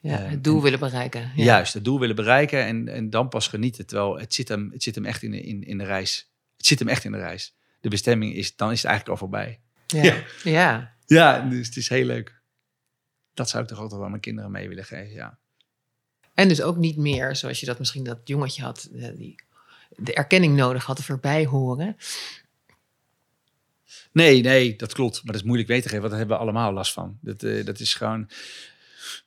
Ja, 0.00 0.18
Eh, 0.24 0.30
het 0.30 0.44
doel 0.44 0.56
en- 0.56 0.62
willen 0.62 0.78
bereiken. 0.78 1.20
Ja. 1.34 1.44
juist 1.44 1.74
het 1.74 1.84
doel 1.84 2.00
willen 2.00 2.16
bereiken 2.16 2.64
en, 2.64 2.88
en 2.88 3.10
dan 3.10 3.28
pas 3.28 3.48
genieten. 3.48 3.86
Terwijl 3.86 4.18
het 4.18 4.34
zit 4.34 4.48
hem, 4.48 4.70
het 4.72 4.82
zit 4.82 4.94
hem 4.94 5.04
echt 5.04 5.22
in 5.22 5.30
de, 5.30 5.40
in, 5.40 5.62
in 5.64 5.78
de 5.78 5.84
reis. 5.84 6.30
Het 6.56 6.66
zit 6.66 6.78
hem 6.78 6.88
echt 6.88 7.04
in 7.04 7.12
de 7.12 7.18
reis. 7.18 7.54
De 7.80 7.88
bestemming 7.88 8.34
is, 8.34 8.56
dan 8.56 8.70
is 8.70 8.76
het 8.82 8.86
eigenlijk 8.90 9.20
al 9.20 9.26
voorbij. 9.28 9.60
Ja. 9.86 10.22
Ja. 10.42 10.94
ja. 11.06 11.40
Dus 11.40 11.66
het 11.66 11.76
is 11.76 11.88
heel 11.88 12.04
leuk. 12.04 12.40
Dat 13.34 13.48
zou 13.48 13.62
ik 13.62 13.68
toch 13.68 13.78
altijd 13.78 14.00
wel 14.00 14.08
mijn 14.08 14.20
kinderen 14.20 14.50
mee 14.50 14.68
willen 14.68 14.84
geven, 14.84 15.14
ja. 15.14 15.38
En 16.36 16.48
dus 16.48 16.62
ook 16.62 16.76
niet 16.76 16.96
meer, 16.96 17.36
zoals 17.36 17.60
je 17.60 17.66
dat 17.66 17.78
misschien 17.78 18.04
dat 18.04 18.18
jongetje 18.24 18.62
had, 18.62 18.88
eh, 18.94 19.08
die 19.14 19.34
de 19.96 20.14
erkenning 20.14 20.56
nodig 20.56 20.84
had, 20.84 20.98
of 20.98 21.08
erbij 21.08 21.44
horen. 21.44 21.96
Nee, 24.12 24.42
nee, 24.42 24.76
dat 24.76 24.92
klopt. 24.92 25.14
Maar 25.14 25.32
dat 25.32 25.34
is 25.34 25.42
moeilijk 25.42 25.68
weten 25.68 25.84
te 25.84 25.88
geven, 25.88 26.08
want 26.08 26.10
daar 26.10 26.28
hebben 26.28 26.36
we 26.36 26.42
allemaal 26.42 26.72
last 26.72 26.92
van. 26.92 27.18
Dat, 27.20 27.42
eh, 27.42 27.64
dat 27.64 27.80
is 27.80 27.94
gewoon... 27.94 28.30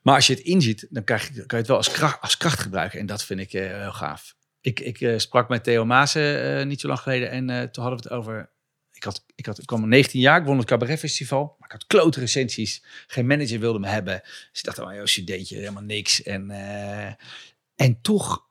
Maar 0.01 0.15
als 0.15 0.27
je 0.27 0.33
het 0.33 0.43
inziet, 0.43 0.87
dan 0.89 1.03
krijg 1.03 1.27
je, 1.27 1.33
kan 1.33 1.45
je 1.47 1.55
het 1.55 1.67
wel 1.67 1.77
als 1.77 1.91
kracht, 1.91 2.21
als 2.21 2.37
kracht 2.37 2.59
gebruiken. 2.59 2.99
En 2.99 3.05
dat 3.05 3.23
vind 3.23 3.39
ik 3.39 3.53
eh, 3.53 3.81
heel 3.81 3.93
gaaf. 3.93 4.35
Ik, 4.61 4.79
ik 4.79 5.19
sprak 5.19 5.49
met 5.49 5.63
Theo 5.63 5.85
Maassen 5.85 6.67
niet 6.67 6.79
zo 6.79 6.87
lang 6.87 6.99
geleden. 6.99 7.29
En 7.29 7.71
toen 7.71 7.83
hadden 7.83 8.03
we 8.03 8.09
het 8.09 8.17
over... 8.19 8.49
Ik, 8.99 9.05
had, 9.05 9.25
ik, 9.35 9.45
had, 9.45 9.59
ik 9.59 9.65
kwam 9.65 9.87
19 9.87 10.19
jaar, 10.19 10.39
ik 10.39 10.45
won 10.45 10.57
het 10.57 10.67
Cabaret 10.67 10.99
Festival. 10.99 11.55
Maar 11.59 11.67
ik 11.67 11.71
had 11.71 11.87
klote 11.87 12.19
recensies. 12.19 12.83
Geen 13.07 13.27
manager 13.27 13.59
wilde 13.59 13.79
me 13.79 13.87
hebben. 13.87 14.21
Dus 14.23 14.49
ik 14.59 14.63
dacht, 14.63 14.79
oh, 14.79 14.93
joh, 14.93 15.05
studentje, 15.05 15.55
helemaal 15.55 15.83
niks. 15.83 16.23
En, 16.23 16.49
eh, 16.51 17.13
en 17.75 18.01
toch 18.01 18.45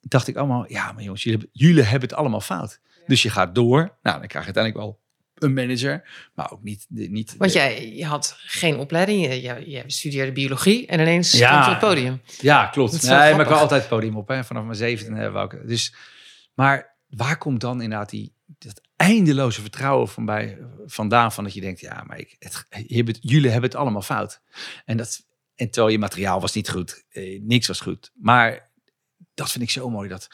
dacht 0.00 0.28
ik 0.28 0.36
allemaal... 0.36 0.64
Ja, 0.68 0.92
maar 0.92 1.02
jongens, 1.02 1.22
jullie, 1.22 1.38
hebben- 1.38 1.58
jullie 1.66 1.82
hebben 1.82 2.08
het 2.08 2.18
allemaal 2.18 2.40
fout. 2.40 2.80
Dus 3.06 3.22
je 3.22 3.30
gaat 3.30 3.54
door. 3.54 3.78
Nou, 4.02 4.18
dan 4.18 4.26
krijg 4.28 4.46
je 4.46 4.52
uiteindelijk 4.54 4.76
wel 4.76 5.00
een 5.34 5.52
manager. 5.54 6.08
Maar 6.34 6.50
ook 6.52 6.62
niet... 6.62 6.86
niet 6.88 7.34
Want 7.36 7.52
de- 7.52 7.58
jij 7.58 7.94
je 7.94 8.04
had 8.04 8.34
geen 8.38 8.76
opleiding, 8.76 9.26
je, 9.26 9.42
je, 9.42 9.70
je 9.70 9.82
studeerde 9.86 10.32
biologie 10.32 10.86
en 10.86 11.00
ineens 11.00 11.32
Ja. 11.32 11.48
stond 11.48 11.64
je 11.64 11.70
op 11.70 11.80
het 11.80 11.90
podium. 11.90 12.20
Ja, 12.40 12.66
klopt. 12.66 13.02
Nee, 13.02 13.10
maar 13.10 13.28
ik 13.28 13.34
grappig. 13.34 13.58
altijd 13.60 13.80
het 13.80 13.90
podium 13.90 14.16
op. 14.16 14.28
Hè. 14.28 14.44
Vanaf 14.44 14.62
mijn 14.64 14.76
zevende 14.76 15.30
wou 15.30 15.56
ik... 15.56 15.66
Dus, 15.68 15.94
maar 16.54 16.96
waar 17.08 17.38
komt 17.38 17.60
dan 17.60 17.82
inderdaad 17.82 18.10
die, 18.10 18.32
eindeloze 18.98 19.60
vertrouwen 19.60 20.08
van 20.08 20.24
bij, 20.24 20.58
vandaan? 20.86 21.32
Van 21.32 21.44
dat 21.44 21.54
je 21.54 21.60
denkt, 21.60 21.80
ja, 21.80 22.02
maar 22.06 22.18
ik, 22.18 22.36
het, 22.38 22.66
het- 22.68 23.18
jullie 23.20 23.50
hebben 23.50 23.70
het 23.70 23.78
allemaal 23.78 24.02
fout. 24.02 24.40
En, 24.84 24.96
dat, 24.96 25.26
en 25.54 25.70
terwijl 25.70 25.92
je 25.92 25.98
materiaal 25.98 26.40
was 26.40 26.52
niet 26.54 26.70
goed. 26.70 27.04
Eh, 27.08 27.40
niks 27.42 27.66
was 27.66 27.80
goed. 27.80 28.10
Maar 28.14 28.70
dat 29.34 29.50
vind 29.50 29.64
ik 29.64 29.70
zo 29.70 29.90
mooi. 29.90 30.08
Dat, 30.08 30.28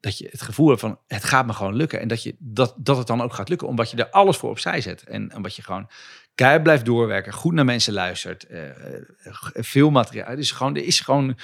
dat 0.00 0.18
je 0.18 0.28
het 0.30 0.42
gevoel 0.42 0.68
hebt 0.68 0.80
van, 0.80 1.00
het 1.06 1.24
gaat 1.24 1.46
me 1.46 1.52
gewoon 1.52 1.74
lukken. 1.76 2.00
En 2.00 2.08
dat, 2.08 2.22
je, 2.22 2.36
dat, 2.38 2.74
dat 2.78 2.96
het 2.96 3.06
dan 3.06 3.20
ook 3.20 3.32
gaat 3.34 3.48
lukken. 3.48 3.68
Omdat 3.68 3.90
je 3.90 3.96
er 3.96 4.10
alles 4.10 4.36
voor 4.36 4.50
opzij 4.50 4.80
zet. 4.80 5.02
En 5.02 5.34
omdat 5.34 5.56
je 5.56 5.62
gewoon 5.62 5.90
keihard 6.34 6.62
blijft 6.62 6.84
doorwerken. 6.84 7.32
Goed 7.32 7.52
naar 7.54 7.64
mensen 7.64 7.92
luistert. 7.92 8.44
eh, 8.46 8.68
eh, 8.96 9.04
veel 9.52 9.90
materiaal. 9.90 10.36
Dus 10.36 10.50
gewoon, 10.50 10.76
er 10.76 10.84
is 10.84 11.00
gewoon 11.00 11.38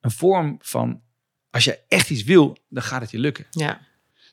een 0.00 0.10
vorm 0.10 0.56
van, 0.62 1.02
als 1.50 1.64
je 1.64 1.78
echt 1.88 2.10
iets 2.10 2.22
wil, 2.24 2.56
dan 2.68 2.82
gaat 2.82 3.00
het 3.00 3.10
je 3.10 3.18
lukken. 3.18 3.46
Ja, 3.50 3.80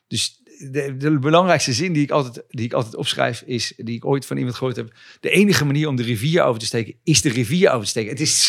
Dus 0.06 0.40
de, 0.58 0.96
de 0.96 1.18
belangrijkste 1.18 1.72
zin 1.72 1.92
die 1.92 2.02
ik, 2.02 2.10
altijd, 2.10 2.44
die 2.48 2.64
ik 2.64 2.72
altijd 2.72 2.96
opschrijf 2.96 3.42
is, 3.46 3.72
die 3.76 3.96
ik 3.96 4.04
ooit 4.04 4.26
van 4.26 4.36
iemand 4.36 4.56
gehoord 4.56 4.76
heb. 4.76 4.92
De 5.20 5.30
enige 5.30 5.64
manier 5.64 5.88
om 5.88 5.96
de 5.96 6.02
rivier 6.02 6.42
over 6.42 6.60
te 6.60 6.66
steken, 6.66 6.94
is 7.02 7.20
de 7.20 7.28
rivier 7.28 7.70
over 7.70 7.82
te 7.82 7.88
steken. 7.88 8.10
Het 8.10 8.20
is, 8.20 8.44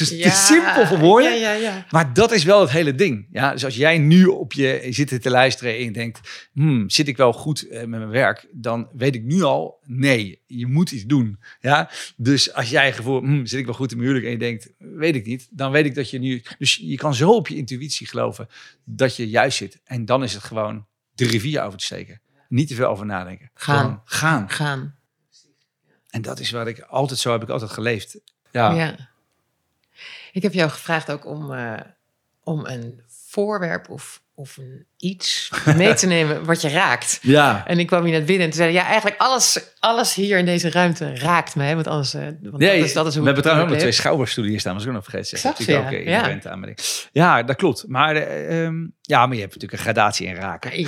simpel 0.47 0.86
voor 0.86 1.22
ja, 1.22 1.53
ja. 1.53 1.86
maar 1.89 2.14
dat 2.14 2.32
is 2.32 2.43
wel 2.43 2.62
het 2.62 2.72
hele 2.72 2.95
ding. 2.95 3.28
Ja, 3.32 3.51
dus 3.51 3.66
als 3.66 3.76
jij 3.76 3.97
nu 3.97 4.26
op 4.26 4.53
je 4.53 4.88
zit 4.89 5.22
te 5.22 5.30
luisteren 5.30 5.74
en 5.74 5.84
je 5.84 5.91
denkt, 5.91 6.47
hmm, 6.53 6.89
zit 6.89 7.08
ik 7.08 7.18
wel 7.18 7.34
goed 7.34 7.68
eh, 7.68 7.80
met 7.80 7.89
mijn 7.89 8.10
werk? 8.10 8.47
Dan 8.51 8.89
weet 8.93 9.16
ik 9.16 9.24
nu 9.24 9.43
al, 9.43 9.80
nee, 9.84 10.41
je 10.45 10.68
moet 10.68 10.91
iets 10.91 11.06
doen. 11.06 11.39
Ja, 11.60 11.89
dus 12.18 12.53
als 12.53 12.70
jij 12.70 12.93
gevoel, 12.93 13.20
hmm, 13.20 13.45
zit 13.45 13.60
ik 13.60 13.66
wel 13.66 13.76
goed 13.76 13.91
in 13.91 13.97
mijn 13.97 14.10
huwelijk? 14.10 14.34
En 14.34 14.39
je 14.39 14.45
denkt, 14.45 14.74
weet 14.78 15.16
ik 15.16 15.26
niet. 15.26 15.47
Dan 15.51 15.72
weet 15.72 15.86
ik 15.86 15.95
dat 15.95 16.10
je 16.10 16.20
nu, 16.20 16.43
dus 16.58 16.76
je 16.82 16.97
kan 16.97 17.16
zo 17.16 17.32
op 17.32 17.47
je 17.47 17.56
intuïtie 17.56 18.08
geloven 18.08 18.47
dat 18.84 19.16
je 19.16 19.30
juist 19.30 19.58
zit. 19.58 19.80
En 19.84 20.06
dan 20.06 20.24
is 20.24 20.34
het 20.34 20.43
gewoon 20.43 20.86
de 21.16 21.26
rivier 21.26 21.61
over 21.63 21.80
te 21.80 21.86
steken. 21.86 22.22
Niet 22.47 22.68
te 22.68 22.76
veel 22.76 22.88
over 22.88 23.05
nadenken. 23.05 23.51
Gaan. 23.53 23.78
Gewoon 23.78 24.01
gaan. 24.05 24.49
Gaan. 24.49 24.95
En 26.09 26.22
dat 26.22 26.39
is 26.39 26.51
wat 26.51 26.68
ik 26.68 26.80
altijd, 26.80 27.20
zo 27.20 27.32
heb 27.32 27.43
ik 27.43 27.49
altijd 27.49 27.72
geleefd. 27.72 28.18
Ja. 28.51 28.72
Ja. 28.72 29.09
Ik 30.32 30.41
heb 30.41 30.53
jou 30.53 30.70
gevraagd 30.70 31.11
ook 31.11 31.26
om, 31.26 31.53
eh, 31.53 31.80
om 32.43 32.66
een 32.66 33.01
voorwerp 33.36 33.90
of, 33.90 34.22
of 34.36 34.58
een 34.58 34.86
iets 34.98 35.52
mee 35.76 35.94
te 35.94 36.08
nemen 36.08 36.46
wat 36.46 36.62
je 36.62 36.70
raakt. 36.70 37.20
Ja. 37.36 37.64
En 37.68 37.80
ik 37.80 37.88
kwam 37.88 38.04
hier 38.04 38.12
net 38.14 38.26
binnen 38.26 38.44
en 38.46 38.50
toen 38.50 38.60
zei 38.62 38.74
ja, 38.74 38.86
eigenlijk 38.86 39.22
alles, 39.22 39.60
alles 39.80 40.14
hier 40.14 40.38
in 40.38 40.46
deze 40.46 40.70
ruimte 40.72 41.16
raakt 41.16 41.56
mij. 41.56 41.76
Want 41.76 41.88
alles, 41.88 42.14
eh, 42.14 42.22
want 42.22 42.58
Nee, 42.58 42.78
dat 42.78 42.88
is, 42.88 42.94
dat 42.94 43.06
is 43.08 43.14
hoe 43.14 43.20
we 43.22 43.26
hebben 43.26 43.44
trouwens 43.44 43.66
ook 43.68 43.74
nog 43.74 43.82
twee 43.84 43.92
schouderstoelen 44.02 44.52
hier 44.52 44.62
staan. 44.62 44.74
Was 44.74 44.86
ik 44.86 44.92
nog 44.92 45.04
vergeten. 45.04 45.54
ja. 45.66 45.80
ook 45.80 45.92
eh, 45.92 46.06
Ja. 46.08 46.40
ding. 46.62 46.78
Ja, 47.12 47.44
dat 47.44 47.56
klopt. 47.56 47.84
Maar, 47.88 48.16
eh, 48.16 48.64
ehm, 48.66 48.76
ja, 49.02 49.26
maar 49.26 49.36
je 49.36 49.42
hebt 49.42 49.54
natuurlijk 49.54 49.74
een 49.74 49.94
gradatie 49.94 50.28
in 50.28 50.36
raken. 50.36 50.70
Nee. 50.72 50.88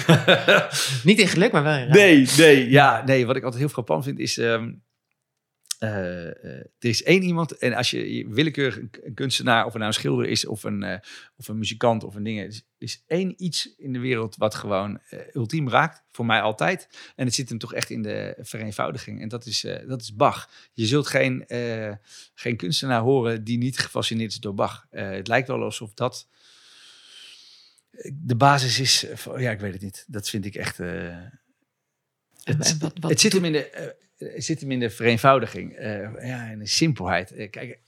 Niet 1.03 1.19
in 1.19 1.27
geluk, 1.27 1.51
maar 1.51 1.63
wel 1.63 1.73
in 1.77 1.85
raak. 1.85 1.95
Nee, 1.95 2.27
nee, 2.37 2.69
ja, 2.69 3.03
nee. 3.05 3.25
Wat 3.25 3.35
ik 3.35 3.43
altijd 3.43 3.61
heel 3.61 3.71
frappant 3.71 4.03
vind 4.03 4.19
is. 4.19 4.37
ehm, 4.37 4.69
eh, 5.77 6.27
eh, 6.27 6.59
er 6.59 6.89
is 6.89 7.03
één 7.03 7.23
iemand, 7.23 7.51
en 7.57 7.73
als 7.73 7.91
je, 7.91 8.27
willekeurig 8.29 8.77
een, 8.77 9.13
kunstenaar, 9.13 9.65
of 9.65 9.73
nou 9.73 9.85
een 9.85 9.93
schilder 9.93 10.27
is, 10.27 10.45
of 10.45 10.63
een, 10.63 10.83
eh, 10.83 10.99
of 11.35 11.47
een 11.47 11.57
muzikant, 11.57 12.03
of 12.03 12.15
een 12.15 12.23
ding, 12.23 12.39
er 12.39 12.45
is, 12.47 12.65
is 12.77 13.03
één 13.07 13.43
iets 13.43 13.75
in 13.77 13.93
de 13.93 13.99
wereld 13.99 14.35
wat 14.35 14.55
gewoon 14.55 14.99
ultiem 15.33 15.69
raakt, 15.69 16.03
voor 16.11 16.25
mij 16.25 16.41
altijd. 16.41 16.89
En 17.15 17.25
het 17.25 17.35
zit 17.35 17.49
hem 17.49 17.57
toch 17.57 17.73
echt 17.73 17.89
in 17.89 18.01
de 18.01 18.35
vereenvoudiging, 18.39 19.21
en 19.21 19.27
dat 19.27 19.45
is, 19.45 19.65
dat 19.87 20.01
is 20.01 20.15
Bach. 20.15 20.49
Je 20.73 20.85
zult 20.85 21.07
geen, 21.07 21.45
geen 22.33 22.57
kunstenaar 22.57 23.01
horen 23.01 23.43
die 23.43 23.57
niet 23.57 23.77
gefascineerd 23.79 24.31
is 24.31 24.39
door 24.39 24.53
Bach. 24.53 24.87
Het 24.89 25.27
lijkt 25.27 25.47
wel 25.47 25.63
alsof 25.63 25.93
dat 25.93 26.27
de 28.13 28.35
basis 28.35 28.79
is. 28.79 29.05
ja, 29.37 29.51
ik 29.51 29.59
weet 29.59 29.73
het 29.73 29.81
niet. 29.81 30.05
Dat 30.07 30.29
vind 30.29 30.45
ik 30.45 30.55
echt. 30.55 30.77
het, 30.77 30.87
en 32.43 32.57
wat- 32.79 32.93
wat 32.99 33.09
het 33.09 33.19
zit 33.19 33.33
hem 33.33 33.45
in 33.45 33.51
de, 33.51 33.95
zit 34.17 34.61
hem 34.61 34.71
in 34.71 34.79
de 34.79 34.89
vereenvoudiging. 34.89 35.73
eh, 35.73 36.27
ja, 36.27 36.45
in 36.45 36.59
de 36.59 36.67
simpelheid. 36.67 37.31
Eh, 37.31 37.49
kijk, 37.49 37.79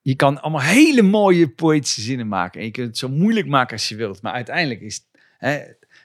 je 0.00 0.14
kan 0.14 0.40
allemaal 0.40 0.60
hele 0.60 1.02
mooie 1.02 1.48
poëtische 1.48 2.00
zinnen 2.00 2.28
maken. 2.28 2.60
En 2.60 2.66
je 2.66 2.72
kunt 2.72 2.86
het 2.86 2.98
zo 2.98 3.08
moeilijk 3.08 3.46
maken 3.46 3.72
als 3.72 3.88
je 3.88 3.96
wilt. 3.96 4.22
Maar 4.22 4.32
uiteindelijk 4.32 4.80
is... 4.80 5.00
Hè, 5.38 5.64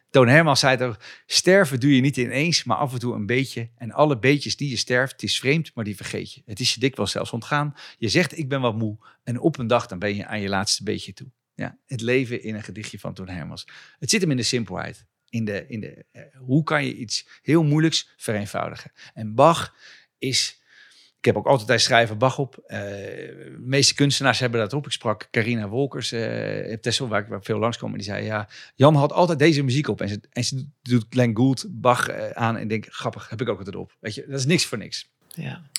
Toon 0.10 0.28
Hermans 0.28 0.60
zei 0.60 0.78
toch... 0.78 1.00
Sterven 1.26 1.80
doe 1.80 1.96
je 1.96 2.02
niet 2.02 2.18
ineens, 2.18 2.64
maar 2.64 2.78
af 2.78 2.94
en 2.94 3.00
toe 3.00 3.16
een 3.16 3.26
beetje. 3.26 3.70
En 3.78 3.92
alle 3.92 4.20
beetjes 4.20 4.58
die 4.58 4.70
je 4.70 4.78
sterft, 4.78 5.12
het 5.12 5.24
is 5.24 5.40
vreemd, 5.40 5.72
maar 5.74 5.84
die 5.84 5.96
vergeet 5.96 6.34
je. 6.34 6.42
Het 6.46 6.60
is 6.60 6.74
je 6.74 6.80
dikwijls 6.80 7.12
zelfs 7.12 7.32
ontgaan. 7.32 7.76
Je 7.98 8.10
zegt, 8.10 8.38
ik 8.38 8.50
ben 8.50 8.62
wat 8.62 8.78
moe. 8.78 8.98
En 9.24 9.40
op 9.40 9.58
een 9.58 9.68
dag, 9.68 9.88
dan 9.88 10.00
ben 10.00 10.16
je 10.16 10.26
aan 10.26 10.42
je 10.42 10.50
laatste 10.50 10.84
beetje 10.84 11.14
toe. 11.14 11.28
Ja, 11.54 11.78
het 11.86 12.02
leven 12.02 12.44
in 12.44 12.56
een 12.56 12.64
gedichtje 12.64 13.00
van 13.00 13.14
Toon 13.14 13.30
Hermans. 13.30 13.68
Het 14.00 14.10
zit 14.10 14.22
hem 14.22 14.32
in 14.32 14.38
de 14.38 14.44
simpelheid. 14.44 15.06
In 15.34 15.46
de, 15.46 15.66
in 15.68 15.80
de, 15.80 16.06
eh, 16.12 16.22
hoe 16.38 16.64
kan 16.64 16.86
je 16.86 16.96
iets 16.96 17.28
heel 17.42 17.64
moeilijks 17.64 18.10
vereenvoudigen? 18.18 18.92
En 19.14 19.36
Bach 19.36 19.76
is... 20.18 20.62
Ik 21.18 21.26
heb 21.26 21.38
ook 21.38 21.48
altijd 21.48 21.68
bij 21.68 21.78
schrijven 21.78 22.18
Bach 22.18 22.38
op. 22.38 22.58
Eh, 22.58 22.80
de 22.80 23.58
meeste 23.60 23.94
kunstenaars 23.94 24.40
hebben 24.40 24.60
dat 24.60 24.74
op. 24.74 24.86
Ik 24.86 24.92
sprak 24.92 25.28
Carina 25.32 25.68
Wolkers 25.68 26.12
eh 26.12 26.74
op 26.74 26.82
Texel, 26.82 27.08
waar 27.08 27.22
ik 27.22 27.28
waar 27.28 27.44
veel 27.44 27.60
langskom. 27.60 27.92
En 27.92 27.98
die 27.98 28.06
zei, 28.06 28.26
ja, 28.26 28.50
Jan 28.76 28.96
had 28.96 29.12
altijd 29.12 29.40
deze 29.40 29.64
muziek 29.64 29.88
op. 29.88 30.02
En 30.02 30.10
ze, 30.10 30.20
en 30.30 30.44
ze 30.44 30.68
doet 30.82 31.06
Glenn 31.10 31.36
Gould, 31.36 31.66
Bach 31.70 32.10
aan. 32.34 32.58
En 32.58 32.68
denk, 32.68 32.86
grappig, 32.90 33.30
heb 33.30 33.42
ik 33.42 33.50
ook 33.50 33.58
altijd 33.58 33.76
op. 33.76 33.96
Weet 34.00 34.16
je, 34.16 34.26
dat 34.28 34.40
is 34.40 34.46
niks 34.46 34.66
voor 34.66 34.78
niks. 34.78 35.12
Ja. 35.28 35.70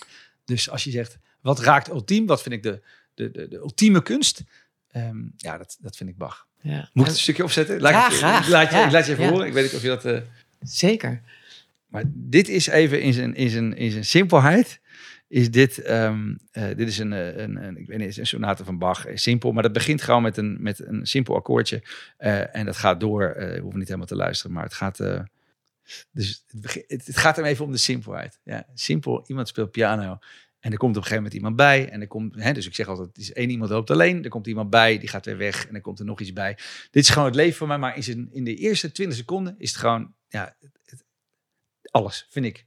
Dus 0.45 0.71
als 0.71 0.85
je 0.85 0.91
zegt, 0.91 1.19
wat 1.41 1.61
raakt 1.61 1.89
ultiem? 1.89 2.27
Wat 2.27 2.43
vind 2.43 2.55
ik 2.55 2.63
de, 2.63 2.83
de, 3.15 3.31
de, 3.31 3.49
de 3.49 3.57
ultieme 3.57 4.03
kunst? 4.03 4.43
Ehm, 4.89 5.23
ja, 5.37 5.59
dat, 5.59 5.77
dat 5.81 5.97
vind 5.97 6.11
ik 6.11 6.17
Bach. 6.17 6.47
Ja. 6.65 6.77
Moet 6.77 6.89
ik 6.93 6.95
het 7.05 7.07
een 7.09 7.23
stukje 7.23 7.43
opzetten? 7.43 7.81
Laat 7.81 7.93
Ja, 7.93 8.07
ik, 8.07 8.12
graag. 8.12 8.49
Laat 8.49 8.71
je, 8.71 8.77
Ja, 8.77 8.85
ik 8.87 8.93
laat 8.93 9.07
je 9.07 9.12
even 9.12 9.25
ja. 9.25 9.31
horen. 9.31 9.47
Ik 9.47 9.53
weet 9.53 9.65
niet 9.65 9.75
of 9.75 9.83
je 9.83 9.89
dat... 9.89 10.05
eh, 10.05 10.19
Zeker. 10.61 11.23
maar 11.87 12.03
dit 12.07 12.49
is 12.49 12.67
even 12.67 13.01
in 13.01 13.12
zijn, 13.12 13.35
in 13.35 13.51
zijn, 13.51 13.77
in 13.77 13.91
zijn 13.91 14.05
simpelheid. 14.05 14.81
Is 15.29 15.51
dit, 15.51 15.79
ehm, 15.83 16.35
eh, 16.51 16.67
dit 16.77 16.89
is 16.89 16.99
een, 16.99 17.12
eh, 17.12 17.37
een, 17.37 17.57
een, 17.65 17.77
ik 17.77 17.87
weet 17.87 17.99
niet, 17.99 18.17
een 18.17 18.27
sonate 18.27 18.65
van 18.65 18.79
Bach. 18.79 19.07
Simpel, 19.15 19.53
maar 19.53 19.62
dat 19.62 19.73
begint 19.73 20.03
gewoon 20.03 20.23
met 20.23 20.37
een, 20.37 20.57
met 20.62 20.87
een 20.87 21.07
simpel 21.07 21.37
akkoordje. 21.37 21.83
En 22.53 22.65
dat 22.67 22.77
gaat 22.77 23.01
door. 23.01 23.23
eh 23.25 23.55
we 23.55 23.61
hoeven 23.61 23.79
niet 23.79 23.89
helemaal 23.89 24.07
te 24.09 24.17
luisteren, 24.17 24.53
maar 24.53 24.65
het 24.65 24.75
gaat. 24.75 24.97
dus 26.11 26.45
het 26.87 27.17
gaat 27.19 27.37
hem 27.37 27.45
even 27.45 27.65
om 27.65 27.73
de 27.73 27.79
simpelheid. 27.79 28.39
Ja, 28.45 28.67
simpel, 28.75 29.25
iemand 29.27 29.49
speelt 29.49 29.71
piano. 29.71 30.19
En 30.65 30.73
er 30.73 30.79
komt 30.79 30.97
op 30.97 31.03
een 31.03 31.09
gegeven 31.09 31.23
moment 31.23 31.35
iemand 31.35 31.57
bij. 31.57 31.89
En 31.91 32.01
er 32.01 32.07
komt, 32.07 32.35
hè, 32.35 32.53
dus 32.53 32.67
ik 32.67 32.75
zeg 32.75 32.89
altijd, 32.89 33.19
is 33.19 33.33
één 33.33 33.51
iemand 33.51 33.71
loopt 33.71 33.91
alleen. 33.91 34.25
Er 34.25 34.31
komt 34.31 34.47
iemand 34.47 34.71
bij, 34.71 34.99
die 34.99 35.09
gaat 35.09 35.25
weer 35.27 35.37
weg. 35.37 35.67
En 35.67 35.73
dan 35.73 35.81
komt 35.81 35.99
er 35.99 36.05
nog 36.05 36.21
iets 36.21 36.33
bij. 36.33 36.55
Dit 36.91 37.03
is 37.03 37.09
gewoon 37.09 37.27
het 37.27 37.35
leven 37.35 37.57
voor 37.57 37.67
mij. 37.67 37.79
Maar 37.79 38.09
in, 38.09 38.29
in 38.33 38.45
de 38.45 38.55
eerste 38.55 38.93
20 38.93 39.17
seconden 39.19 39.55
is 39.59 39.71
het 39.71 39.79
gewoon, 39.79 40.15
ja, 40.29 40.57
het- 40.85 41.05
alles, 41.91 42.27
vind 42.31 42.47
ik. 42.47 42.67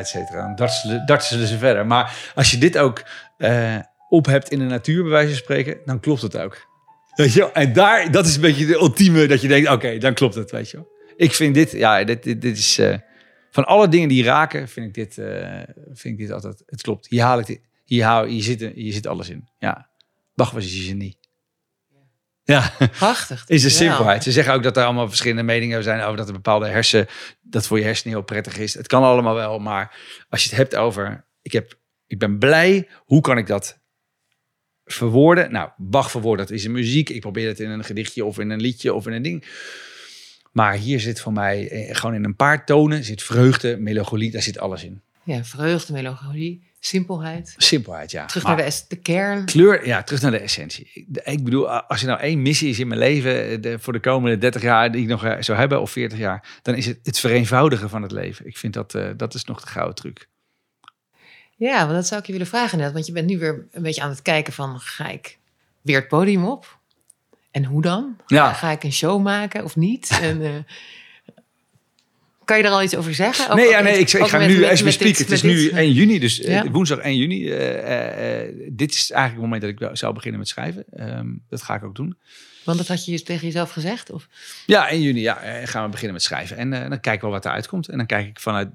Et 0.00 0.08
cetera. 0.08 0.42
Dan 0.42 0.54
dartelen, 0.54 1.06
dartelen 1.06 1.46
ze 1.46 1.58
verder. 1.58 1.86
Maar 1.86 2.32
als 2.34 2.50
je 2.50 2.58
dit 2.58 2.78
ook 2.78 3.02
eh, 3.36 3.76
op 4.08 4.26
hebt 4.26 4.50
in 4.50 4.58
de 4.58 4.64
natuur, 4.64 5.02
bij 5.02 5.12
wijze 5.12 5.28
van 5.28 5.36
spreken, 5.36 5.78
dan 5.84 6.00
klopt 6.00 6.22
het 6.22 6.38
ook. 6.38 6.68
Weet 7.14 7.32
je? 7.32 7.52
En 7.52 7.72
daar, 7.72 8.10
dat 8.10 8.26
is 8.26 8.34
een 8.34 8.40
beetje 8.40 8.66
de 8.66 8.74
ultieme, 8.74 9.26
dat 9.26 9.40
je 9.40 9.48
denkt, 9.48 9.70
oké, 9.70 9.98
dan 9.98 10.14
klopt 10.14 10.34
het, 10.34 10.50
weet 10.50 10.70
je 10.70 10.76
wel. 10.76 10.88
Ik 11.16 11.34
vind 11.34 11.54
dit, 11.54 11.70
ja, 11.72 12.04
dit, 12.04 12.22
dit, 12.22 12.44
is, 12.44 12.78
eh, 12.78 12.96
van 13.50 13.66
alle 13.66 13.88
dingen 13.88 14.08
die 14.08 14.24
raken, 14.24 14.68
vind 14.68 14.86
ik 14.86 14.94
dit, 14.94 15.18
eh, 15.18 15.62
vind 15.92 16.04
ik 16.04 16.18
dit 16.18 16.30
altijd, 16.30 16.62
het 16.66 16.82
klopt. 16.82 17.08
Hier 17.08 17.22
haal 17.22 17.38
ik 17.38 17.60
hier, 17.84 18.04
haal, 18.04 18.24
hier, 18.24 18.42
zit, 18.42 18.70
hier 18.74 18.92
zit 18.92 19.06
alles 19.06 19.28
in. 19.28 19.48
Ja, 19.58 19.90
Bach 20.34 20.50
was 20.50 20.64
een 20.64 20.70
genie. 20.70 21.18
Ja. 22.44 22.72
Prachtig. 22.98 23.44
Is 23.46 23.62
de 23.62 23.68
Ja. 23.68 23.74
simpelheid. 23.74 24.22
Ze 24.22 24.32
zeggen 24.32 24.54
ook 24.54 24.62
dat 24.62 24.76
er 24.76 24.84
allemaal 24.84 25.08
verschillende 25.08 25.42
meningen 25.42 25.82
zijn 25.82 26.00
over 26.02 26.16
dat 26.16 26.26
een 26.28 26.34
bepaalde 26.34 26.66
hersen, 26.68 27.06
dat 27.40 27.66
voor 27.66 27.78
je 27.78 27.84
hersenen 27.84 28.14
heel 28.16 28.24
prettig 28.24 28.58
is. 28.58 28.74
Het 28.74 28.86
kan 28.86 29.02
allemaal 29.02 29.34
wel, 29.34 29.58
maar 29.58 29.96
als 30.28 30.42
je 30.42 30.48
het 30.48 30.58
hebt 30.58 30.76
over, 30.76 31.24
ik, 31.42 31.52
heb, 31.52 31.78
ik 32.06 32.18
ben 32.18 32.38
blij, 32.38 32.88
hoe 32.96 33.20
kan 33.20 33.38
ik 33.38 33.46
dat 33.46 33.78
verwoorden? 34.84 35.52
Nou, 35.52 35.70
Bach 35.76 36.10
verwoorden, 36.10 36.46
dat 36.46 36.54
is 36.54 36.64
in 36.64 36.72
muziek. 36.72 37.08
Ik 37.08 37.20
probeer 37.20 37.48
het 37.48 37.60
in 37.60 37.70
een 37.70 37.84
gedichtje 37.84 38.24
of 38.24 38.38
in 38.38 38.50
een 38.50 38.60
liedje 38.60 38.94
of 38.94 39.06
in 39.06 39.12
een 39.12 39.22
ding. 39.22 39.44
Maar 40.52 40.74
hier 40.74 41.00
zit 41.00 41.20
voor 41.20 41.32
mij 41.32 41.68
eh, 41.70 41.96
gewoon 41.96 42.14
in 42.14 42.24
een 42.24 42.36
paar 42.36 42.66
tonen, 42.66 43.04
zit 43.04 43.22
vreugde, 43.22 43.76
melancholie, 43.76 44.30
daar 44.30 44.42
zit 44.42 44.58
alles 44.58 44.84
in. 44.84 45.02
Ja, 45.24 45.44
vreugde, 45.44 45.92
melancholie, 45.92 46.69
simpelheid. 46.80 47.54
Simpelheid, 47.56 48.10
ja. 48.10 48.26
Terug 48.26 48.42
Maar- 48.42 48.56
naar 48.56 48.64
de, 48.70 48.82
de 48.88 48.96
kern. 48.96 49.44
Kleur, 49.44 49.86
ja, 49.86 50.02
terug 50.02 50.22
naar 50.22 50.30
de 50.30 50.38
essentie. 50.38 51.06
Ik, 51.24 51.44
bedoel, 51.44 51.70
als 51.70 52.00
er 52.00 52.06
nou 52.06 52.20
één 52.20 52.42
missie 52.42 52.68
is 52.68 52.78
in 52.78 52.88
mijn 52.88 53.00
leven 53.00 53.48
eh, 53.50 53.60
de, 53.60 53.78
voor 53.78 53.92
de 53.92 54.00
komende 54.00 54.38
30 54.38 54.62
jaar 54.62 54.92
die 54.92 55.02
ik 55.02 55.08
nog 55.08 55.24
eh, 55.24 55.36
zou 55.40 55.58
hebben, 55.58 55.80
of 55.80 55.90
40 55.90 56.18
jaar, 56.18 56.58
dan 56.62 56.74
is 56.74 56.86
het 56.86 56.98
het 57.02 57.18
vereenvoudigen 57.18 57.88
van 57.88 58.02
het 58.02 58.12
leven. 58.12 58.46
Ik 58.46 58.56
vind 58.58 58.74
dat, 58.74 58.94
eh, 58.94 59.08
dat 59.16 59.34
is 59.34 59.44
nog 59.44 59.60
de 59.60 59.66
gouden 59.66 59.94
truc. 59.94 60.28
Ja, 61.56 61.78
want 61.80 61.92
dat 61.92 62.06
zou 62.06 62.20
ik 62.20 62.26
je 62.26 62.32
willen 62.32 62.46
vragen 62.46 62.78
net. 62.78 62.92
Want 62.92 63.06
je 63.06 63.12
bent 63.12 63.26
nu 63.26 63.38
weer 63.38 63.66
een 63.70 63.82
beetje 63.82 64.02
aan 64.02 64.10
het 64.10 64.22
kijken 64.22 64.52
van... 64.52 64.80
ga 64.80 65.08
ik 65.08 65.38
weer 65.82 65.96
het 65.98 66.08
podium 66.08 66.44
op? 66.44 66.78
En 67.50 67.64
hoe 67.64 67.82
dan? 67.82 68.16
Ja. 68.26 68.52
Ga 68.52 68.70
ik 68.70 68.82
een 68.84 68.92
show 68.92 69.22
maken 69.22 69.64
of 69.64 69.76
niet? 69.76 70.18
En, 70.22 70.40
kan 72.50 72.58
je 72.58 72.64
er 72.64 72.70
al 72.70 72.82
iets 72.82 72.96
over 72.96 73.14
zeggen? 73.14 73.50
Ook- 73.50 73.56
nee, 73.56 73.68
ja, 73.68 73.80
nee, 73.80 73.98
ik, 73.98 74.12
ik 74.12 74.26
ga 74.26 74.38
met- 74.38 74.48
nu, 74.48 74.64
as 74.64 74.80
we 74.80 74.90
speak, 74.90 75.16
het 75.16 75.30
is 75.30 75.42
nu 75.42 75.54
dit- 75.54 75.72
1 75.72 75.92
juni, 75.92 76.18
dus 76.18 76.40
eh, 76.40 76.54
Ja. 76.54 76.70
woensdag 76.70 76.98
1 76.98 77.16
juni. 77.16 77.50
eh, 77.50 78.40
eh, 78.42 78.54
dit 78.72 78.90
is 78.92 79.10
eigenlijk 79.10 79.30
het 79.32 79.62
moment 79.62 79.78
dat 79.80 79.90
ik 79.90 79.96
zou 79.96 80.14
beginnen 80.14 80.38
met 80.40 80.48
schrijven. 80.48 80.84
Ehm, 80.92 81.26
dat 81.48 81.62
ga 81.62 81.74
ik 81.74 81.84
ook 81.84 81.94
doen. 81.94 82.18
Want 82.64 82.78
dat 82.78 82.88
had 82.88 83.04
je 83.04 83.10
dus 83.10 83.22
tegen 83.24 83.46
jezelf 83.46 83.70
gezegd? 83.70 84.10
Of? 84.10 84.28
Ja, 84.66 84.88
in 84.88 85.02
juni 85.02 85.20
ja, 85.20 85.34
gaan 85.66 85.84
we 85.84 85.88
beginnen 85.90 86.12
met 86.12 86.22
schrijven. 86.22 86.56
En 86.56 86.70
dan 86.70 87.00
kijken 87.00 87.26
we 87.26 87.32
wat 87.34 87.44
eruit 87.44 87.66
komt. 87.68 87.88
En 87.88 87.96
dan 87.96 88.06
kijk 88.06 88.26
ik 88.26 88.40
vanuit 88.40 88.68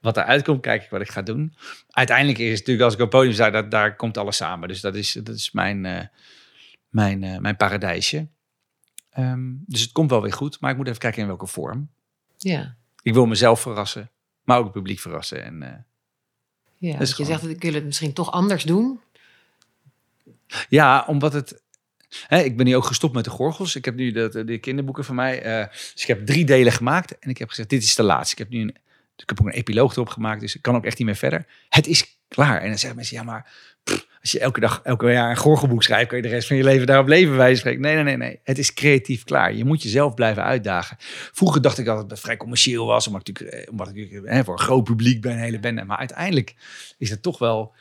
wat 0.00 0.16
eruit 0.16 0.42
komt, 0.44 0.60
kijk 0.60 0.82
ik 0.84 0.90
wat 0.90 1.00
ik 1.00 1.10
ga 1.10 1.22
doen. 1.22 1.54
Uiteindelijk 1.90 2.38
is 2.38 2.48
het 2.48 2.58
natuurlijk, 2.58 2.84
als 2.84 2.94
ik 2.94 3.00
op 3.00 3.06
het 3.06 3.14
podium 3.16 3.34
sta, 3.34 3.50
dat, 3.50 3.70
daar 3.70 3.96
komt 3.96 4.18
alles 4.18 4.36
samen. 4.36 4.68
Dus 4.68 4.80
dat 4.80 4.94
is, 4.94 5.12
dat 5.12 5.34
is 5.34 5.50
mijn, 5.52 5.80
mijn, 6.88 7.18
mijn 7.40 7.56
paradijsje. 7.56 8.26
Ehm, 9.10 9.40
dus 9.66 9.80
het 9.80 9.92
komt 9.92 10.10
wel 10.10 10.22
weer 10.22 10.32
goed, 10.32 10.60
maar 10.60 10.70
ik 10.70 10.76
moet 10.76 10.86
even 10.86 10.98
kijken 10.98 11.20
in 11.20 11.26
welke 11.26 11.46
vorm. 11.46 11.88
Ja. 12.38 12.74
Ik 13.02 13.14
wil 13.14 13.26
mezelf 13.26 13.60
verrassen, 13.60 14.10
maar 14.44 14.58
ook 14.58 14.64
het 14.64 14.72
publiek 14.72 14.98
verrassen. 14.98 15.44
En, 15.44 15.62
eh, 15.62 15.68
ja. 16.78 16.98
je 16.98 17.06
gewoon- 17.06 17.26
zegt, 17.26 17.46
ik 17.48 17.62
wil 17.62 17.72
het 17.74 17.84
misschien 17.84 18.12
toch 18.12 18.30
anders 18.32 18.64
doen. 18.64 19.00
Ja, 20.68 21.04
omdat 21.08 21.32
het. 21.32 21.62
Hè, 22.26 22.40
ik 22.40 22.56
ben 22.56 22.66
nu 22.66 22.76
ook 22.76 22.84
gestopt 22.84 23.14
met 23.14 23.24
de 23.24 23.30
gorgels. 23.30 23.76
Ik 23.76 23.84
heb 23.84 23.94
nu 23.94 24.10
de, 24.12 24.44
de 24.44 24.58
kinderboeken 24.58 25.04
van 25.04 25.14
mij. 25.14 25.42
eh, 25.42 25.68
dus 25.72 26.02
ik 26.02 26.06
heb 26.06 26.26
drie 26.26 26.44
delen 26.44 26.72
gemaakt. 26.72 27.18
En 27.18 27.30
ik 27.30 27.38
heb 27.38 27.48
gezegd: 27.48 27.68
dit 27.68 27.82
is 27.82 27.94
de 27.94 28.02
laatste. 28.02 28.32
Ik 28.32 28.38
heb 28.38 28.48
nu 28.48 28.60
een, 28.60 28.76
ik 29.16 29.28
heb 29.28 29.40
ook 29.40 29.46
een 29.46 29.52
epiloog 29.52 29.92
erop 29.92 30.08
gemaakt. 30.08 30.40
Dus 30.40 30.54
ik 30.54 30.62
kan 30.62 30.74
ook 30.76 30.84
echt 30.84 30.98
niet 30.98 31.06
meer 31.06 31.16
verder. 31.16 31.46
Het 31.68 31.86
is 31.86 32.18
klaar. 32.28 32.60
En 32.60 32.68
dan 32.68 32.78
zeggen 32.78 32.96
mensen: 32.96 33.16
ja, 33.16 33.22
maar 33.22 33.52
als 34.22 34.32
je 34.32 34.40
elke 34.40 34.60
dag, 34.60 34.80
elke 34.84 35.10
jaar 35.10 35.30
een 35.30 35.36
gorgelboek 35.36 35.82
schrijft, 35.82 36.08
kan 36.08 36.16
je 36.16 36.22
de 36.22 36.28
rest 36.28 36.46
van 36.46 36.56
je 36.56 36.64
leven 36.64 36.86
daarop 36.86 37.06
leven. 37.06 37.36
Wij 37.36 37.54
spreken. 37.54 37.80
Nee, 37.80 37.94
nee, 37.94 38.02
nee, 38.04 38.16
nee. 38.16 38.40
Het 38.42 38.58
is 38.58 38.74
creatief 38.74 39.24
klaar. 39.24 39.54
Je 39.54 39.64
moet 39.64 39.82
jezelf 39.82 40.14
blijven 40.14 40.42
uitdagen. 40.44 40.96
Vroeger 41.32 41.62
dacht 41.62 41.78
ik 41.78 41.84
dat 41.84 42.10
het 42.10 42.20
vrij 42.20 42.36
commercieel 42.36 42.86
was, 42.86 43.06
omdat 43.06 43.28
ik 43.28 43.40
eh, 43.40 43.70
omdat 43.70 43.88
ik 43.88 43.94
natuurlijk, 43.94 44.32
hè, 44.32 44.44
voor 44.44 44.54
een 44.54 44.60
groot 44.60 44.84
publiek 44.84 45.20
ben, 45.20 45.32
een 45.32 45.38
hele 45.38 45.60
bende. 45.60 45.84
Maar 45.84 45.98
uiteindelijk 45.98 46.54
is 46.98 47.10
het 47.10 47.22
toch 47.22 47.38
wel. 47.38 47.74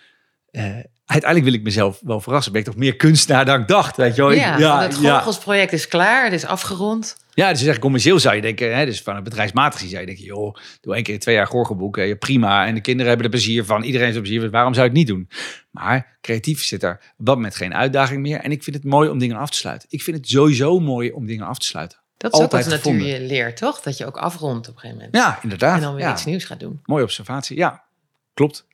eh, 0.51 0.77
uiteindelijk 1.11 1.51
wil 1.51 1.59
ik 1.59 1.65
mezelf 1.65 1.99
wel 2.03 2.19
verrassen. 2.21 2.51
Ben 2.51 2.61
ik 2.61 2.67
toch 2.67 2.75
meer 2.77 2.95
kunstenaar 2.95 3.45
dan 3.45 3.61
ik 3.61 3.67
dacht, 3.67 3.97
weet 3.97 4.15
je 4.15 4.21
wel? 4.21 4.31
Ik- 4.31 4.37
ja, 4.37 4.57
want 4.57 4.81
het 4.81 4.95
Gorgelsproject 5.07 5.73
is 5.73 5.87
klaar, 5.87 6.23
het 6.23 6.33
is 6.33 6.45
afgerond. 6.45 7.17
ja, 7.33 7.49
dus 7.51 7.61
zeg 7.61 7.79
commercieel 7.79 8.19
zou 8.19 8.35
je 8.35 8.41
denken, 8.41 8.75
hè, 8.77 8.85
dus 8.85 9.01
van 9.01 9.15
het 9.15 9.23
bedrijfsmatig 9.23 9.79
zou 9.79 9.99
je 9.99 10.05
denken, 10.05 10.23
joh, 10.23 10.55
doe 10.81 10.95
één 10.95 11.03
keer 11.03 11.19
twee 11.19 11.35
jaar 11.35 11.47
gorgelboek, 11.47 11.95
hè, 11.97 12.15
prima. 12.15 12.65
En 12.65 12.73
de 12.75 12.81
kinderen 12.81 13.07
hebben 13.07 13.25
er 13.25 13.31
plezier 13.31 13.65
van, 13.65 13.83
iedereen 13.83 14.05
heeft 14.05 14.15
er 14.17 14.23
plezier 14.23 14.41
van, 14.41 14.49
waarom 14.49 14.73
zou 14.73 14.85
je 14.85 14.89
het 14.91 14.99
niet 14.99 15.07
doen? 15.07 15.29
Maar 15.71 16.17
creatief 16.21 16.63
zit 16.63 16.83
er 16.83 16.99
op 17.17 17.25
dat 17.25 17.35
moment 17.35 17.55
geen 17.55 17.73
uitdaging 17.75 18.21
meer. 18.21 18.39
En 18.39 18.51
ik 18.51 18.63
vind 18.63 18.75
het 18.75 18.85
mooi 18.85 19.09
om 19.09 19.17
dingen 19.19 19.37
af 19.37 19.49
te 19.49 19.57
sluiten. 19.57 19.87
Ik 19.91 20.01
vind 20.01 20.17
het 20.17 20.27
sowieso 20.27 20.79
mooi 20.79 21.11
om 21.11 21.25
dingen 21.25 21.45
af 21.45 21.57
te 21.57 21.65
sluiten. 21.65 21.99
Dat 22.17 22.33
is 22.33 22.39
ook 22.39 22.51
wat 22.51 22.67
natuur 22.67 23.05
je 23.05 23.21
leert, 23.21 23.57
toch? 23.57 23.81
Dat 23.81 23.97
je 23.97 24.05
ook 24.05 24.17
afrondt 24.17 24.67
op 24.69 24.73
een 24.73 24.79
gegeven 24.79 25.03
moment. 25.05 25.15
Ja, 25.15 25.39
inderdaad. 25.41 25.75
en 25.75 25.81
dan 25.81 25.95
weer 25.95 26.05
ja. 26.05 26.11
iets 26.11 26.25
nieuws 26.25 26.43
gaat 26.43 26.59
doen. 26.59 26.79
Mooie 26.85 27.03
observatie, 27.03 27.57
ja, 27.57 27.83
klopt. 28.33 28.65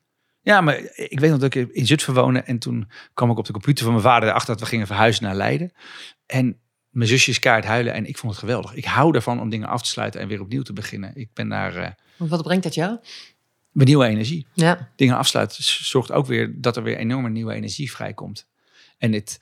Ja, 0.47 0.61
maar 0.61 0.77
ik 0.95 1.19
weet 1.19 1.29
nog 1.29 1.39
dat 1.39 1.53
ik 1.55 1.69
in 1.71 1.85
Zutphen 1.85 2.13
woonde 2.13 2.39
en 2.39 2.59
toen 2.59 2.89
kwam 3.13 3.31
ik 3.31 3.37
op 3.37 3.45
de 3.45 3.51
computer 3.51 3.83
van 3.83 3.93
mijn 3.93 4.05
vader 4.05 4.29
erachter 4.29 4.51
dat 4.53 4.59
we 4.59 4.65
gingen 4.69 4.87
verhuizen 4.87 5.23
naar 5.23 5.35
Leiden. 5.35 5.71
En 6.25 6.59
mijn 6.89 7.09
zusje 7.09 7.31
is 7.31 7.39
kaart 7.39 7.65
huilen 7.65 7.93
en 7.93 8.05
ik 8.05 8.17
vond 8.17 8.31
het 8.31 8.41
geweldig. 8.41 8.73
Ik 8.73 8.85
hou 8.85 9.15
ervan 9.15 9.39
om 9.39 9.49
dingen 9.49 9.67
af 9.67 9.81
te 9.81 9.89
sluiten 9.89 10.21
en 10.21 10.27
weer 10.27 10.41
opnieuw 10.41 10.61
te 10.61 10.73
beginnen. 10.73 11.11
Ik 11.15 11.29
ben 11.33 11.49
daar 11.49 11.75
eh 11.75 11.91
Wat 12.17 12.43
brengt 12.43 12.63
dat 12.63 12.73
jou? 12.73 12.97
met 13.71 13.87
nieuwe 13.87 14.05
energie. 14.07 14.47
Ja. 14.53 14.89
Dingen 14.95 15.17
afsluiten 15.17 15.63
zorgt 15.63 16.11
ook 16.11 16.25
weer 16.25 16.61
dat 16.61 16.77
er 16.77 16.83
weer 16.83 16.97
enorme 16.97 17.29
nieuwe 17.29 17.53
energie 17.53 17.91
vrijkomt. 17.91 18.47
En, 18.97 19.11
dit, 19.11 19.39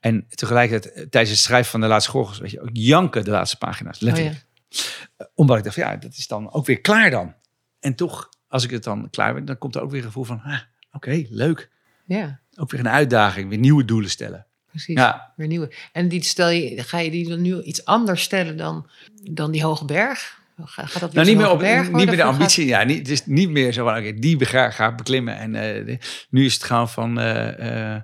en 0.00 0.26
tegelijkertijd 0.28 0.94
eh, 0.94 1.02
tijdens 1.06 1.32
het 1.32 1.42
schrijven 1.42 1.70
van 1.70 1.80
de 1.80 1.86
laatste 1.86 2.10
gorgels, 2.10 2.38
weet 2.38 2.50
je, 2.50 2.60
ook 2.60 2.68
janken 2.72 3.24
de 3.24 3.30
laatste 3.30 3.56
pagina's, 3.58 3.96
Oh, 3.96 4.02
letterlijk. 4.02 4.44
ja. 4.68 5.28
Omdat 5.34 5.56
ik 5.58 5.64
dacht, 5.64 5.76
ja, 5.76 5.96
dat 5.96 6.12
is 6.16 6.26
dan 6.26 6.52
ook 6.52 6.66
weer 6.66 6.80
klaar 6.80 7.10
dan. 7.10 7.34
En 7.80 7.94
toch, 7.94 8.28
als 8.56 8.64
ik 8.64 8.70
het 8.70 8.84
dan 8.84 9.10
klaar 9.10 9.34
ben, 9.34 9.44
dan 9.44 9.58
komt 9.58 9.74
er 9.74 9.82
ook 9.82 9.90
weer 9.90 10.00
een 10.00 10.06
gevoel 10.06 10.24
van, 10.24 10.40
ah, 10.44 10.58
oké, 10.92 11.24
leuk. 11.28 11.70
ja, 12.06 12.40
Ook 12.56 12.70
weer 12.70 12.80
een 12.80 12.88
uitdaging, 12.88 13.48
weer 13.48 13.58
nieuwe 13.58 13.84
doelen 13.84 14.10
stellen. 14.10 14.46
precies. 14.70 14.94
Ja. 14.96 15.32
Weer 15.36 15.46
nieuwe. 15.46 15.72
En 15.92 16.08
die 16.08 16.22
stel 16.24 16.48
je, 16.48 16.82
ga 16.82 16.98
je 16.98 17.10
die 17.10 17.28
dan 17.28 17.40
nu 17.42 17.62
iets 17.62 17.84
anders 17.84 18.22
stellen 18.22 18.56
dan, 18.56 18.86
dan 19.22 19.50
die 19.50 19.62
hoge 19.64 19.84
berg? 19.84 20.40
Ga- 20.64 20.86
Gaat 20.86 21.00
dat 21.00 21.12
weer 21.12 21.24
Nou, 21.24 21.26
niet 21.26 21.36
meer, 21.36 21.50
op, 21.50 21.58
berg 21.58 21.82
niet 21.86 21.92
meer 21.92 22.06
de 22.06 22.16
gaat- 22.16 22.32
ambitie. 22.32 22.66
Ja, 22.66 22.82
niet, 22.84 22.98
het 22.98 23.08
is 23.08 23.26
niet 23.26 23.50
meer 23.50 23.72
zo 23.72 23.84
van, 23.84 23.96
oké, 23.98 24.12
die 24.14 24.44
ga, 24.44 24.70
ga 24.70 24.94
beklimmen. 24.94 25.36
En 25.38 25.54
eh, 25.54 25.98
nu 26.30 26.44
is 26.44 26.54
het 26.54 26.62
gewoon 26.64 26.88
van, 26.88 27.18
eh, 27.20 27.94
eh, 27.94 28.02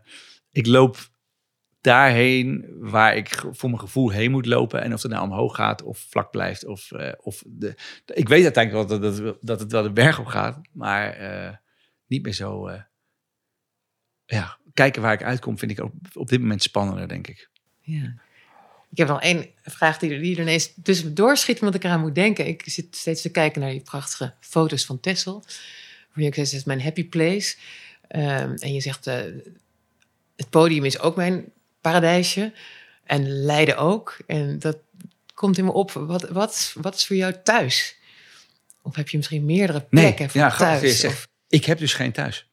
ik 0.51 0.67
loop 0.67 0.97
daarheen 1.83 2.67
waar 2.79 3.17
ik 3.17 3.45
voor 3.51 3.69
mijn 3.69 3.81
gevoel 3.81 4.11
heen 4.11 4.31
moet 4.31 4.47
lopen. 4.47 4.83
En 4.83 4.93
of 4.93 5.03
het 5.03 5.11
nou 5.11 5.25
omhoog 5.25 5.57
gaat 5.57 5.83
of 5.83 5.99
vlak 5.99 6.31
blijft. 6.31 6.65
Of, 6.65 6.93
eh, 6.93 7.13
of 7.21 7.43
de, 7.47 7.75
ik 8.07 8.29
weet 8.29 8.43
uiteindelijk 8.43 8.89
wel 8.89 9.01
dat, 9.01 9.17
dat, 9.17 9.37
dat 9.41 9.61
het 9.61 9.73
wel 9.73 9.83
de 9.83 9.93
berg 9.93 10.19
op 10.19 10.27
gaat. 10.27 10.61
Maar 10.73 11.13
eh, 11.13 11.57
niet 12.07 12.23
meer 12.23 12.33
zo... 12.33 12.67
eh, 12.67 12.81
ja, 14.25 14.59
kijken 14.75 15.03
waar 15.03 15.13
ik 15.13 15.23
uitkom 15.23 15.59
vind 15.59 15.71
ik 15.71 15.89
op 16.13 16.29
dit 16.29 16.41
moment 16.41 16.63
spannender, 16.63 17.09
denk 17.09 17.27
ik. 17.27 17.51
Ja. 17.81 18.15
Ik 18.91 18.99
heb 18.99 19.09
nog 19.09 19.21
één 19.21 19.51
vraag 19.63 19.99
die 19.99 20.21
die 20.21 20.35
er 20.37 20.43
ineens 20.43 20.75
tussendoor 20.83 21.37
schiet, 21.37 21.61
omdat 21.61 21.75
ik 21.75 21.85
eraan 21.85 22.01
moet 22.01 22.15
denken. 22.15 22.47
Ik 22.47 22.63
zit 22.65 22.97
steeds 22.97 23.23
te 23.23 23.31
kijken 23.31 23.61
naar 23.61 23.71
die 23.71 23.83
prachtige 23.83 24.35
foto's 24.41 24.87
van 24.87 25.01
Tessel. 25.01 25.43
Waar 26.13 26.23
je 26.23 26.27
ook 26.27 26.35
zegt, 26.35 26.51
het 26.51 26.61
is 26.61 26.65
mijn 26.65 26.83
happy 26.83 27.09
place. 27.09 27.57
Ehm, 28.09 28.55
en 28.55 28.75
je 28.75 28.81
zegt, 28.81 29.05
het 29.05 30.51
podium 30.51 30.85
is 30.85 30.99
ook 30.99 31.17
mijn 31.17 31.53
paradijsje. 31.83 32.53
En 33.05 33.29
Leiden 33.29 33.77
ook. 33.77 34.17
En 34.27 34.59
dat 34.59 34.77
komt 35.35 35.59
in 35.59 35.65
me 35.65 35.73
op. 35.73 35.93
Wat, 35.93 36.29
wat, 36.29 36.75
wat 36.81 36.95
is 36.95 37.07
voor 37.07 37.17
jou 37.17 37.35
thuis? 37.43 37.97
Of 38.83 38.97
heb 38.97 39.09
je 39.09 39.17
misschien 39.17 39.45
meerdere 39.45 39.81
plekken 39.81 40.31
voor 40.31 40.41
ja, 40.41 40.51
thuis? 40.57 41.05
Of- 41.05 41.29
Ik 41.49 41.65
heb 41.65 41.79
dus 41.79 41.95
geen 41.95 42.13
thuis. 42.13 42.51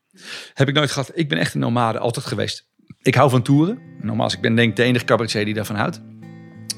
Heb 0.54 0.68
ik 0.68 0.74
nooit 0.74 0.92
gehad. 0.92 1.12
Ik 1.14 1.30
ben 1.30 1.38
echt 1.38 1.54
een 1.54 1.60
nomade, 1.60 2.00
altijd 2.00 2.26
geweest. 2.26 2.68
Ik 3.02 3.16
hou 3.16 3.30
van 3.30 3.42
toeren. 3.42 3.80
Nogmaals, 4.02 4.34
ik 4.34 4.42
ben 4.42 4.56
denk 4.56 4.70
ik 4.70 4.76
de 4.76 4.84
enige 4.84 5.06
cabaretier 5.06 5.46
die 5.46 5.54
daarvan 5.54 5.76
houdt. 5.76 6.02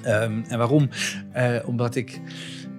Ehm, 0.03 0.41
en 0.47 0.57
waarom? 0.57 0.89
Eh, 1.33 1.55
omdat 1.65 1.95
ik... 1.95 2.19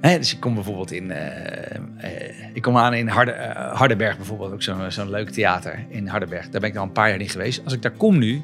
Hè, 0.01 0.19
dus 0.19 0.33
ik 0.33 0.41
kom 0.41 0.55
bijvoorbeeld 0.55 0.91
in... 0.93 1.11
eh, 1.11 1.75
eh, 1.99 2.55
ik 2.55 2.63
kom 2.63 2.77
aan 2.77 2.95
in 2.95 3.09
Harde, 3.09 3.33
Hardenberg 3.75 4.17
bijvoorbeeld. 4.17 4.53
Ook 4.53 4.63
zo'n 4.63 4.91
zo'n 4.91 5.11
leuk 5.11 5.31
theater 5.31 5.87
in 5.89 6.07
Hardenberg. 6.07 6.49
Daar 6.49 6.61
ben 6.61 6.71
ik 6.71 6.77
al 6.77 6.83
een 6.83 6.93
paar 6.93 7.09
jaar 7.09 7.19
niet 7.19 7.31
geweest. 7.31 7.65
Als 7.65 7.73
ik 7.73 7.83
daar 7.83 7.93
kom 7.97 8.19
nu, 8.19 8.43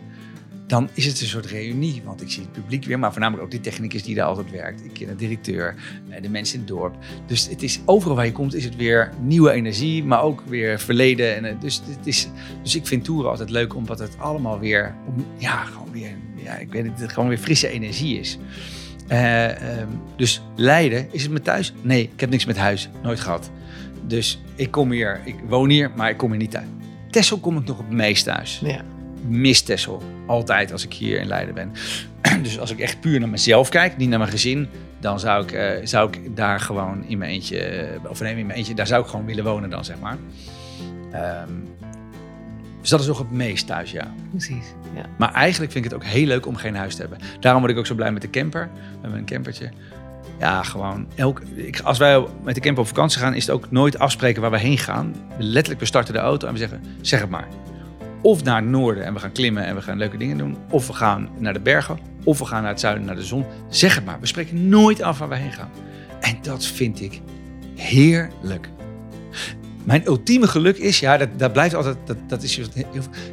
dan 0.69 0.89
is 0.93 1.07
het 1.07 1.21
een 1.21 1.27
soort 1.27 1.47
reunie. 1.47 2.03
Want 2.05 2.21
ik 2.23 2.31
zie 2.31 2.43
het 2.43 2.53
publiek 2.53 2.85
weer, 2.85 2.99
maar 2.99 3.11
voornamelijk 3.12 3.45
ook 3.45 3.51
die 3.51 3.61
technicus 3.61 4.03
die 4.03 4.14
daar 4.14 4.27
altijd 4.27 4.51
werkt. 4.51 4.85
Ik 4.85 4.93
ken 4.93 5.07
de 5.07 5.14
directeur, 5.14 5.75
eh, 6.09 6.23
de 6.23 6.29
mensen 6.29 6.55
in 6.55 6.61
het 6.61 6.69
dorp. 6.69 6.97
Dus 7.27 7.49
het 7.49 7.62
is 7.62 7.81
overal 7.85 8.16
waar 8.16 8.25
je 8.25 8.33
komt, 8.33 8.55
is 8.55 8.64
het 8.64 8.77
weer 8.77 9.12
nieuwe 9.21 9.51
energie, 9.51 10.05
maar 10.05 10.23
ook 10.23 10.43
weer 10.47 10.81
verleden. 10.81 11.37
En, 11.37 11.45
eh, 11.45 11.61
dus, 11.61 11.83
het 11.85 12.07
is, 12.07 12.29
dus 12.62 12.75
ik 12.75 12.87
vind 12.87 13.05
toeren 13.05 13.31
altijd 13.31 13.51
leuk, 13.51 13.75
omdat 13.75 13.99
het 13.99 14.19
allemaal 14.19 14.59
weer, 14.59 14.95
ja, 15.37 15.64
gewoon 15.64 15.93
weer, 15.93 16.11
ja, 16.35 16.57
ik 16.57 16.73
weet 16.73 16.85
het, 16.99 17.12
gewoon 17.12 17.29
weer 17.29 17.39
frisse 17.39 17.69
energie 17.69 18.19
is. 18.19 18.39
Eh, 19.07 19.79
ehm, 19.79 19.89
dus 20.16 20.43
Leiden, 20.57 21.09
is 21.12 21.23
het 21.23 21.31
mijn 21.31 21.45
thuis? 21.45 21.73
Nee, 21.83 22.03
ik 22.03 22.21
heb 22.21 22.31
niks 22.31 22.45
met 22.45 22.57
huis, 22.57 22.89
nooit 23.03 23.21
gehad. 23.21 23.51
Dus 24.07 24.41
ik 24.55 24.71
kom 24.71 24.91
hier, 24.91 25.21
ik 25.25 25.37
woon 25.49 25.71
hier, 25.71 25.91
maar 25.97 26.11
ik 26.11 26.16
kom 26.16 26.31
hier 26.31 26.41
niet 26.41 26.51
thuis. 26.51 26.66
Texel 27.11 27.39
kom 27.39 27.57
ik 27.57 27.66
nog 27.66 27.79
het 27.79 27.91
meest 27.91 28.25
thuis 28.25 28.61
Ja. 28.64 28.85
Mis 29.27 29.62
Texel. 29.62 30.03
Altijd 30.27 30.73
als 30.73 30.85
ik 30.85 30.93
hier 30.93 31.21
in 31.21 31.27
Leiden 31.27 31.55
ben. 31.55 31.73
Dus 32.43 32.59
als 32.59 32.71
ik 32.71 32.79
echt 32.79 33.01
puur 33.01 33.21
naar 33.21 33.29
mezelf 33.29 33.69
kijk, 33.69 33.97
niet 33.97 34.09
naar 34.09 34.19
mijn 34.19 34.31
gezin, 34.31 34.69
dan 35.01 35.21
zou 35.21 35.43
ik, 35.43 35.53
eh, 35.53 35.87
zou 35.87 36.11
ik 36.11 36.37
daar 36.37 36.61
gewoon 36.61 37.05
in 37.05 37.19
mijn 37.19 37.31
eentje, 37.31 37.59
eh, 37.59 38.11
of 38.11 38.21
nee, 38.21 38.37
in 38.37 38.47
mijn 38.47 38.59
eentje, 38.59 38.75
daar 38.75 38.87
zou 38.87 39.03
ik 39.03 39.09
gewoon 39.09 39.27
willen 39.27 39.45
wonen 39.45 39.71
dan, 39.71 39.85
zeg 39.85 39.99
maar. 39.99 40.16
Ehm, 41.12 41.53
dus 42.81 42.91
dat 42.91 43.01
is 43.01 43.07
nog 43.07 43.19
het 43.19 43.31
meest 43.31 43.66
thuis, 43.66 43.91
ja. 43.91 44.14
Precies. 44.31 44.64
Ja. 44.95 45.07
Maar 45.19 45.33
eigenlijk 45.33 45.73
vind 45.73 45.85
ik 45.85 45.91
het 45.91 46.01
ook 46.01 46.09
heel 46.09 46.27
leuk 46.27 46.47
om 46.47 46.57
geen 46.57 46.77
huis 46.77 46.95
te 46.95 47.01
hebben. 47.01 47.19
Daarom 47.41 47.61
word 47.61 47.73
ik 47.73 47.79
ook 47.79 47.87
zo 47.87 47.95
blij 47.95 48.12
met 48.12 48.23
de 48.23 48.31
camper. 48.31 48.71
Hebben 49.01 49.19
een 49.19 49.25
campertje. 49.25 49.71
Ja, 50.39 50.62
gewoon. 50.62 51.07
Elk, 51.14 51.43
ik, 51.55 51.81
als 51.81 51.99
wij 51.99 52.25
met 52.43 52.55
de 52.55 52.61
camper 52.61 52.83
op 52.83 52.89
vakantie 52.89 53.21
gaan, 53.21 53.35
is 53.35 53.47
het 53.47 53.55
ook 53.55 53.71
nooit 53.71 53.99
afspreken 53.99 54.43
waar 54.43 54.51
we 54.51 54.59
heen 54.59 54.79
gaan. 54.79 55.14
Letterlijk, 55.39 55.81
we 55.81 55.87
starten 55.87 56.14
de 56.14 56.21
auto 56.21 56.47
en 56.47 56.53
we 56.53 56.59
zeggen, 56.59 56.83
zeg 57.01 57.21
het 57.21 57.31
maar. 57.31 57.49
Of 58.23 58.45
naar 58.45 58.57
het 58.57 58.71
noorden 58.71 59.05
en 59.05 59.14
we 59.14 59.21
gaan 59.21 59.33
klimmen 59.33 59.64
en 59.64 59.75
we 59.75 59.83
gaan 59.83 59.99
leuke 59.99 60.16
dingen 60.16 60.39
doen. 60.39 60.57
Of 60.71 60.87
we 60.87 60.93
gaan 60.93 61.29
naar 61.39 61.53
de 61.53 61.61
bergen. 61.61 61.99
Of 62.25 62.39
we 62.39 62.45
gaan 62.45 62.62
naar 62.62 62.71
het 62.71 62.81
zuiden, 62.81 63.05
naar 63.05 63.16
de 63.16 63.25
zon. 63.25 63.45
Zeg 63.69 63.95
het 63.95 64.05
maar. 64.05 64.21
We 64.21 64.27
spreken 64.27 64.69
nooit 64.69 65.03
af 65.03 65.19
waar 65.19 65.29
we 65.29 65.37
heen 65.37 65.53
gaan. 65.53 65.71
En 66.21 66.39
dat 66.43 66.66
vind 66.66 67.01
ik 67.01 67.21
heerlijk. 67.77 68.69
Mijn 69.85 70.07
ultieme 70.07 70.49
geluk 70.49 70.77
is, 70.77 71.01
ja, 71.01 71.16
dat, 71.16 71.29
dat 71.37 71.53
blijft 71.53 71.75
altijd, 71.75 71.97
dat, 72.05 72.16
dat 72.27 72.43
is 72.43 72.55
je 72.57 72.62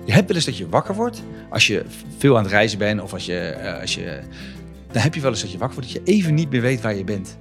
hebt 0.05 0.27
wel 0.27 0.35
eens 0.35 0.45
dat 0.45 0.57
je 0.57 0.69
wakker 0.69 0.95
wordt 0.95 1.23
als 1.49 1.67
je 1.67 1.85
veel 2.17 2.37
aan 2.37 2.43
het 2.43 2.51
reizen 2.51 2.77
bent 2.77 3.01
of 3.01 3.13
als 3.13 3.25
je, 3.25 3.39
eh, 3.39 3.81
als 3.81 3.95
je, 3.95 4.19
dan 4.91 5.01
heb 5.01 5.15
je 5.15 5.21
wel 5.21 5.31
eens 5.31 5.41
dat 5.41 5.51
je 5.51 5.57
wakker 5.57 5.77
wordt 5.77 5.93
dat 5.93 6.05
je 6.05 6.11
even 6.11 6.33
niet 6.33 6.49
meer 6.49 6.61
weet 6.61 6.81
waar 6.81 6.95
je 6.95 7.03
bent. 7.03 7.37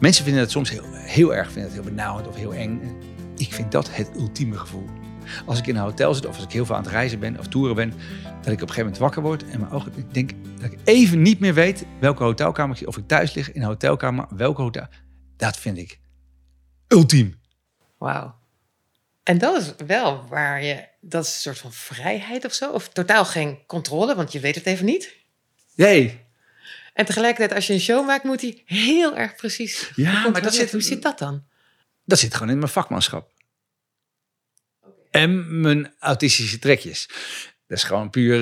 Mensen 0.00 0.24
vinden 0.24 0.42
het 0.42 0.50
soms 0.50 0.70
heel, 0.70 0.84
heel 0.92 1.34
erg, 1.34 1.46
vinden 1.46 1.62
het 1.64 1.72
heel 1.72 1.90
benauwend 1.90 2.28
of 2.28 2.36
heel 2.36 2.54
eng. 2.54 2.80
Ik 3.36 3.52
vind 3.52 3.72
dat 3.72 3.96
het 3.96 4.10
ultieme 4.16 4.58
gevoel. 4.58 4.88
Als 5.46 5.58
ik 5.58 5.66
in 5.66 5.76
een 5.76 5.82
hotel 5.82 6.14
zit 6.14 6.26
of 6.26 6.34
als 6.34 6.44
ik 6.44 6.52
heel 6.52 6.66
veel 6.66 6.74
aan 6.76 6.82
het 6.82 6.90
reizen 6.90 7.18
ben 7.18 7.38
of 7.38 7.46
toeren 7.48 7.74
ben, 7.76 7.90
dat 7.90 7.96
ik 8.34 8.36
op 8.36 8.48
een 8.52 8.58
gegeven 8.58 8.78
moment 8.82 8.98
wakker 8.98 9.22
word 9.22 9.44
en 9.44 9.60
mijn 9.60 9.72
ogen, 9.72 9.92
ik 9.96 10.14
denk 10.14 10.30
dat 10.60 10.72
ik 10.72 10.78
even 10.84 11.22
niet 11.22 11.40
meer 11.40 11.54
weet 11.54 11.84
welke 12.00 12.22
hotelkamer 12.22 12.70
ik 12.72 12.78
zit, 12.78 12.88
of 12.88 12.96
ik 12.96 13.06
thuis 13.08 13.34
lig 13.34 13.52
in 13.52 13.60
een 13.60 13.66
hotelkamer, 13.66 14.26
welke 14.30 14.62
hotel. 14.62 14.86
Dat 15.36 15.56
vind 15.56 15.78
ik 15.78 15.98
ultiem. 16.88 17.40
Wauw. 17.98 18.34
En 19.22 19.38
dat 19.38 19.62
is 19.62 19.86
wel 19.86 20.24
waar 20.28 20.62
je, 20.62 20.84
dat 21.00 21.24
is 21.24 21.34
een 21.34 21.40
soort 21.40 21.58
van 21.58 21.72
vrijheid 21.72 22.44
of 22.44 22.52
zo? 22.52 22.70
Of 22.70 22.88
totaal 22.88 23.24
geen 23.24 23.58
controle, 23.66 24.14
want 24.14 24.32
je 24.32 24.40
weet 24.40 24.54
het 24.54 24.66
even 24.66 24.84
niet? 24.84 25.16
Nee. 25.74 26.22
En 26.94 27.04
tegelijkertijd, 27.04 27.54
als 27.54 27.66
je 27.66 27.72
een 27.72 27.80
show 27.80 28.06
maakt, 28.06 28.24
moet 28.24 28.40
hij 28.40 28.62
heel 28.66 29.16
erg 29.16 29.34
precies. 29.34 29.90
Ja, 29.94 30.28
maar 30.28 30.42
dat 30.42 30.54
zit- 30.54 30.72
Hoe 30.72 30.80
zit 30.80 31.02
dat 31.02 31.18
dan? 31.18 31.44
Dat 32.04 32.18
zit 32.18 32.34
gewoon 32.34 32.50
in 32.50 32.58
mijn 32.58 32.70
vakmanschap. 32.70 33.30
En 35.14 35.60
mijn 35.60 35.94
autistische 35.98 36.58
trekjes. 36.58 37.08
Dat 37.66 37.78
is 37.78 37.84
gewoon 37.84 38.10
puur, 38.10 38.38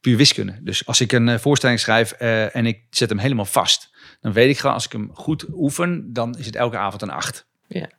puur 0.00 0.16
wiskunde. 0.16 0.58
Dus 0.60 0.86
als 0.86 1.00
ik 1.00 1.12
een 1.12 1.40
voorstelling 1.40 1.80
schrijf 1.80 2.12
en 2.12 2.66
ik 2.66 2.82
zet 2.90 3.08
hem 3.08 3.18
helemaal 3.18 3.44
vast, 3.44 3.94
dan 4.20 4.32
weet 4.32 4.50
ik 4.50 4.58
gewoon 4.58 4.74
als 4.74 4.84
ik 4.84 4.92
hem 4.92 5.10
goed 5.12 5.46
oefen, 5.52 6.12
dan 6.12 6.38
is 6.38 6.46
het 6.46 6.56
elke 6.56 6.76
avond 6.76 7.02
een 7.02 7.10
8. 7.10 7.46
Ja. 7.66 7.90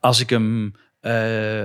Als 0.00 0.20
ik 0.20 0.30
hem, 0.30 0.74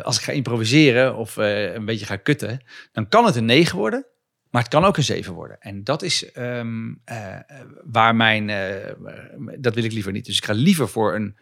als 0.04 0.18
ik 0.18 0.24
ga 0.24 0.32
improviseren 0.32 1.16
of 1.16 1.36
een 1.36 1.86
beetje 1.86 2.06
ga 2.06 2.16
kutten, 2.16 2.66
dan 2.92 3.08
kan 3.08 3.26
het 3.26 3.36
een 3.36 3.46
9 3.46 3.78
worden. 3.78 4.06
Maar 4.50 4.62
het 4.62 4.72
kan 4.72 4.86
ook 4.86 4.98
een 4.98 5.04
7 5.04 5.34
worden. 5.34 5.60
En 5.60 5.84
dat 5.84 6.02
is 6.02 6.32
ehm, 6.32 6.94
eh, 7.06 7.36
eh, 7.36 7.42
waar 7.84 8.16
mijn. 8.16 8.48
dat 9.60 9.76
wil 9.76 9.84
ik 9.84 9.92
liever 9.92 10.12
niet. 10.12 10.26
Dus 10.26 10.38
ik 10.38 10.46
ga 10.46 10.54
liever 10.54 10.90
voor 10.90 11.16
een 11.16 11.38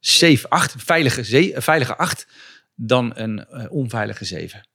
7, 0.00 0.48
8, 0.50 0.74
veilige, 0.78 1.24
ze- 1.24 1.54
een 1.56 1.62
veilige 1.62 1.96
8, 1.96 2.26
dan 2.74 3.12
een 3.16 3.44
eh, 3.46 3.72
onveilige 3.72 4.24
7. 4.24 4.68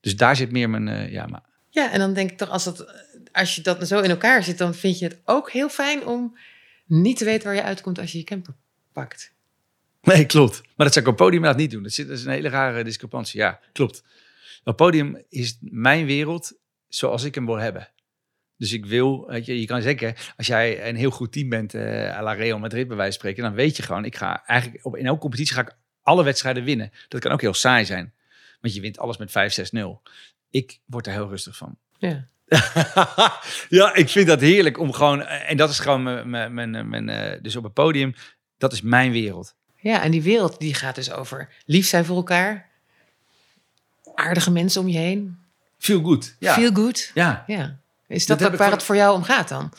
Dus 0.00 0.16
daar 0.16 0.36
zit 0.36 0.50
meer 0.50 0.70
mijn. 0.70 0.88
eh, 0.88 1.12
ja, 1.12 1.26
maar. 1.26 1.42
Ja, 1.70 1.92
en 1.92 1.98
dan 1.98 2.14
denk 2.14 2.30
ik 2.30 2.36
toch, 2.38 2.48
als, 2.48 2.64
dat, 2.64 3.04
als 3.32 3.54
je 3.54 3.62
dat 3.62 3.88
zo 3.88 4.00
in 4.00 4.10
elkaar 4.10 4.42
zit, 4.42 4.58
dan 4.58 4.74
vind 4.74 4.98
je 4.98 5.04
het 5.04 5.20
ook 5.24 5.50
heel 5.50 5.68
fijn 5.68 6.06
om 6.06 6.38
niet 6.86 7.16
te 7.16 7.24
weten 7.24 7.46
waar 7.46 7.54
je 7.56 7.62
uitkomt 7.62 7.98
als 7.98 8.12
je 8.12 8.18
je 8.18 8.24
camper 8.24 8.54
pakt. 8.92 9.32
Nee, 10.02 10.26
klopt. 10.26 10.60
Maar 10.62 10.86
dat 10.86 10.92
zou 10.92 11.04
ik 11.04 11.10
op 11.10 11.16
podium 11.16 11.34
inderdaad 11.36 11.60
niet 11.60 11.70
doen. 11.70 11.82
Dat, 11.82 11.92
zit, 11.92 12.08
dat 12.08 12.18
is 12.18 12.24
een 12.24 12.30
hele 12.30 12.48
rare 12.48 12.84
discrepantie. 12.84 13.40
Ja, 13.40 13.60
klopt. 13.72 14.02
Op 14.64 14.76
podium 14.76 15.22
is 15.28 15.58
mijn 15.60 16.06
wereld 16.06 16.52
zoals 16.88 17.24
ik 17.24 17.34
hem 17.34 17.46
wil 17.46 17.56
hebben. 17.56 17.88
Dus 18.58 18.72
ik 18.72 18.86
wil, 18.86 19.26
weet 19.26 19.46
je, 19.46 19.60
je 19.60 19.66
kan 19.66 19.82
zeggen, 19.82 20.14
als 20.36 20.46
jij 20.46 20.88
een 20.88 20.96
heel 20.96 21.10
goed 21.10 21.32
team 21.32 21.48
bent, 21.48 21.74
eh 21.74 22.16
à 22.16 22.22
la 22.22 22.32
Real 22.32 22.58
Madrid 22.58 22.88
bij 22.88 22.96
wijze 22.96 23.12
van 23.12 23.20
spreken, 23.20 23.42
dan 23.42 23.54
weet 23.54 23.76
je 23.76 23.82
gewoon, 23.82 24.04
ik 24.04 24.16
ga 24.16 24.42
eigenlijk 24.46 24.84
op, 24.86 24.96
in 24.96 25.06
elke 25.06 25.20
competitie 25.20 25.54
ga 25.54 25.60
ik 25.60 25.76
alle 26.02 26.24
wedstrijden 26.24 26.64
winnen. 26.64 26.92
Dat 27.08 27.20
kan 27.20 27.32
ook 27.32 27.40
heel 27.40 27.54
saai 27.54 27.84
zijn, 27.84 28.12
want 28.60 28.74
je 28.74 28.80
wint 28.80 28.98
alles 28.98 29.16
met 29.16 29.30
5-6-0. 29.76 30.10
Ik 30.50 30.80
word 30.86 31.06
er 31.06 31.12
heel 31.12 31.28
rustig 31.28 31.56
van. 31.56 31.76
Ja. 31.98 32.26
ja, 33.68 33.94
ik 33.94 34.08
vind 34.08 34.26
dat 34.26 34.40
heerlijk 34.40 34.78
om 34.78 34.92
gewoon, 34.92 35.22
en 35.22 35.56
dat 35.56 35.70
is 35.70 35.78
gewoon 35.78 36.02
mijn, 36.02 36.30
mijn, 36.30 36.70
mijn, 36.70 36.88
mijn, 36.88 37.08
eh, 37.08 37.42
dus 37.42 37.56
op 37.56 37.64
het 37.64 37.72
podium, 37.72 38.14
dat 38.58 38.72
is 38.72 38.80
mijn 38.80 39.12
wereld. 39.12 39.54
ja, 39.80 40.02
en 40.02 40.10
die 40.10 40.22
wereld 40.22 40.58
die 40.58 40.74
gaat 40.74 40.94
dus 40.94 41.12
over 41.12 41.48
lief 41.64 41.86
zijn 41.86 42.04
voor 42.04 42.16
elkaar, 42.16 42.68
aardige 44.14 44.50
mensen 44.50 44.80
om 44.80 44.88
je 44.88 44.98
heen, 44.98 45.38
Feel 45.78 46.02
good. 46.02 46.36
Ja. 46.38 46.54
feel 46.54 46.72
good. 46.72 47.10
ja. 47.14 47.44
Ja. 47.46 47.78
Is 48.08 48.26
Dat 48.26 48.42
ook 48.44 48.48
waar 48.48 48.58
van- 48.58 48.70
het 48.70 48.82
voor 48.82 48.96
jou 48.96 49.14
om 49.16 49.22
gaat 49.22 49.48
dan? 49.48 49.72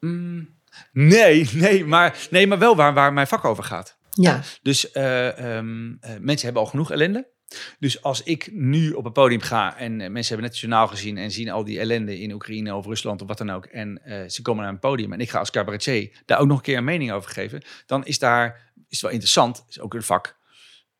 Mm, 0.00 0.48
nee, 0.92 1.48
nee, 1.52 1.84
maar, 1.84 2.26
nee, 2.30 2.46
maar 2.46 2.58
wel 2.58 2.76
waar, 2.76 2.94
waar 2.94 3.12
mijn 3.12 3.26
vak 3.26 3.44
over 3.44 3.64
gaat. 3.64 3.96
Ja. 4.10 4.42
Dus 4.62 4.90
eh, 4.90 5.56
ehm, 5.56 5.92
eh, 6.00 6.16
mensen 6.20 6.44
hebben 6.44 6.62
al 6.62 6.68
genoeg 6.68 6.90
ellende. 6.90 7.32
Dus 7.78 8.02
als 8.02 8.22
ik 8.22 8.48
nu 8.52 8.92
op 8.92 9.04
het 9.04 9.12
podium 9.12 9.40
ga 9.40 9.76
en 9.76 9.92
eh, 10.00 10.10
mensen 10.10 10.34
hebben 10.34 10.40
net 10.40 10.50
het 10.50 10.58
journaal 10.58 10.88
gezien 10.88 11.18
en 11.18 11.30
zien 11.30 11.50
al 11.50 11.64
die 11.64 11.78
ellende 11.78 12.18
in 12.20 12.32
Oekraïne 12.32 12.74
of 12.74 12.86
Rusland 12.86 13.22
of 13.22 13.28
wat 13.28 13.38
dan 13.38 13.50
ook. 13.50 13.64
En 13.66 14.00
ze 14.30 14.42
komen 14.42 14.62
naar 14.62 14.72
een 14.72 14.78
podium 14.78 15.12
en 15.12 15.20
ik 15.20 15.30
ga 15.30 15.38
als 15.38 15.50
cabaretier 15.50 16.22
daar 16.24 16.38
ook 16.38 16.46
nog 16.46 16.56
een 16.56 16.62
keer 16.62 16.76
een 16.76 16.84
mening 16.84 17.12
over 17.12 17.30
geven. 17.30 17.62
Dan 17.86 18.04
is 18.04 18.18
daar, 18.18 18.72
is 18.88 19.00
wel 19.00 19.10
interessant, 19.10 19.64
is 19.68 19.80
ook 19.80 19.94
een 19.94 20.02
vak. 20.02 20.36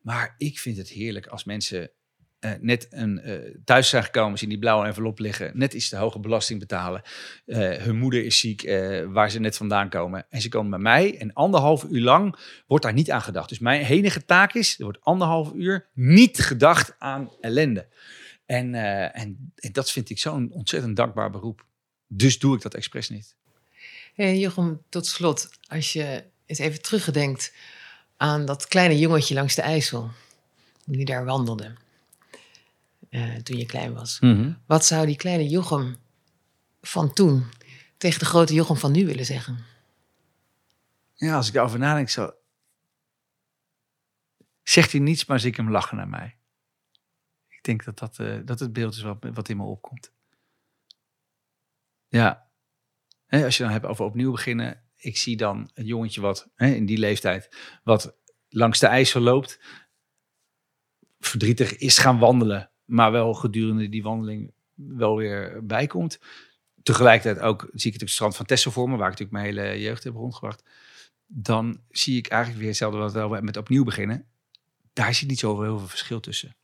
Maar 0.01 0.35
ik 0.37 0.59
vind 0.59 0.77
het 0.77 0.89
heerlijk 0.89 1.27
als 1.27 1.43
mensen 1.43 1.91
eh, 2.45 2.51
net 2.59 2.87
een, 2.89 3.21
eh, 3.21 3.55
thuis 3.63 3.89
zijn 3.89 4.03
gekomen, 4.03 4.37
zien 4.37 4.49
die 4.49 4.59
blauwe 4.59 4.85
envelop 4.85 5.19
liggen, 5.19 5.51
net 5.53 5.73
iets 5.73 5.89
te 5.89 5.95
hoge 5.95 6.19
belasting 6.19 6.59
betalen. 6.59 7.01
Eh, 7.45 7.71
hun 7.71 7.97
moeder 7.97 8.25
is 8.25 8.39
ziek, 8.39 8.61
waar 9.07 9.31
ze 9.31 9.39
net 9.39 9.57
vandaan 9.57 9.89
komen. 9.89 10.25
En 10.29 10.41
ze 10.41 10.49
komen 10.49 10.69
bij 10.69 10.79
mij 10.79 11.17
en 11.17 11.33
anderhalf 11.33 11.83
uur 11.83 12.01
lang 12.01 12.35
wordt 12.67 12.83
daar 12.83 12.93
niet 12.93 13.11
aan 13.11 13.21
gedacht. 13.21 13.49
Dus 13.49 13.59
mijn 13.59 13.85
enige 13.85 14.25
taak 14.25 14.53
is, 14.53 14.77
er 14.77 14.83
wordt 14.83 15.01
anderhalf 15.01 15.51
uur 15.53 15.87
niet 15.93 16.39
gedacht 16.39 16.95
aan 16.97 17.29
ellende. 17.41 17.87
En, 18.45 18.73
en, 19.13 19.53
en 19.55 19.71
dat 19.71 19.91
vind 19.91 20.09
ik 20.09 20.19
zo'n 20.19 20.51
ontzettend 20.51 20.95
dankbaar 20.95 21.29
beroep. 21.29 21.65
Dus 22.07 22.39
doe 22.39 22.55
ik 22.55 22.61
dat 22.61 22.73
expres 22.73 23.09
niet. 23.09 23.35
Hey, 24.13 24.37
Jochem, 24.37 24.81
tot 24.89 25.07
slot, 25.07 25.49
als 25.67 25.93
je 25.93 26.23
eens 26.45 26.59
even 26.59 26.81
terugdenkt 26.81 27.53
aan 28.17 28.45
dat 28.45 28.67
kleine 28.67 28.97
jongetje 28.97 29.33
langs 29.33 29.55
de 29.55 29.61
IJssel, 29.61 30.09
die 30.85 31.05
daar 31.05 31.25
wandelde 31.25 31.73
eh, 33.15 33.35
toen 33.35 33.57
je 33.57 33.65
klein 33.65 33.93
was. 33.93 34.19
Wat 34.65 34.85
zou 34.85 35.05
die 35.05 35.15
kleine 35.15 35.47
Jochem 35.47 35.95
van 36.81 37.13
toen 37.13 37.45
tegen 37.97 38.19
de 38.19 38.25
grote 38.25 38.53
Jochem 38.53 38.75
van 38.75 38.91
nu 38.91 39.05
willen 39.05 39.25
zeggen? 39.25 39.57
Ja, 41.13 41.35
als 41.35 41.47
ik 41.47 41.53
daarover 41.53 41.79
nadenk, 41.79 42.09
zo... 42.09 42.33
Zegt 44.63 44.91
hij 44.91 45.01
niets, 45.01 45.25
maar 45.25 45.39
zie 45.39 45.49
ik 45.49 45.55
hem 45.55 45.71
lachen 45.71 45.97
naar 45.97 46.07
mij. 46.07 46.37
Ik 47.47 47.59
denk 47.61 47.83
dat 47.83 47.99
dat, 47.99 48.19
eh, 48.19 48.39
dat 48.45 48.59
het 48.59 48.73
beeld 48.73 48.93
is 48.93 49.01
wat, 49.01 49.17
wat 49.33 49.49
in 49.49 49.57
me 49.57 49.63
opkomt. 49.63 50.11
Ja. 52.07 52.49
Hè, 53.25 53.43
als 53.43 53.57
je 53.57 53.63
dan 53.63 53.71
hebt 53.71 53.85
over 53.85 54.05
opnieuw 54.05 54.31
beginnen. 54.31 54.83
Ik 54.95 55.17
zie 55.17 55.37
dan 55.37 55.69
een 55.73 55.85
jongetje 55.85 56.21
wat 56.21 56.51
hè, 56.55 56.67
in 56.67 56.85
die 56.85 56.97
leeftijd... 56.97 57.55
wat 57.83 58.17
langs 58.49 58.79
de 58.79 58.87
IJssel 58.87 59.21
loopt. 59.21 59.59
Verdrietig 61.19 61.75
is 61.75 61.97
gaan 61.97 62.19
wandelen. 62.19 62.69
Maar 62.85 63.11
wel 63.11 63.33
gedurende 63.33 63.89
die 63.89 64.03
wandeling 64.03 64.53
wel 64.73 65.17
weer 65.17 65.65
bijkomt. 65.65 66.19
Tegelijkertijd 66.83 67.45
ook 67.45 67.59
zie 67.59 67.69
ik 67.69 67.73
natuurlijk 67.73 68.01
het 68.01 68.09
strand 68.09 68.35
van 68.35 68.45
Texel 68.45 68.71
voor 68.71 68.89
me... 68.89 68.97
waar 68.97 69.11
ik 69.11 69.19
natuurlijk 69.19 69.43
mijn 69.43 69.65
hele 69.65 69.81
jeugd 69.81 70.03
heb 70.03 70.13
rondgebracht 70.13 70.63
dan 71.27 71.81
zie 71.89 72.17
ik 72.17 72.27
eigenlijk 72.27 72.59
weer 72.59 72.69
hetzelfde 72.69 72.97
wat 72.97 73.13
we 73.13 73.41
met 73.41 73.57
opnieuw 73.57 73.83
beginnen. 73.83 74.25
Daar 74.93 75.13
zit 75.13 75.27
niet 75.27 75.39
zo 75.39 75.61
heel 75.61 75.77
veel 75.77 75.87
verschil 75.87 76.19
tussen. 76.19 76.55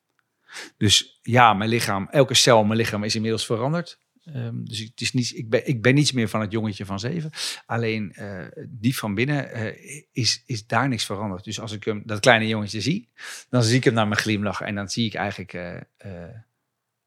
Dus 0.77 1.19
ja, 1.21 1.53
mijn 1.53 1.69
lichaam, 1.69 2.07
elke 2.11 2.33
cel 2.33 2.61
in 2.61 2.67
mijn 2.67 2.79
lichaam 2.79 3.03
is 3.03 3.15
inmiddels 3.15 3.45
veranderd. 3.45 3.99
Ehm, 4.25 4.63
dus 4.63 4.79
het 4.79 5.01
is 5.01 5.13
niet, 5.13 5.37
ik, 5.37 5.49
ben, 5.49 5.67
ik 5.67 5.81
ben 5.81 5.93
niets 5.93 6.11
meer 6.11 6.27
van 6.29 6.41
het 6.41 6.51
jongetje 6.51 6.85
van 6.85 6.99
zeven. 6.99 7.29
Alleen 7.65 8.13
eh, 8.13 8.45
die 8.67 8.97
van 8.97 9.15
binnen 9.15 9.51
eh, 9.51 10.03
is, 10.11 10.43
is 10.45 10.67
daar 10.67 10.87
niks 10.87 11.05
veranderd. 11.05 11.43
Dus 11.43 11.59
als 11.59 11.71
ik 11.71 11.83
hem, 11.83 12.01
dat 12.05 12.19
kleine 12.19 12.47
jongetje 12.47 12.81
zie, 12.81 13.09
dan 13.49 13.63
zie 13.63 13.77
ik 13.77 13.83
hem 13.83 13.93
naar 13.93 14.07
mijn 14.07 14.19
glimlach. 14.21 14.61
En 14.61 14.75
dan 14.75 14.89
zie 14.89 15.05
ik 15.05 15.13
eigenlijk 15.13 15.53
eh, 15.53 15.75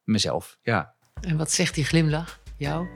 mezelf. 0.04 0.58
Ja, 0.62 0.94
En 1.20 1.36
wat 1.36 1.50
zegt 1.52 1.74
die 1.74 1.84
glimlach 1.84 2.40
jou? 2.56 2.86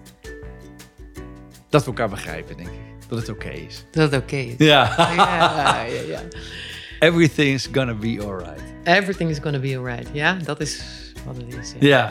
dat 1.71 1.81
we 1.83 1.87
elkaar 1.89 2.09
begrijpen, 2.09 2.57
denk 2.57 2.69
ik. 2.69 3.09
Dat 3.09 3.19
het 3.19 3.29
oké 3.29 3.49
is. 3.51 3.85
Dat 3.91 4.13
het 4.13 4.23
oké 4.23 4.37
is. 4.37 4.55
Ja. 4.59 4.95
Ja, 4.97 5.85
ja, 5.85 6.01
ja. 6.01 6.23
Everything's 7.09 7.69
gonna 7.73 7.95
be 7.95 8.19
alright. 8.21 8.63
Everything 8.85 9.31
is 9.31 9.39
gonna 9.39 9.59
be 9.59 9.77
alright. 9.79 10.09
Ja, 10.13 10.33
dat 10.35 10.61
is 10.61 10.83
wat 11.25 11.37
het 11.37 11.55
is. 11.55 11.75
ja. 11.81 11.87
Ja. 11.89 12.11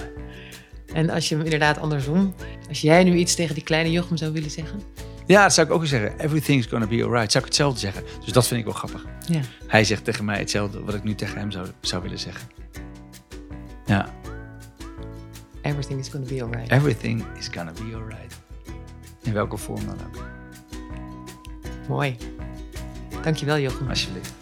En 0.93 1.09
als 1.09 1.29
je 1.29 1.35
hem 1.35 1.43
inderdaad 1.43 1.77
andersom, 1.77 2.33
als 2.69 2.81
jij 2.81 3.03
nu 3.03 3.15
iets 3.15 3.35
tegen 3.35 3.55
die 3.55 3.63
kleine 3.63 3.91
Jochem 3.91 4.17
zou 4.17 4.31
willen 4.31 4.51
zeggen? 4.51 4.81
Ja, 5.25 5.43
dat 5.43 5.53
zou 5.53 5.67
ik 5.67 5.73
ook 5.73 5.85
zeggen. 5.85 6.19
Everything's 6.19 6.65
gonna 6.65 6.87
be 6.87 7.03
alright. 7.03 7.31
Zou 7.31 7.43
ik 7.43 7.49
hetzelfde 7.49 7.79
zeggen. 7.79 8.03
Dus 8.23 8.33
dat 8.33 8.47
vind 8.47 8.59
ik 8.59 8.65
wel 8.65 8.75
grappig. 8.75 9.05
Ja. 9.27 9.39
Hij 9.67 9.83
zegt 9.83 10.03
tegen 10.03 10.25
mij 10.25 10.37
hetzelfde 10.37 10.83
wat 10.83 10.93
ik 10.93 11.03
nu 11.03 11.15
tegen 11.15 11.37
hem 11.37 11.51
zou, 11.51 11.67
zou 11.81 12.01
willen 12.01 12.19
zeggen. 12.19 12.49
Ja, 13.85 14.13
Everything 15.61 15.99
is 15.99 16.07
gonna 16.09 16.25
be 16.25 16.43
alright. 16.43 16.71
everything 16.71 17.23
is 17.39 17.47
gonna 17.47 17.71
be 17.71 17.95
alright. 17.95 18.35
In 19.23 19.33
welke 19.33 19.57
vorm 19.57 19.85
dan 19.85 19.97
ook, 20.07 20.23
Mooi. 21.87 22.15
Dankjewel 23.23 23.59
Jochem. 23.59 23.89
alsjeblieft. 23.89 24.33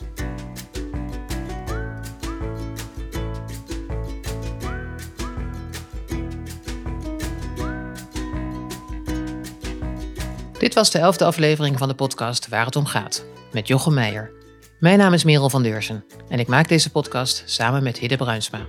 Dit 10.66 10.74
was 10.74 10.92
de 10.92 11.00
elfde 11.00 11.26
aflevering 11.26 11.78
van 11.78 11.88
de 11.88 11.94
podcast 11.94 12.48
Waar 12.48 12.66
het 12.66 12.76
om 12.76 12.86
gaat, 12.86 13.26
met 13.52 13.68
Jochem 13.68 13.94
Meijer. 13.94 14.32
Mijn 14.80 14.98
naam 14.98 15.14
is 15.14 15.24
Merel 15.24 15.50
van 15.50 15.64
Deursen 15.64 16.06
en 16.30 16.40
ik 16.40 16.48
maak 16.48 16.68
deze 16.68 16.92
podcast 16.92 17.44
samen 17.46 17.84
met 17.84 17.98
Hidde 17.98 18.18
Bruinsma. 18.18 18.60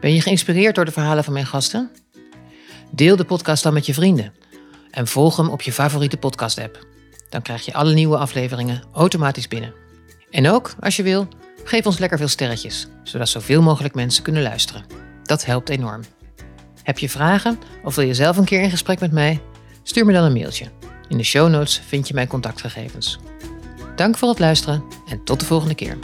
Ben 0.00 0.14
je 0.14 0.20
geïnspireerd 0.20 0.74
door 0.74 0.84
de 0.84 0.92
verhalen 0.92 1.24
van 1.24 1.32
mijn 1.32 1.46
gasten? 1.46 1.90
Deel 2.90 3.16
de 3.16 3.24
podcast 3.24 3.62
dan 3.62 3.72
met 3.72 3.86
je 3.86 3.94
vrienden 3.94 4.34
en 4.90 5.06
volg 5.06 5.36
hem 5.36 5.48
op 5.48 5.62
je 5.62 5.72
favoriete 5.72 6.16
podcast-app. 6.16 6.86
Dan 7.28 7.42
krijg 7.42 7.64
je 7.64 7.74
alle 7.74 7.92
nieuwe 7.92 8.16
afleveringen 8.16 8.82
automatisch 8.92 9.48
binnen. 9.48 9.74
En 10.30 10.48
ook, 10.48 10.74
als 10.80 10.96
je 10.96 11.02
wil, 11.02 11.28
geef 11.64 11.86
ons 11.86 11.98
lekker 11.98 12.18
veel 12.18 12.28
sterretjes, 12.28 12.88
zodat 13.02 13.28
zoveel 13.28 13.62
mogelijk 13.62 13.94
mensen 13.94 14.22
kunnen 14.22 14.42
luisteren. 14.42 14.84
Dat 15.22 15.44
helpt 15.44 15.68
enorm. 15.68 16.02
Heb 16.82 16.98
je 16.98 17.08
vragen 17.08 17.58
of 17.84 17.94
wil 17.94 18.06
je 18.06 18.14
zelf 18.14 18.36
een 18.36 18.44
keer 18.44 18.62
in 18.62 18.70
gesprek 18.70 19.00
met 19.00 19.12
mij? 19.12 19.40
Stuur 19.82 20.04
me 20.04 20.12
dan 20.12 20.24
een 20.24 20.32
mailtje. 20.32 20.66
In 21.10 21.16
de 21.16 21.24
show 21.24 21.48
notes 21.48 21.82
vind 21.86 22.08
je 22.08 22.14
mijn 22.14 22.28
contactgegevens. 22.28 23.18
Dank 23.96 24.18
voor 24.18 24.28
het 24.28 24.38
luisteren 24.38 24.84
en 25.08 25.24
tot 25.24 25.40
de 25.40 25.46
volgende 25.46 25.74
keer. 25.74 25.98